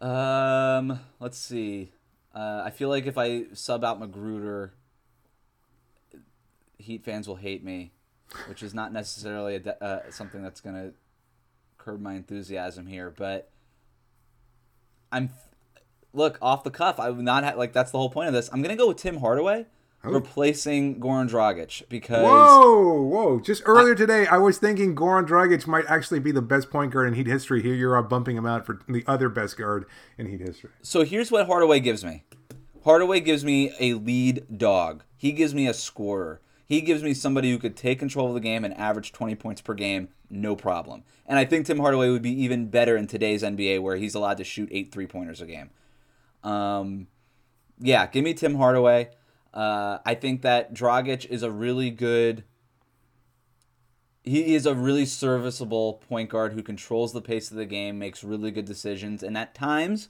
Um, 0.00 1.00
let's 1.18 1.38
see. 1.38 1.90
Uh, 2.34 2.62
I 2.64 2.70
feel 2.70 2.88
like 2.88 3.06
if 3.06 3.16
I 3.16 3.44
sub 3.52 3.84
out 3.84 4.00
McGruder, 4.00 4.70
Heat 6.78 7.04
fans 7.04 7.28
will 7.28 7.36
hate 7.36 7.64
me, 7.64 7.92
which 8.48 8.62
is 8.62 8.74
not 8.74 8.92
necessarily 8.92 9.58
de- 9.58 9.82
uh, 9.82 10.10
something 10.10 10.42
that's 10.42 10.60
going 10.60 10.74
to 10.74 10.92
curb 11.78 12.00
my 12.00 12.14
enthusiasm 12.14 12.86
here. 12.86 13.10
But 13.16 13.50
I'm 15.12 15.30
look 16.12 16.38
off 16.42 16.64
the 16.64 16.70
cuff. 16.70 16.98
I 16.98 17.10
would 17.10 17.24
not 17.24 17.44
have 17.44 17.56
like 17.56 17.72
that's 17.72 17.92
the 17.92 17.98
whole 17.98 18.10
point 18.10 18.28
of 18.28 18.34
this. 18.34 18.50
I'm 18.52 18.60
going 18.60 18.76
to 18.76 18.80
go 18.80 18.88
with 18.88 18.96
Tim 18.98 19.18
Hardaway. 19.18 19.66
Replacing 20.12 21.00
Goran 21.00 21.28
Dragic 21.28 21.88
because 21.88 22.22
whoa, 22.22 23.02
whoa! 23.02 23.40
Just 23.40 23.62
earlier 23.66 23.94
I, 23.94 23.96
today, 23.96 24.26
I 24.26 24.38
was 24.38 24.58
thinking 24.58 24.94
Goran 24.94 25.26
Dragic 25.26 25.66
might 25.66 25.84
actually 25.88 26.20
be 26.20 26.32
the 26.32 26.42
best 26.42 26.70
point 26.70 26.92
guard 26.92 27.08
in 27.08 27.14
Heat 27.14 27.26
history. 27.26 27.62
Here 27.62 27.74
you 27.74 27.90
are 27.90 28.02
bumping 28.02 28.36
him 28.36 28.46
out 28.46 28.66
for 28.66 28.80
the 28.88 29.04
other 29.06 29.28
best 29.28 29.56
guard 29.56 29.86
in 30.18 30.26
Heat 30.26 30.40
history. 30.40 30.70
So 30.82 31.04
here's 31.04 31.30
what 31.30 31.46
Hardaway 31.46 31.80
gives 31.80 32.04
me. 32.04 32.24
Hardaway 32.84 33.20
gives 33.20 33.44
me 33.44 33.72
a 33.80 33.94
lead 33.94 34.44
dog. 34.58 35.04
He 35.16 35.32
gives 35.32 35.54
me 35.54 35.66
a 35.66 35.74
scorer. 35.74 36.40
He 36.66 36.80
gives 36.80 37.02
me 37.02 37.14
somebody 37.14 37.50
who 37.50 37.58
could 37.58 37.76
take 37.76 37.98
control 37.98 38.28
of 38.28 38.34
the 38.34 38.40
game 38.40 38.64
and 38.64 38.74
average 38.74 39.12
20 39.12 39.34
points 39.34 39.60
per 39.60 39.74
game, 39.74 40.08
no 40.30 40.56
problem. 40.56 41.02
And 41.26 41.38
I 41.38 41.44
think 41.44 41.66
Tim 41.66 41.78
Hardaway 41.78 42.10
would 42.10 42.22
be 42.22 42.42
even 42.42 42.68
better 42.68 42.96
in 42.96 43.06
today's 43.06 43.42
NBA 43.42 43.80
where 43.80 43.96
he's 43.96 44.14
allowed 44.14 44.38
to 44.38 44.44
shoot 44.44 44.68
eight 44.70 44.92
three 44.92 45.06
pointers 45.06 45.40
a 45.40 45.46
game. 45.46 45.70
Um, 46.42 47.06
yeah, 47.78 48.06
give 48.06 48.24
me 48.24 48.34
Tim 48.34 48.56
Hardaway. 48.56 49.10
Uh, 49.54 49.98
I 50.04 50.14
think 50.14 50.42
that 50.42 50.74
Dragic 50.74 51.24
is 51.26 51.42
a 51.42 51.50
really 51.50 51.90
good. 51.90 52.44
He 54.24 54.54
is 54.54 54.66
a 54.66 54.74
really 54.74 55.06
serviceable 55.06 56.02
point 56.08 56.30
guard 56.30 56.54
who 56.54 56.62
controls 56.62 57.12
the 57.12 57.22
pace 57.22 57.50
of 57.50 57.56
the 57.56 57.66
game, 57.66 57.98
makes 57.98 58.24
really 58.24 58.50
good 58.50 58.64
decisions, 58.64 59.22
and 59.22 59.38
at 59.38 59.54
times 59.54 60.08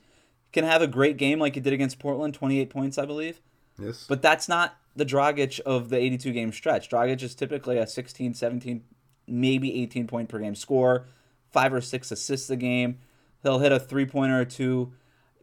can 0.52 0.64
have 0.64 0.80
a 0.80 0.87
great 0.87 1.18
game 1.18 1.40
like 1.40 1.57
he 1.57 1.61
did 1.61 1.72
against 1.72 1.98
Portland, 1.98 2.33
28 2.33 2.70
points, 2.70 2.96
I 2.96 3.04
believe. 3.04 3.40
Yes. 3.78 4.07
But 4.09 4.22
that's 4.22 4.48
not 4.48 4.76
the 4.96 5.04
Dragic 5.04 5.61
of 5.61 5.90
the 5.90 5.98
82 5.98 6.33
game 6.33 6.52
stretch. 6.52 6.88
Dragic 6.88 7.22
is 7.22 7.35
typically 7.35 7.76
a 7.76 7.87
16, 7.87 8.35
17, 8.35 8.85
maybe 9.26 9.83
18 9.83 10.07
point 10.07 10.28
per 10.28 10.38
game 10.38 10.54
score, 10.54 11.07
five 11.50 11.74
or 11.74 11.80
six 11.80 12.11
assists 12.11 12.48
a 12.50 12.57
game. 12.57 12.98
He'll 13.42 13.59
hit 13.59 13.72
a 13.72 13.80
three 13.80 14.07
pointer 14.07 14.40
or 14.40 14.44
two, 14.44 14.92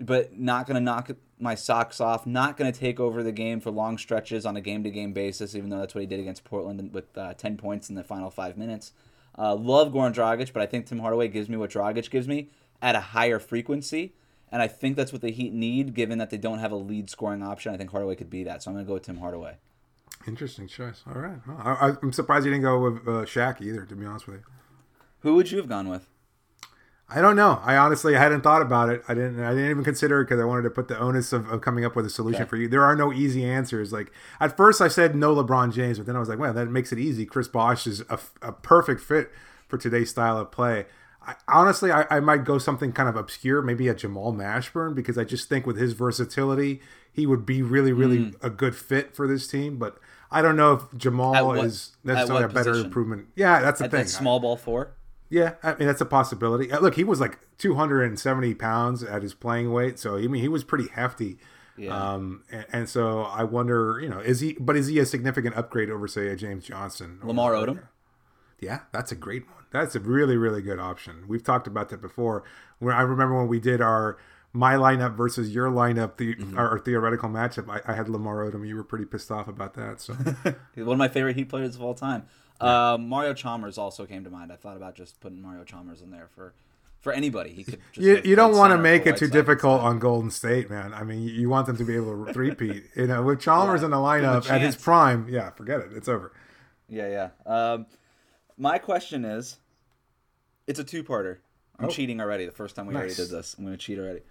but 0.05 0.37
not 0.37 0.67
going 0.67 0.75
to 0.75 0.81
knock 0.81 1.11
my 1.39 1.55
socks 1.55 1.99
off. 1.99 2.25
Not 2.25 2.57
going 2.57 2.71
to 2.71 2.77
take 2.77 2.99
over 2.99 3.23
the 3.23 3.31
game 3.31 3.59
for 3.59 3.71
long 3.71 3.97
stretches 3.97 4.45
on 4.45 4.57
a 4.57 4.61
game 4.61 4.83
to 4.83 4.91
game 4.91 5.13
basis, 5.13 5.55
even 5.55 5.69
though 5.69 5.79
that's 5.79 5.95
what 5.95 6.01
he 6.01 6.07
did 6.07 6.19
against 6.19 6.43
Portland 6.43 6.93
with 6.93 7.17
uh, 7.17 7.33
10 7.33 7.57
points 7.57 7.89
in 7.89 7.95
the 7.95 8.03
final 8.03 8.29
five 8.29 8.57
minutes. 8.57 8.93
Uh, 9.37 9.55
love 9.55 9.91
Goran 9.91 10.13
Dragic, 10.13 10.51
but 10.53 10.61
I 10.61 10.65
think 10.65 10.85
Tim 10.85 10.99
Hardaway 10.99 11.27
gives 11.27 11.49
me 11.49 11.57
what 11.57 11.71
Dragic 11.71 12.09
gives 12.09 12.27
me 12.27 12.49
at 12.81 12.95
a 12.95 12.99
higher 12.99 13.39
frequency. 13.39 14.13
And 14.51 14.61
I 14.61 14.67
think 14.67 14.97
that's 14.97 15.13
what 15.13 15.21
the 15.21 15.31
Heat 15.31 15.53
need, 15.53 15.93
given 15.93 16.17
that 16.17 16.29
they 16.29 16.37
don't 16.37 16.59
have 16.59 16.73
a 16.73 16.75
lead 16.75 17.09
scoring 17.09 17.41
option. 17.41 17.73
I 17.73 17.77
think 17.77 17.91
Hardaway 17.91 18.15
could 18.15 18.29
be 18.29 18.43
that. 18.43 18.61
So 18.61 18.69
I'm 18.69 18.75
going 18.75 18.85
to 18.85 18.87
go 18.87 18.95
with 18.95 19.03
Tim 19.03 19.17
Hardaway. 19.17 19.55
Interesting 20.27 20.67
choice. 20.67 21.03
All 21.07 21.19
right. 21.19 21.39
I, 21.47 21.93
am 22.03 22.11
surprised 22.11 22.45
you 22.45 22.51
didn't 22.51 22.63
go 22.63 22.79
with 22.79 23.07
uh, 23.07 23.25
Shaq 23.25 23.61
either, 23.61 23.85
to 23.85 23.95
be 23.95 24.05
honest 24.05 24.27
with 24.27 24.37
you. 24.37 24.43
Who 25.19 25.35
would 25.35 25.51
you 25.51 25.57
have 25.57 25.69
gone 25.69 25.87
with? 25.87 26.10
I 27.13 27.19
don't 27.21 27.35
know. 27.35 27.59
I 27.63 27.75
honestly 27.75 28.13
hadn't 28.13 28.41
thought 28.41 28.61
about 28.61 28.89
it. 28.89 29.03
I 29.07 29.13
didn't. 29.13 29.43
I 29.43 29.49
didn't 29.49 29.69
even 29.69 29.83
consider 29.83 30.21
it 30.21 30.25
because 30.25 30.39
I 30.39 30.45
wanted 30.45 30.61
to 30.63 30.69
put 30.69 30.87
the 30.87 30.97
onus 30.97 31.33
of, 31.33 31.49
of 31.51 31.59
coming 31.59 31.83
up 31.83 31.95
with 31.95 32.05
a 32.05 32.09
solution 32.09 32.43
Okay. 32.43 32.49
for 32.49 32.55
you. 32.55 32.67
There 32.69 32.83
are 32.83 32.95
no 32.95 33.11
easy 33.11 33.43
answers. 33.43 33.91
Like 33.91 34.11
at 34.39 34.55
first, 34.55 34.79
I 34.79 34.87
said 34.87 35.13
no 35.15 35.35
LeBron 35.35 35.73
James, 35.73 35.97
but 35.97 36.07
then 36.07 36.15
I 36.15 36.19
was 36.19 36.29
like, 36.29 36.39
well, 36.39 36.53
that 36.53 36.69
makes 36.69 36.91
it 36.93 36.99
easy. 36.99 37.25
Chris 37.25 37.47
Bosh 37.49 37.85
is 37.85 38.01
a, 38.09 38.17
a 38.41 38.51
perfect 38.53 39.01
fit 39.01 39.29
for 39.67 39.77
today's 39.77 40.09
style 40.09 40.37
of 40.37 40.51
play. 40.51 40.85
I, 41.25 41.35
honestly, 41.47 41.91
I, 41.91 42.05
I 42.09 42.19
might 42.19 42.45
go 42.45 42.57
something 42.57 42.91
kind 42.93 43.07
of 43.07 43.15
obscure, 43.15 43.61
maybe 43.61 43.87
a 43.87 43.93
Jamal 43.93 44.33
Mashburn, 44.33 44.95
because 44.95 45.17
I 45.17 45.23
just 45.23 45.49
think 45.49 45.67
with 45.67 45.77
his 45.77 45.93
versatility, 45.93 46.81
he 47.11 47.27
would 47.27 47.45
be 47.45 47.61
really, 47.61 47.91
really 47.93 48.17
mm. 48.17 48.43
a 48.43 48.49
good 48.49 48.75
fit 48.75 49.15
for 49.15 49.27
this 49.27 49.47
team. 49.47 49.77
But 49.77 49.99
I 50.31 50.41
don't 50.41 50.55
know 50.55 50.73
if 50.73 50.97
Jamal 50.97 51.35
At 51.35 51.45
what- 51.45 51.65
is 51.65 51.95
necessarily 52.03 52.45
a 52.45 52.47
better 52.47 52.71
position? 52.71 52.85
improvement. 52.87 53.27
Yeah, 53.35 53.59
that's 53.59 53.79
the 53.79 53.85
At 53.85 53.91
thing. 53.91 54.03
that 54.03 54.09
small 54.09 54.39
ball 54.39 54.55
four. 54.55 54.93
Yeah, 55.31 55.53
I 55.63 55.73
mean 55.75 55.87
that's 55.87 56.01
a 56.01 56.05
possibility. 56.05 56.71
Uh, 56.71 56.79
Look, 56.81 56.95
he 56.95 57.03
was 57.03 57.19
like 57.19 57.39
270 57.57 58.53
pounds 58.55 59.01
at 59.03 59.23
his 59.23 59.33
playing 59.33 59.71
weight, 59.71 59.97
so 59.97 60.17
I 60.17 60.27
mean 60.27 60.41
he 60.41 60.47
was 60.49 60.63
pretty 60.63 60.89
hefty. 60.89 61.37
Yeah. 61.77 61.95
Um, 62.13 62.43
and, 62.51 62.65
and 62.73 62.89
so 62.89 63.21
I 63.21 63.43
wonder, 63.45 63.97
you 64.01 64.09
know, 64.09 64.19
is 64.19 64.41
he? 64.41 64.53
But 64.59 64.75
is 64.75 64.87
he 64.87 64.99
a 64.99 65.05
significant 65.05 65.55
upgrade 65.55 65.89
over, 65.89 66.07
say, 66.07 66.27
a 66.27 66.35
James 66.35 66.65
Johnson? 66.65 67.19
or- 67.23 67.29
Lamar 67.29 67.53
Odom. 67.53 67.81
Yeah, 68.59 68.81
that's 68.91 69.11
a 69.11 69.15
great 69.15 69.47
one. 69.47 69.65
That's 69.71 69.95
a 69.95 69.99
really, 70.01 70.35
really 70.37 70.61
good 70.61 70.77
option. 70.79 71.23
We've 71.27 71.43
talked 71.43 71.65
about 71.65 71.89
that 71.89 72.01
before. 72.01 72.43
Where 72.79 72.93
I 72.93 73.01
remember 73.01 73.37
when 73.37 73.47
we 73.47 73.59
did 73.59 73.81
our 73.81 74.17
my 74.53 74.73
lineup 74.75 75.15
versus 75.15 75.55
your 75.55 75.69
lineup, 75.71 76.17
the 76.17 76.35
Mm-hmm. 76.35 76.57
our, 76.57 76.71
our 76.71 76.79
theoretical 76.79 77.29
matchup. 77.29 77.69
I, 77.69 77.89
I 77.89 77.95
had 77.95 78.09
Lamar 78.09 78.43
Odom. 78.45 78.67
You 78.67 78.75
were 78.75 78.83
pretty 78.83 79.05
pissed 79.05 79.31
off 79.31 79.47
about 79.47 79.73
that. 79.75 80.01
So 80.01 80.13
one 80.75 80.91
of 80.91 80.97
my 80.97 81.07
favorite 81.07 81.37
Heat 81.37 81.47
players 81.49 81.75
of 81.75 81.81
all 81.81 81.93
time. 81.95 82.25
Uh, 82.61 82.97
Mario 82.99 83.33
Chalmers 83.33 83.77
also 83.77 84.05
came 84.05 84.23
to 84.23 84.29
mind. 84.29 84.51
I 84.51 84.55
thought 84.55 84.77
about 84.77 84.95
just 84.95 85.19
putting 85.19 85.41
Mario 85.41 85.63
Chalmers 85.63 86.01
in 86.01 86.11
there 86.11 86.27
for 86.35 86.53
for 86.99 87.11
anybody. 87.11 87.51
He 87.51 87.63
could. 87.63 87.79
Just 87.91 88.05
you, 88.05 88.21
you 88.23 88.35
don't 88.35 88.55
want 88.55 88.71
to 88.71 88.77
make 88.77 89.05
it 89.07 89.17
too 89.17 89.27
difficult 89.27 89.81
on 89.81 89.97
Golden 89.99 90.29
State, 90.29 90.69
man. 90.69 90.93
I 90.93 91.03
mean, 91.03 91.23
you, 91.23 91.31
you 91.31 91.49
want 91.49 91.65
them 91.67 91.77
to 91.77 91.83
be 91.83 91.95
able 91.95 92.25
to 92.25 92.33
repeat. 92.39 92.83
You 92.95 93.07
know, 93.07 93.23
with 93.23 93.39
Chalmers 93.39 93.81
Yeah, 93.81 93.85
in 93.85 93.91
the 93.91 93.97
lineup 93.97 94.49
at 94.49 94.61
his 94.61 94.75
prime, 94.75 95.27
yeah, 95.29 95.49
forget 95.51 95.79
it. 95.79 95.93
It's 95.93 96.07
over. 96.07 96.31
Yeah, 96.87 97.07
yeah. 97.07 97.29
Um, 97.51 97.85
my 98.57 98.77
question 98.77 99.25
is, 99.25 99.57
it's 100.67 100.79
a 100.79 100.83
two-parter. 100.83 101.37
I'm 101.79 101.85
Oh. 101.85 101.89
cheating 101.89 102.21
already. 102.21 102.45
The 102.45 102.51
first 102.51 102.75
time 102.75 102.85
we 102.85 102.93
already 102.93 103.15
did 103.15 103.29
this, 103.29 103.55
I'm 103.57 103.63
going 103.65 103.75
to 103.75 103.81
cheat 103.83 103.97
already. 103.97 104.21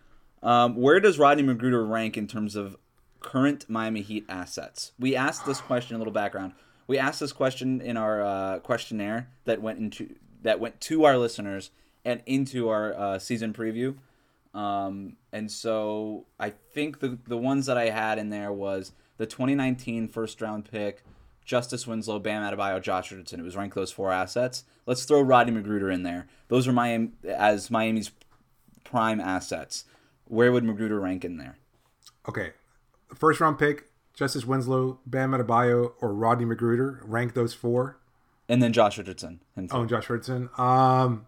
Um, 0.42 0.76
where 0.76 1.00
does 1.00 1.18
Rodney 1.18 1.42
McGruder 1.42 1.88
rank 1.90 2.16
in 2.16 2.26
terms 2.28 2.54
of 2.54 2.76
current 3.18 3.68
Miami 3.68 4.02
Heat 4.02 4.24
assets? 4.28 4.92
We 4.98 5.16
asked 5.16 5.46
this 5.46 5.60
question. 5.60 5.96
A 5.96 5.98
little 5.98 6.12
background. 6.12 6.52
We 6.90 6.98
asked 6.98 7.20
this 7.20 7.32
question 7.32 7.80
in 7.80 7.96
our 7.96 8.20
uh, 8.20 8.58
questionnaire 8.58 9.28
that 9.44 9.62
went 9.62 9.78
into 9.78 10.16
that 10.42 10.58
went 10.58 10.80
to 10.80 11.04
our 11.04 11.18
listeners 11.18 11.70
and 12.04 12.20
into 12.26 12.68
our 12.68 12.92
uh, 12.94 13.18
season 13.20 13.52
preview. 13.52 13.94
Um, 14.54 15.16
and 15.32 15.48
so 15.52 16.26
I 16.40 16.50
think 16.50 16.98
the 16.98 17.16
the 17.28 17.36
ones 17.36 17.66
that 17.66 17.78
I 17.78 17.90
had 17.90 18.18
in 18.18 18.30
there 18.30 18.52
was 18.52 18.90
the 19.18 19.26
2019 19.26 20.08
first 20.08 20.40
round 20.40 20.64
pick, 20.64 21.04
Justice 21.44 21.86
Winslow, 21.86 22.18
Bam 22.18 22.42
Adebayo, 22.42 22.82
Josh 22.82 23.12
Richardson. 23.12 23.38
It 23.38 23.44
was 23.44 23.54
ranked 23.54 23.76
those 23.76 23.92
four 23.92 24.10
assets. 24.10 24.64
Let's 24.84 25.04
throw 25.04 25.20
Rodney 25.20 25.52
McGruder 25.52 25.94
in 25.94 26.02
there. 26.02 26.26
Those 26.48 26.66
are 26.66 26.72
Miami 26.72 27.10
as 27.24 27.70
Miami's 27.70 28.10
prime 28.82 29.20
assets. 29.20 29.84
Where 30.24 30.50
would 30.50 30.64
McGruder 30.64 31.00
rank 31.00 31.24
in 31.24 31.36
there? 31.36 31.56
Okay, 32.28 32.50
first 33.14 33.38
round 33.38 33.60
pick: 33.60 33.89
Justice 34.20 34.44
Winslow, 34.44 35.00
Bam 35.06 35.30
Adebayo, 35.30 35.92
or 36.02 36.12
Rodney 36.12 36.44
McGruder. 36.44 37.00
Rank 37.04 37.32
those 37.32 37.54
four. 37.54 37.98
And 38.50 38.62
then 38.62 38.70
Josh 38.70 38.98
Richardson. 38.98 39.40
And 39.56 39.70
Oh, 39.72 39.86
Josh 39.86 40.10
Richardson. 40.10 40.50
Um, 40.58 41.24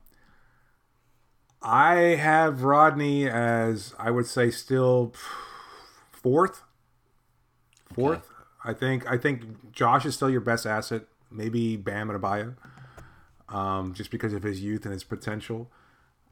I 1.62 1.94
have 1.94 2.64
Rodney 2.64 3.26
as 3.26 3.94
I 3.98 4.10
would 4.10 4.26
say 4.26 4.50
still 4.50 5.14
fourth. 6.10 6.64
Fourth, 7.94 8.28
I 8.62 8.74
think. 8.74 9.10
I 9.10 9.16
think 9.16 9.72
Josh 9.72 10.04
is 10.04 10.14
still 10.14 10.28
your 10.28 10.42
best 10.42 10.66
asset. 10.66 11.04
Maybe 11.30 11.78
Bam 11.78 12.10
Adebayo, 12.10 12.56
um, 13.48 13.94
just 13.94 14.10
because 14.10 14.34
of 14.34 14.42
his 14.42 14.60
youth 14.60 14.84
and 14.84 14.92
his 14.92 15.02
potential. 15.02 15.70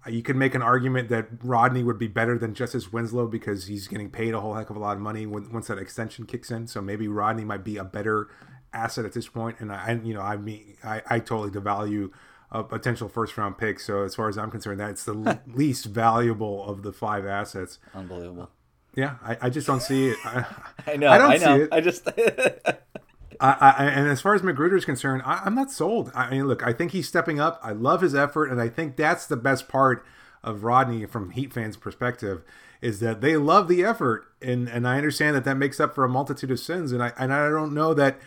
You 0.08 0.22
could 0.22 0.36
make 0.36 0.54
an 0.54 0.62
argument 0.62 1.08
that 1.10 1.26
Rodney 1.42 1.82
would 1.82 1.98
be 1.98 2.06
better 2.08 2.38
than 2.38 2.54
Justice 2.54 2.92
Winslow 2.92 3.26
because 3.26 3.66
he's 3.66 3.86
getting 3.86 4.10
paid 4.10 4.32
a 4.32 4.40
whole 4.40 4.54
heck 4.54 4.70
of 4.70 4.76
a 4.76 4.78
lot 4.78 4.96
of 4.96 5.02
money 5.02 5.26
when, 5.26 5.52
once 5.52 5.66
that 5.66 5.78
extension 5.78 6.24
kicks 6.26 6.50
in. 6.50 6.66
So 6.66 6.80
maybe 6.80 7.06
Rodney 7.06 7.44
might 7.44 7.64
be 7.64 7.76
a 7.76 7.84
better 7.84 8.28
asset 8.72 9.04
at 9.04 9.12
this 9.12 9.28
point. 9.28 9.56
And 9.60 9.70
I, 9.70 10.00
you 10.02 10.14
know, 10.14 10.22
I 10.22 10.36
mean, 10.36 10.76
I, 10.82 11.02
I 11.06 11.18
totally 11.18 11.50
devalue 11.50 12.10
a 12.50 12.64
potential 12.64 13.08
first 13.08 13.36
round 13.36 13.58
pick. 13.58 13.78
So 13.78 14.02
as 14.02 14.14
far 14.14 14.28
as 14.28 14.38
I'm 14.38 14.50
concerned, 14.50 14.80
that's 14.80 15.04
the 15.04 15.40
least 15.46 15.84
valuable 15.86 16.64
of 16.64 16.82
the 16.82 16.92
five 16.92 17.26
assets. 17.26 17.78
unbelievable. 17.94 18.50
Yeah, 18.96 19.16
I, 19.22 19.36
I 19.42 19.50
just 19.50 19.66
don't 19.66 19.82
see 19.82 20.08
it. 20.08 20.16
I, 20.24 20.44
I 20.86 20.96
know. 20.96 21.10
I 21.10 21.18
don't 21.18 21.30
I 21.30 21.36
know. 21.36 21.56
see 21.58 21.62
it. 21.64 21.68
I 21.72 21.80
just. 21.80 22.08
I, 23.40 23.74
I, 23.78 23.84
and 23.86 24.08
as 24.08 24.20
far 24.20 24.34
as 24.34 24.42
McGruder 24.42 24.76
is 24.76 24.84
concerned, 24.84 25.22
I, 25.24 25.42
I'm 25.44 25.54
not 25.54 25.70
sold. 25.70 26.12
I 26.14 26.30
mean, 26.30 26.46
look, 26.46 26.62
I 26.62 26.72
think 26.72 26.92
he's 26.92 27.08
stepping 27.08 27.40
up. 27.40 27.58
I 27.62 27.72
love 27.72 28.02
his 28.02 28.14
effort, 28.14 28.50
and 28.50 28.60
I 28.60 28.68
think 28.68 28.96
that's 28.96 29.26
the 29.26 29.36
best 29.36 29.68
part 29.68 30.04
of 30.44 30.64
Rodney 30.64 31.06
from 31.06 31.30
Heat 31.30 31.52
fans' 31.52 31.76
perspective 31.76 32.42
is 32.80 33.00
that 33.00 33.20
they 33.20 33.36
love 33.36 33.68
the 33.68 33.84
effort, 33.84 34.26
and 34.40 34.68
and 34.68 34.86
I 34.86 34.96
understand 34.96 35.36
that 35.36 35.44
that 35.44 35.56
makes 35.56 35.80
up 35.80 35.94
for 35.94 36.04
a 36.04 36.08
multitude 36.08 36.50
of 36.50 36.60
sins, 36.60 36.92
and 36.92 37.02
I 37.02 37.12
and 37.18 37.32
I 37.32 37.48
don't 37.48 37.74
know 37.74 37.94
that 37.94 38.18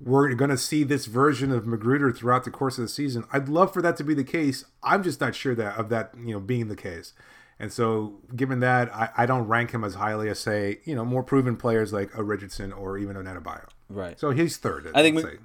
we're 0.00 0.34
going 0.34 0.50
to 0.50 0.58
see 0.58 0.84
this 0.84 1.06
version 1.06 1.52
of 1.52 1.64
McGruder 1.64 2.14
throughout 2.14 2.44
the 2.44 2.50
course 2.50 2.76
of 2.76 2.82
the 2.82 2.88
season. 2.88 3.24
I'd 3.32 3.48
love 3.48 3.72
for 3.72 3.80
that 3.82 3.96
to 3.98 4.04
be 4.04 4.14
the 4.14 4.24
case. 4.24 4.64
I'm 4.82 5.02
just 5.02 5.20
not 5.20 5.34
sure 5.34 5.54
that 5.54 5.76
of 5.78 5.88
that 5.90 6.12
you 6.18 6.34
know 6.34 6.40
being 6.40 6.68
the 6.68 6.76
case. 6.76 7.14
And 7.58 7.72
so, 7.72 8.18
given 8.34 8.60
that, 8.60 8.92
I, 8.92 9.10
I 9.18 9.26
don't 9.26 9.46
rank 9.46 9.70
him 9.70 9.84
as 9.84 9.94
highly 9.94 10.28
as 10.28 10.40
say, 10.40 10.80
you 10.84 10.96
know, 10.96 11.04
more 11.04 11.22
proven 11.22 11.56
players 11.56 11.92
like 11.92 12.10
a 12.16 12.22
Richardson 12.22 12.72
or 12.72 12.98
even 12.98 13.16
an 13.16 13.26
Adebayo. 13.26 13.68
Right. 13.92 14.18
So 14.18 14.30
he's 14.30 14.56
third. 14.56 14.90
I 14.94 15.02
think 15.02 15.16
we- 15.16 15.38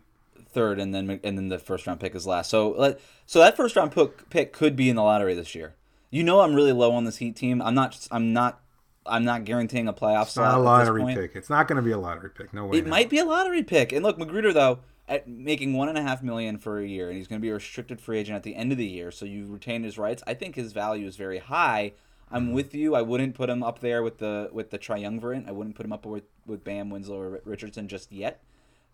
third, 0.49 0.79
and 0.79 0.93
then 0.93 1.19
and 1.23 1.37
then 1.37 1.49
the 1.49 1.59
first 1.59 1.85
round 1.87 1.99
pick 1.99 2.15
is 2.15 2.25
last. 2.25 2.49
So 2.49 2.69
let 2.77 2.99
so 3.25 3.39
that 3.39 3.55
first 3.55 3.75
round 3.75 3.91
pick 3.91 4.29
pick 4.29 4.53
could 4.53 4.75
be 4.75 4.89
in 4.89 4.95
the 4.95 5.03
lottery 5.03 5.33
this 5.35 5.53
year. 5.55 5.75
You 6.09 6.23
know, 6.23 6.39
I'm 6.41 6.55
really 6.55 6.71
low 6.71 6.93
on 6.93 7.03
this 7.05 7.17
Heat 7.17 7.35
team. 7.35 7.61
I'm 7.61 7.75
not. 7.75 8.07
I'm 8.11 8.33
not. 8.33 8.61
I'm 9.05 9.23
not 9.23 9.45
guaranteeing 9.45 9.87
a 9.87 9.93
playoff 9.93 10.23
It's 10.23 10.33
slot 10.33 10.51
not 10.51 10.55
a 10.55 10.57
at 10.57 10.79
this 10.79 10.87
lottery 10.87 11.01
point. 11.01 11.17
pick. 11.19 11.35
It's 11.35 11.49
not 11.49 11.67
going 11.67 11.77
to 11.77 11.81
be 11.81 11.91
a 11.91 11.97
lottery 11.97 12.29
pick. 12.29 12.53
No 12.53 12.65
way. 12.65 12.77
It 12.79 12.83
in 12.83 12.89
might 12.89 13.09
be 13.09 13.19
a 13.19 13.25
lottery 13.25 13.63
pick. 13.63 13.91
And 13.93 14.03
look, 14.03 14.17
McGruder 14.17 14.53
though, 14.53 14.79
at 15.07 15.27
making 15.29 15.73
one 15.73 15.87
and 15.87 15.97
a 15.97 16.01
half 16.01 16.21
million 16.21 16.57
for 16.57 16.79
a 16.79 16.85
year, 16.85 17.07
and 17.07 17.17
he's 17.17 17.27
going 17.27 17.39
to 17.39 17.41
be 17.41 17.49
a 17.49 17.53
restricted 17.53 18.01
free 18.01 18.19
agent 18.19 18.35
at 18.35 18.43
the 18.43 18.55
end 18.55 18.71
of 18.73 18.77
the 18.77 18.85
year. 18.85 19.11
So 19.11 19.25
you 19.25 19.45
retain 19.47 19.83
his 19.83 19.97
rights. 19.97 20.23
I 20.27 20.33
think 20.33 20.55
his 20.55 20.73
value 20.73 21.07
is 21.07 21.15
very 21.15 21.37
high. 21.39 21.93
I'm 22.29 22.51
with 22.51 22.75
you. 22.75 22.93
I 22.95 23.01
wouldn't 23.01 23.35
put 23.35 23.49
him 23.49 23.63
up 23.63 23.79
there 23.79 24.03
with 24.03 24.17
the 24.17 24.49
with 24.51 24.69
the 24.69 24.77
triumvirate. 24.77 25.45
I 25.47 25.51
wouldn't 25.51 25.75
put 25.75 25.85
him 25.85 25.93
up 25.93 26.05
with 26.05 26.23
with 26.45 26.63
Bam, 26.63 26.89
Winslow, 26.89 27.17
or 27.19 27.41
Richardson 27.45 27.87
just 27.87 28.11
yet. 28.11 28.41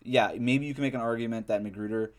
Yeah, 0.02 0.32
maybe 0.38 0.66
you 0.66 0.74
can 0.74 0.82
make 0.82 0.94
an 0.94 1.00
argument 1.00 1.46
that 1.48 1.62
McGruder. 1.62 2.10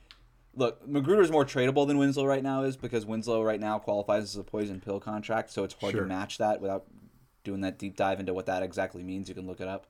Look, 0.58 0.88
McGruder 0.88 1.21
is 1.21 1.32
more 1.32 1.45
tradable 1.45 1.86
than 1.86 1.97
Winslow 1.97 2.25
right 2.25 2.41
now 2.43 2.63
is 2.63 2.78
because 2.78 3.06
Winslow 3.06 3.43
right 3.43 3.60
now 3.60 3.78
qualifies 3.78 4.23
as 4.23 4.36
a 4.38 4.43
poison 4.43 4.80
pill 4.80 4.99
contract, 4.99 5.51
so 5.51 5.63
it's 5.63 5.73
hard 5.75 5.91
Sure. 5.91 6.01
to 6.01 6.08
match 6.08 6.38
that 6.38 6.62
without 6.62 6.86
doing 7.43 7.62
that 7.62 7.78
deep 7.78 7.95
dive 7.95 8.19
into 8.19 8.34
what 8.34 8.45
that 8.47 8.63
exactly 8.63 9.04
means. 9.04 9.28
You 9.30 9.36
can 9.36 9.47
look 9.47 9.60
it 9.62 9.67
up 9.67 9.86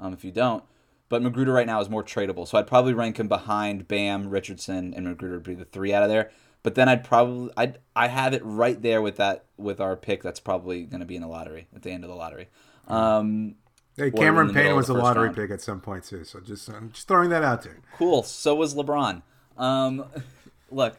um, 0.00 0.12
if 0.12 0.24
you 0.24 0.30
don't. 0.30 0.64
But 1.08 1.22
McGruder 1.22 1.54
right 1.54 1.66
now 1.66 1.80
is 1.80 1.88
more 1.90 2.02
tradable, 2.02 2.48
so 2.48 2.58
I'd 2.58 2.66
probably 2.66 2.92
rank 2.92 3.18
him 3.18 3.28
behind 3.28 3.86
Bam, 3.86 4.28
Richardson, 4.28 4.92
and 4.94 5.06
McGruder 5.06 5.32
would 5.32 5.42
be 5.44 5.54
the 5.54 5.64
three 5.64 5.92
out 5.92 6.02
of 6.02 6.08
there. 6.08 6.30
But 6.62 6.74
then 6.74 6.88
I'd 6.88 7.04
probably 7.04 7.52
I 7.56 7.74
I 7.94 8.08
have 8.08 8.34
it 8.34 8.42
right 8.44 8.80
there 8.80 9.00
with 9.00 9.16
that 9.16 9.44
with 9.56 9.80
our 9.80 9.96
pick 9.96 10.22
that's 10.22 10.40
probably 10.40 10.82
going 10.82 11.00
to 11.00 11.06
be 11.06 11.14
in 11.16 11.22
the 11.22 11.28
lottery 11.28 11.68
at 11.74 11.82
the 11.82 11.90
end 11.92 12.02
of 12.04 12.10
the 12.10 12.16
lottery. 12.16 12.48
Um, 12.88 13.54
Hey, 13.96 14.10
Cameron 14.10 14.52
Payne 14.52 14.76
was 14.76 14.90
a 14.90 14.92
lottery 14.94 15.24
round. 15.28 15.36
pick 15.36 15.50
at 15.50 15.62
some 15.62 15.80
point 15.80 16.04
too. 16.04 16.22
So 16.24 16.38
just 16.40 16.68
I'm 16.68 16.90
just 16.92 17.08
throwing 17.08 17.30
that 17.30 17.42
out 17.42 17.62
there. 17.62 17.78
Cool. 17.96 18.22
So 18.24 18.54
was 18.54 18.74
LeBron. 18.74 19.22
Um, 19.56 20.04
look, 20.70 20.96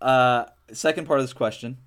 uh, 0.00 0.46
second 0.72 1.06
part 1.06 1.20
of 1.20 1.24
this 1.24 1.32
question: 1.34 1.78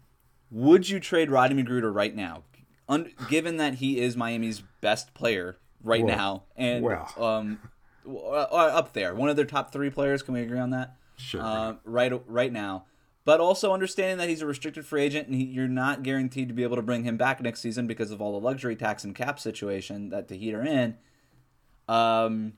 Would 0.52 0.88
you 0.90 1.00
trade 1.00 1.32
Rodney 1.32 1.64
McGruder 1.64 1.94
right 1.94 2.16
now, 2.16 2.44
Un- 2.88 3.12
given 3.30 3.58
that 3.58 3.76
he 3.76 4.00
is 4.00 4.16
Miami's 4.16 4.62
best 4.82 5.14
player 5.14 5.58
right 5.84 6.04
Well, 6.06 6.16
now, 6.16 6.44
and 6.56 6.84
well. 6.86 7.12
um, 7.18 7.60
uh, 8.08 8.12
up 8.44 8.94
there, 8.94 9.16
one 9.16 9.30
of 9.30 9.36
their 9.36 9.46
top 9.46 9.72
three 9.74 9.90
players? 9.90 10.22
Can 10.22 10.34
we 10.36 10.42
agree 10.42 10.60
on 10.60 10.70
that? 10.72 10.96
Sure. 11.18 11.42
Uh, 11.42 11.76
right, 11.84 12.12
right 12.28 12.52
now. 12.52 12.86
But 13.24 13.40
also 13.40 13.74
understanding 13.74 14.18
that 14.20 14.30
he's 14.30 14.44
a 14.44 14.46
restricted 14.46 14.86
free 14.86 15.02
agent 15.02 15.28
and 15.28 15.36
he, 15.36 15.46
you're 15.46 15.68
not 15.68 16.04
guaranteed 16.04 16.48
to 16.48 16.54
be 16.54 16.62
able 16.62 16.76
to 16.76 16.84
bring 16.84 17.04
him 17.04 17.18
back 17.18 17.42
next 17.42 17.62
season 17.62 17.88
because 17.88 18.12
of 18.12 18.22
all 18.22 18.40
the 18.40 18.46
luxury 18.46 18.76
tax 18.76 19.04
and 19.04 19.16
cap 19.16 19.40
situation 19.40 20.10
that 20.10 20.28
the 20.28 20.38
Heat 20.38 20.54
are 20.54 20.64
in. 20.64 20.98
Um, 21.88 22.54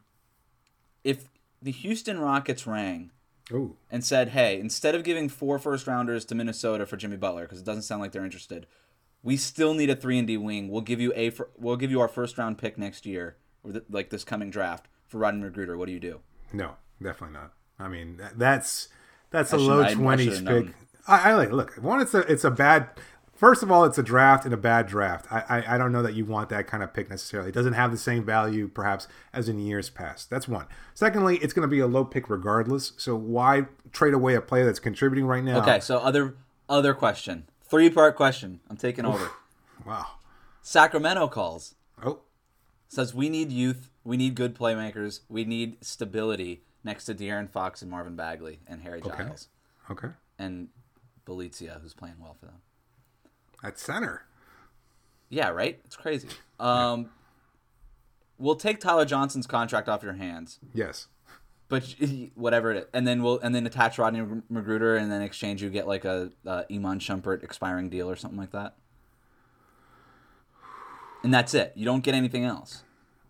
if 1.03 1.29
the 1.61 1.71
Houston 1.71 2.19
Rockets 2.19 2.67
rang 2.67 3.11
Ooh, 3.51 3.77
and 3.89 4.03
said, 4.03 4.29
"Hey, 4.29 4.59
instead 4.59 4.93
of 4.93 5.03
giving 5.03 5.29
four 5.29 5.57
first 5.57 5.87
rounders 5.87 6.25
to 6.25 6.35
Minnesota 6.35 6.85
for 6.85 6.97
Jimmy 6.97 7.17
Butler, 7.17 7.43
because 7.43 7.59
it 7.59 7.65
doesn't 7.65 7.83
sound 7.83 8.01
like 8.01 8.11
they're 8.11 8.25
interested, 8.25 8.67
we 9.23 9.37
still 9.37 9.73
need 9.73 9.89
a 9.89 9.95
three 9.95 10.17
and 10.17 10.27
D 10.27 10.37
wing. 10.37 10.69
We'll 10.69 10.81
give 10.81 10.99
you 10.99 11.13
a 11.15 11.31
we'll 11.57 11.77
give 11.77 11.91
you 11.91 12.01
our 12.01 12.07
first 12.07 12.37
round 12.37 12.57
pick 12.57 12.77
next 12.77 13.05
year, 13.05 13.37
or 13.63 13.71
th- 13.71 13.85
like 13.89 14.09
this 14.09 14.23
coming 14.23 14.49
draft 14.49 14.87
for 15.07 15.17
Rodney 15.19 15.49
McGruder. 15.49 15.77
What 15.77 15.87
do 15.87 15.93
you 15.93 15.99
do? 15.99 16.19
no, 16.53 16.75
definitely 17.01 17.37
not. 17.37 17.53
I 17.79 17.87
mean, 17.87 18.21
that's 18.35 18.89
that's 19.29 19.53
I 19.53 19.57
a 19.57 19.59
low 19.59 19.93
twenties 19.93 20.41
pick. 20.41 20.67
I, 21.07 21.31
I 21.31 21.33
like 21.35 21.51
look 21.51 21.75
one. 21.75 22.01
It's 22.01 22.13
a 22.13 22.19
it's 22.21 22.43
a 22.43 22.51
bad. 22.51 22.89
First 23.33 23.61
of 23.61 23.71
all, 23.71 23.85
it's 23.85 23.99
a 23.99 24.03
draft 24.03 24.45
and 24.45 24.53
a 24.53 24.57
bad 24.57 24.87
draft. 24.87 25.31
I, 25.31 25.43
I 25.47 25.75
I 25.75 25.77
don't 25.77 25.91
know 25.91 26.01
that 26.01 26.15
you 26.15 26.25
want 26.25 26.49
that 26.49 26.65
kind 26.65 26.81
of 26.81 26.93
pick 26.93 27.09
necessarily. 27.09 27.49
It 27.49 27.55
doesn't 27.55 27.73
have 27.73 27.91
the 27.91 27.97
same 27.97 28.25
value 28.25 28.67
perhaps 28.67 29.07
as 29.31 29.47
in 29.47 29.59
years 29.59 29.89
past. 29.89 30.29
That's 30.29 30.47
one. 30.47 30.65
Secondly, 30.95 31.37
it's 31.37 31.53
going 31.53 31.67
to 31.67 31.71
be 31.71 31.79
a 31.79 31.87
low 31.87 32.03
pick 32.03 32.29
regardless. 32.29 32.93
So 32.97 33.15
why 33.15 33.67
trade 33.91 34.15
away 34.15 34.33
a 34.33 34.41
player 34.41 34.65
that's 34.65 34.79
contributing 34.79 35.25
right 35.25 35.43
now? 35.43 35.59
Okay, 35.61 35.79
so 35.79 35.99
other 35.99 36.35
other 36.67 36.93
question, 36.95 37.47
three 37.63 37.89
part 37.91 38.15
question. 38.15 38.59
I'm 38.69 38.77
taking 38.77 39.05
over. 39.05 39.29
Wow. 39.85 40.07
Sacramento 40.61 41.29
calls 41.29 41.75
Oh, 42.03 42.19
says 42.89 43.13
we 43.13 43.29
need 43.29 43.51
youth, 43.51 43.89
we 44.03 44.17
need 44.17 44.35
good 44.35 44.53
playmakers, 44.53 45.21
we 45.29 45.45
need 45.45 45.77
stability 45.81 46.63
next 46.87 47.05
to 47.05 47.13
De'Aaron 47.13 47.47
Fox 47.49 47.81
and 47.83 47.91
Marvin 47.91 48.15
Bagley 48.15 48.59
and 48.67 48.81
Harry 48.81 49.01
Giles 49.01 49.49
okay. 49.91 50.07
and 50.39 50.69
Bjelica, 51.25 51.79
who's 51.81 51.93
playing 51.93 52.15
well 52.19 52.33
for 52.39 52.45
them. 52.47 52.61
At 53.63 53.77
center. 53.77 54.23
Yeah, 55.29 55.49
right. 55.49 55.79
It's 55.85 55.95
crazy. 55.95 56.29
Um, 56.59 57.11
we'll 58.39 58.55
take 58.55 58.79
Tyler 58.79 59.05
Johnson's 59.05 59.45
contract 59.45 59.87
off 59.87 60.01
your 60.01 60.13
hands, 60.13 60.57
Yes. 60.73 61.05
but 61.69 61.83
whatever 62.33 62.71
it 62.71 62.77
is, 62.77 62.85
and 62.95 63.05
then 63.05 63.21
we'll 63.21 63.37
and 63.41 63.53
then 63.53 63.67
attach 63.67 63.99
Rodney 63.99 64.21
McGruder, 64.51 64.99
and 64.99 65.11
then 65.11 65.21
exchange 65.21 65.61
you 65.61 65.69
get 65.69 65.87
like 65.87 66.03
a, 66.03 66.31
a 66.47 66.65
Iman 66.71 66.97
Shumpert 66.97 67.43
expiring 67.43 67.89
deal 67.91 68.09
or 68.09 68.15
something 68.15 68.39
like 68.39 68.49
that. 68.53 68.75
And 71.23 71.31
that's 71.31 71.53
it. 71.53 71.73
You 71.75 71.85
don't 71.85 72.03
get 72.03 72.15
anything 72.15 72.43
else. 72.43 72.81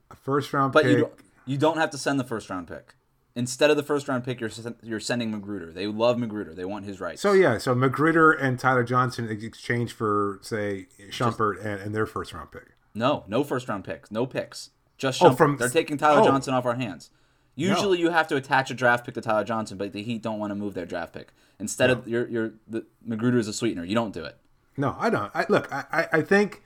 A 0.09 0.15
first 0.15 0.53
round 0.53 0.71
But 0.71 0.83
pick. 0.83 0.91
you 0.93 0.97
don't, 0.99 1.13
you 1.45 1.57
don't 1.57 1.77
have 1.77 1.89
to 1.89 1.97
send 1.97 2.17
the 2.17 2.23
first 2.23 2.49
round 2.49 2.69
pick. 2.69 2.95
Instead 3.37 3.69
of 3.69 3.77
the 3.77 3.83
first 3.83 4.07
round 4.07 4.23
pick, 4.23 4.41
you're 4.41 4.49
you're 4.81 4.99
sending 4.99 5.31
McGruder. 5.31 5.71
They 5.73 5.85
love 5.85 6.17
McGruder. 6.17 6.55
They 6.55 6.65
want 6.65 6.85
his 6.85 6.99
rights. 6.99 7.21
So 7.21 7.33
yeah, 7.33 7.59
so 7.59 7.75
McGruder 7.75 8.35
and 8.41 8.59
Tyler 8.59 8.83
Johnson 8.83 9.29
in 9.29 9.43
exchange 9.43 9.93
for 9.93 10.39
say 10.41 10.87
Shumpert 11.11 11.63
and, 11.63 11.79
and 11.81 11.93
their 11.95 12.07
first 12.07 12.33
round 12.33 12.51
pick. 12.51 12.69
no, 12.95 13.23
no 13.27 13.43
first 13.43 13.69
round 13.69 13.83
picks, 13.83 14.09
no 14.11 14.25
picks. 14.25 14.71
Just 14.97 15.21
Oh, 15.21 15.33
from- 15.35 15.57
They're 15.57 15.69
taking 15.69 15.97
Tyler 15.97 16.21
oh. 16.21 16.25
Johnson 16.25 16.55
off 16.55 16.65
our 16.65 16.73
hands. 16.75 17.11
Usually, 17.55 17.99
you 17.99 18.09
have 18.09 18.27
to 18.29 18.35
attach 18.35 18.69
a 18.71 18.73
draft 18.73 19.05
pick 19.05 19.13
to 19.15 19.21
Tyler 19.21 19.43
Johnson, 19.43 19.77
but 19.77 19.91
the 19.93 20.01
Heat 20.03 20.21
don't 20.23 20.39
want 20.39 20.51
to 20.51 20.55
move 20.55 20.73
their 20.73 20.85
draft 20.87 21.13
pick. 21.13 21.29
Instead 21.59 21.89
of 21.91 22.07
your 22.07 22.27
your 22.27 22.53
the 22.67 22.85
McGruder 23.07 23.37
is 23.37 23.47
a 23.47 23.53
sweetener. 23.53 23.83
You 23.83 23.93
don't 23.95 24.13
do 24.13 24.23
it. 24.23 24.37
No, 24.75 24.95
I 24.99 25.09
don't. 25.11 25.31
I, 25.35 25.45
look, 25.49 25.71
I, 25.71 25.85
I- 25.91 26.07
I 26.13 26.21
think 26.21 26.63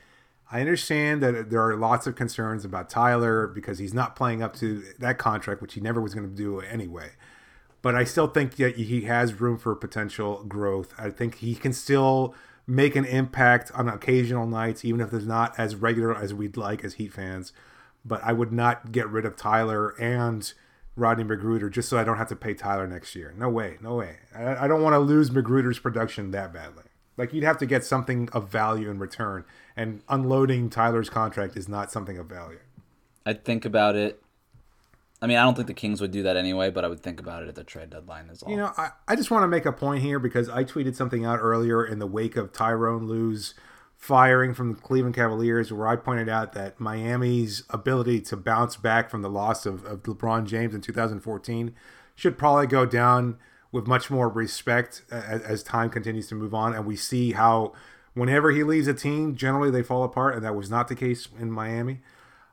I 0.51 0.59
understand 0.59 1.23
that 1.23 1.49
there 1.49 1.65
are 1.65 1.77
lots 1.77 2.07
of 2.07 2.15
concerns 2.15 2.65
about 2.65 2.89
Tyler 2.89 3.47
because 3.47 3.79
he's 3.79 3.93
not 3.93 4.17
playing 4.17 4.43
up 4.43 4.53
to 4.57 4.83
that 4.99 5.17
contract, 5.17 5.61
which 5.61 5.75
he 5.75 5.81
never 5.81 6.01
was 6.01 6.13
going 6.13 6.29
to 6.29 6.35
do 6.35 6.59
anyway. 6.59 7.11
But 7.81 7.95
I 7.95 8.03
still 8.03 8.27
think 8.27 8.57
that 8.57 8.75
he 8.75 9.01
has 9.01 9.39
room 9.39 9.57
for 9.57 9.73
potential 9.75 10.43
growth. 10.43 10.93
I 10.97 11.09
think 11.09 11.35
he 11.35 11.55
can 11.55 11.71
still 11.71 12.35
make 12.67 12.95
an 12.95 13.05
impact 13.05 13.71
on 13.73 13.87
occasional 13.87 14.45
nights, 14.45 14.83
even 14.83 14.99
if 15.01 15.13
it's 15.13 15.25
not 15.25 15.57
as 15.57 15.75
regular 15.75 16.15
as 16.15 16.33
we'd 16.33 16.57
like 16.57 16.83
as 16.83 16.95
Heat 16.95 17.13
fans. 17.13 17.53
But 18.03 18.21
I 18.23 18.33
would 18.33 18.51
not 18.51 18.91
get 18.91 19.07
rid 19.09 19.25
of 19.25 19.37
Tyler 19.37 19.95
and 19.99 20.51
Rodney 20.95 21.23
McGruder 21.23 21.71
just 21.71 21.87
so 21.87 21.97
I 21.97 22.03
don't 22.03 22.17
have 22.17 22.29
to 22.29 22.35
pay 22.35 22.53
Tyler 22.53 22.87
next 22.87 23.15
year. 23.15 23.33
No 23.37 23.49
way, 23.49 23.77
no 23.81 23.95
way. 23.95 24.17
I, 24.35 24.65
I 24.65 24.67
don't 24.67 24.81
want 24.81 24.93
to 24.93 24.99
lose 24.99 25.29
McGruder's 25.29 25.79
production 25.79 26.31
that 26.31 26.53
badly. 26.53 26.83
Like 27.17 27.33
you'd 27.33 27.43
have 27.43 27.57
to 27.59 27.65
get 27.65 27.83
something 27.83 28.29
of 28.33 28.49
value 28.49 28.89
in 28.89 28.99
return, 28.99 29.45
and 29.75 30.01
unloading 30.09 30.69
Tyler's 30.69 31.09
contract 31.09 31.57
is 31.57 31.67
not 31.67 31.91
something 31.91 32.17
of 32.17 32.27
value. 32.27 32.59
I'd 33.25 33.45
think 33.45 33.65
about 33.65 33.95
it. 33.95 34.21
I 35.21 35.27
mean, 35.27 35.37
I 35.37 35.43
don't 35.43 35.53
think 35.53 35.67
the 35.67 35.75
Kings 35.75 36.01
would 36.01 36.11
do 36.11 36.23
that 36.23 36.35
anyway, 36.35 36.71
but 36.71 36.83
I 36.83 36.87
would 36.87 37.01
think 37.01 37.19
about 37.19 37.43
it 37.43 37.49
at 37.49 37.53
the 37.53 37.63
trade 37.63 37.91
deadline 37.91 38.29
as 38.31 38.41
well. 38.41 38.51
You 38.51 38.57
know, 38.57 38.71
I, 38.75 38.89
I 39.07 39.15
just 39.15 39.29
want 39.29 39.43
to 39.43 39.47
make 39.47 39.67
a 39.67 39.71
point 39.71 40.01
here 40.01 40.17
because 40.17 40.49
I 40.49 40.63
tweeted 40.63 40.95
something 40.95 41.25
out 41.25 41.37
earlier 41.39 41.85
in 41.85 41.99
the 41.99 42.07
wake 42.07 42.35
of 42.35 42.51
Tyronn 42.51 43.07
Lue's 43.07 43.53
firing 43.95 44.55
from 44.55 44.73
the 44.73 44.81
Cleveland 44.81 45.13
Cavaliers, 45.13 45.71
where 45.71 45.87
I 45.87 45.95
pointed 45.95 46.27
out 46.27 46.53
that 46.53 46.79
Miami's 46.79 47.63
ability 47.69 48.21
to 48.21 48.35
bounce 48.35 48.75
back 48.77 49.11
from 49.11 49.21
the 49.21 49.29
loss 49.29 49.67
of, 49.67 49.85
of 49.85 50.01
LeBron 50.03 50.47
James 50.47 50.73
in 50.73 50.81
2014 50.81 51.75
should 52.15 52.35
probably 52.35 52.65
go 52.65 52.87
down 52.87 53.37
with 53.71 53.87
much 53.87 54.09
more 54.09 54.29
respect 54.29 55.03
as, 55.11 55.41
as 55.43 55.63
time 55.63 55.89
continues 55.89 56.27
to 56.27 56.35
move 56.35 56.53
on. 56.53 56.73
And 56.73 56.85
we 56.85 56.95
see 56.95 57.31
how 57.31 57.73
whenever 58.13 58.51
he 58.51 58.63
leaves 58.63 58.87
a 58.87 58.93
team, 58.93 59.35
generally 59.35 59.71
they 59.71 59.83
fall 59.83 60.03
apart, 60.03 60.35
and 60.35 60.43
that 60.43 60.55
was 60.55 60.69
not 60.69 60.87
the 60.87 60.95
case 60.95 61.27
in 61.39 61.51
Miami. 61.51 62.01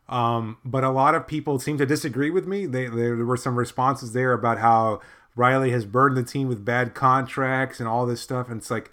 Um, 0.08 0.58
but 0.64 0.84
a 0.84 0.90
lot 0.90 1.14
of 1.14 1.26
people 1.26 1.58
seem 1.58 1.76
to 1.78 1.86
disagree 1.86 2.30
with 2.30 2.46
me. 2.46 2.66
They, 2.66 2.86
there 2.86 3.16
were 3.16 3.36
some 3.36 3.56
responses 3.56 4.12
there 4.12 4.32
about 4.32 4.58
how 4.58 5.00
Riley 5.36 5.70
has 5.72 5.84
burdened 5.84 6.24
the 6.24 6.30
team 6.30 6.48
with 6.48 6.64
bad 6.64 6.94
contracts 6.94 7.78
and 7.78 7.88
all 7.88 8.06
this 8.06 8.20
stuff. 8.20 8.48
And 8.48 8.60
it's 8.60 8.70
like, 8.70 8.90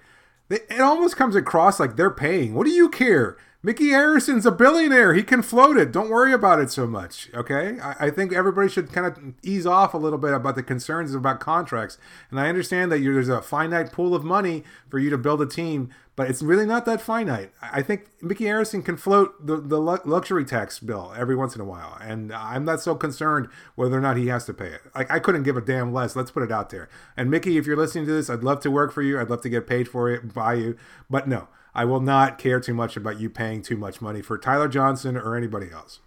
it 0.49 0.81
almost 0.81 1.15
comes 1.15 1.35
across 1.35 1.79
like 1.79 1.95
they're 1.95 2.11
paying. 2.11 2.53
What 2.53 2.65
do 2.65 2.71
you 2.71 2.89
care? 2.89 3.37
Micky 3.65 3.85
Arison's 3.85 4.45
a 4.45 4.51
billionaire. 4.51 5.15
He 5.15 5.23
can 5.23 5.41
float 5.41 5.75
it. 5.75 5.91
Don't 5.91 6.11
worry 6.11 6.31
about 6.31 6.59
it 6.59 6.69
so 6.69 6.85
much. 6.85 7.31
Okay. 7.33 7.79
I, 7.79 7.95
I 8.05 8.09
think 8.11 8.31
everybody 8.31 8.69
should 8.69 8.91
kind 8.91 9.07
of 9.07 9.33
ease 9.41 9.65
off 9.65 9.95
a 9.95 9.97
little 9.97 10.19
bit 10.19 10.35
about 10.35 10.53
the 10.53 10.61
concerns 10.61 11.15
about 11.15 11.39
contracts. 11.39 11.97
And 12.29 12.39
I 12.39 12.47
understand 12.47 12.91
that 12.91 12.99
there's 12.99 13.27
a 13.27 13.41
finite 13.41 13.91
pool 13.91 14.13
of 14.13 14.23
money 14.23 14.63
for 14.87 14.99
you 14.99 15.09
to 15.09 15.17
build 15.17 15.41
a 15.41 15.47
team, 15.47 15.89
but 16.15 16.29
it's 16.29 16.43
really 16.43 16.67
not 16.67 16.85
that 16.85 17.01
finite. 17.01 17.53
I 17.59 17.81
think 17.81 18.05
Micky 18.21 18.43
Arison 18.43 18.85
can 18.85 18.97
float 18.97 19.47
the, 19.47 19.57
the 19.57 19.81
luxury 19.81 20.45
tax 20.45 20.77
bill 20.77 21.11
every 21.17 21.35
once 21.35 21.55
in 21.55 21.61
a 21.61 21.65
while. 21.65 21.97
And 21.99 22.31
I'm 22.31 22.65
not 22.65 22.81
so 22.81 22.93
concerned 22.93 23.47
whether 23.73 23.97
or 23.97 24.01
not 24.01 24.15
he 24.15 24.27
has 24.27 24.45
to 24.45 24.53
pay 24.53 24.67
it. 24.67 24.81
Like, 24.93 25.09
I 25.09 25.17
couldn't 25.17 25.41
give 25.41 25.57
a 25.57 25.61
damn 25.61 25.91
less. 25.91 26.15
Let's 26.15 26.29
put 26.29 26.43
it 26.43 26.51
out 26.51 26.69
there. 26.69 26.87
And 27.17 27.31
Micky, 27.31 27.57
if 27.57 27.65
you're 27.65 27.75
listening 27.75 28.05
to 28.05 28.13
this, 28.13 28.29
I'd 28.29 28.43
love 28.43 28.59
to 28.59 28.69
work 28.69 28.93
for 28.93 29.01
you. 29.01 29.19
I'd 29.19 29.31
love 29.31 29.41
to 29.41 29.49
get 29.49 29.65
paid 29.65 29.87
for 29.87 30.07
it 30.11 30.35
by 30.35 30.53
you. 30.53 30.77
But 31.09 31.27
no, 31.27 31.47
I 31.75 31.83
will 31.85 31.99
not 31.99 32.39
care 32.39 32.61
too 32.61 32.73
much 32.73 32.95
about 32.95 33.19
you 33.19 33.29
paying 33.29 33.61
too 33.61 33.75
much 33.75 34.01
money 34.01 34.21
for 34.21 34.37
Tyler 34.37 34.69
Johnson 34.69 35.17
or 35.17 35.35
anybody 35.35 35.69
else. 35.71 35.99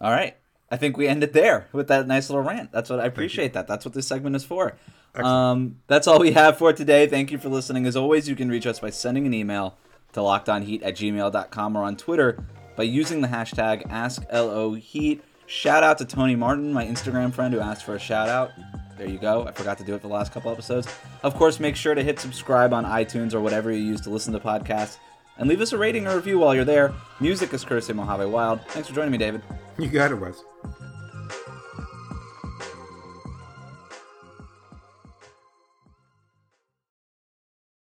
All 0.00 0.12
right. 0.12 0.36
I 0.70 0.76
think 0.76 0.96
we 0.96 1.06
end 1.06 1.22
it 1.22 1.32
there 1.32 1.68
with 1.72 1.88
that 1.88 2.06
nice 2.06 2.30
little 2.30 2.44
rant. 2.44 2.72
That's 2.72 2.88
what 2.88 3.00
I 3.00 3.04
appreciate 3.04 3.52
that. 3.52 3.66
That's 3.66 3.84
what 3.84 3.92
this 3.92 4.06
segment 4.06 4.36
is 4.36 4.44
for. 4.44 4.78
Um, 5.14 5.80
that's 5.86 6.06
all 6.06 6.18
we 6.18 6.32
have 6.32 6.56
for 6.56 6.72
today. 6.72 7.06
Thank 7.06 7.30
you 7.30 7.36
for 7.36 7.50
listening. 7.50 7.84
As 7.84 7.96
always, 7.96 8.28
you 8.28 8.36
can 8.36 8.48
reach 8.48 8.66
us 8.66 8.80
by 8.80 8.88
sending 8.88 9.26
an 9.26 9.34
email 9.34 9.76
to 10.14 10.20
lockedonheat 10.20 10.82
at 10.82 10.94
gmail.com 10.94 11.76
or 11.76 11.82
on 11.82 11.96
Twitter 11.96 12.42
by 12.76 12.84
using 12.84 13.20
the 13.20 13.28
hashtag 13.28 13.86
AskLOHeat. 13.90 15.20
Shout 15.46 15.82
out 15.82 15.98
to 15.98 16.06
Tony 16.06 16.36
Martin, 16.36 16.72
my 16.72 16.86
Instagram 16.86 17.34
friend 17.34 17.52
who 17.52 17.60
asked 17.60 17.84
for 17.84 17.94
a 17.94 17.98
shout 17.98 18.28
out. 18.28 18.52
There 19.02 19.10
you 19.10 19.18
go. 19.18 19.48
I 19.48 19.50
forgot 19.50 19.78
to 19.78 19.84
do 19.84 19.96
it 19.96 20.00
for 20.00 20.06
the 20.06 20.14
last 20.14 20.30
couple 20.30 20.52
episodes. 20.52 20.86
Of 21.24 21.34
course, 21.34 21.58
make 21.58 21.74
sure 21.74 21.92
to 21.92 22.04
hit 22.04 22.20
subscribe 22.20 22.72
on 22.72 22.84
iTunes 22.84 23.34
or 23.34 23.40
whatever 23.40 23.72
you 23.72 23.82
use 23.82 24.00
to 24.02 24.10
listen 24.10 24.32
to 24.32 24.38
podcasts. 24.38 24.98
And 25.38 25.48
leave 25.48 25.60
us 25.60 25.72
a 25.72 25.76
rating 25.76 26.06
or 26.06 26.14
review 26.14 26.38
while 26.38 26.54
you're 26.54 26.64
there. 26.64 26.94
Music 27.18 27.52
is 27.52 27.64
courtesy 27.64 27.90
of 27.90 27.96
Mojave 27.96 28.26
Wild. 28.26 28.60
Thanks 28.68 28.88
for 28.88 28.94
joining 28.94 29.10
me, 29.10 29.18
David. 29.18 29.42
You 29.76 29.88
got 29.88 30.12
it, 30.12 30.20
Wes. 30.20 30.44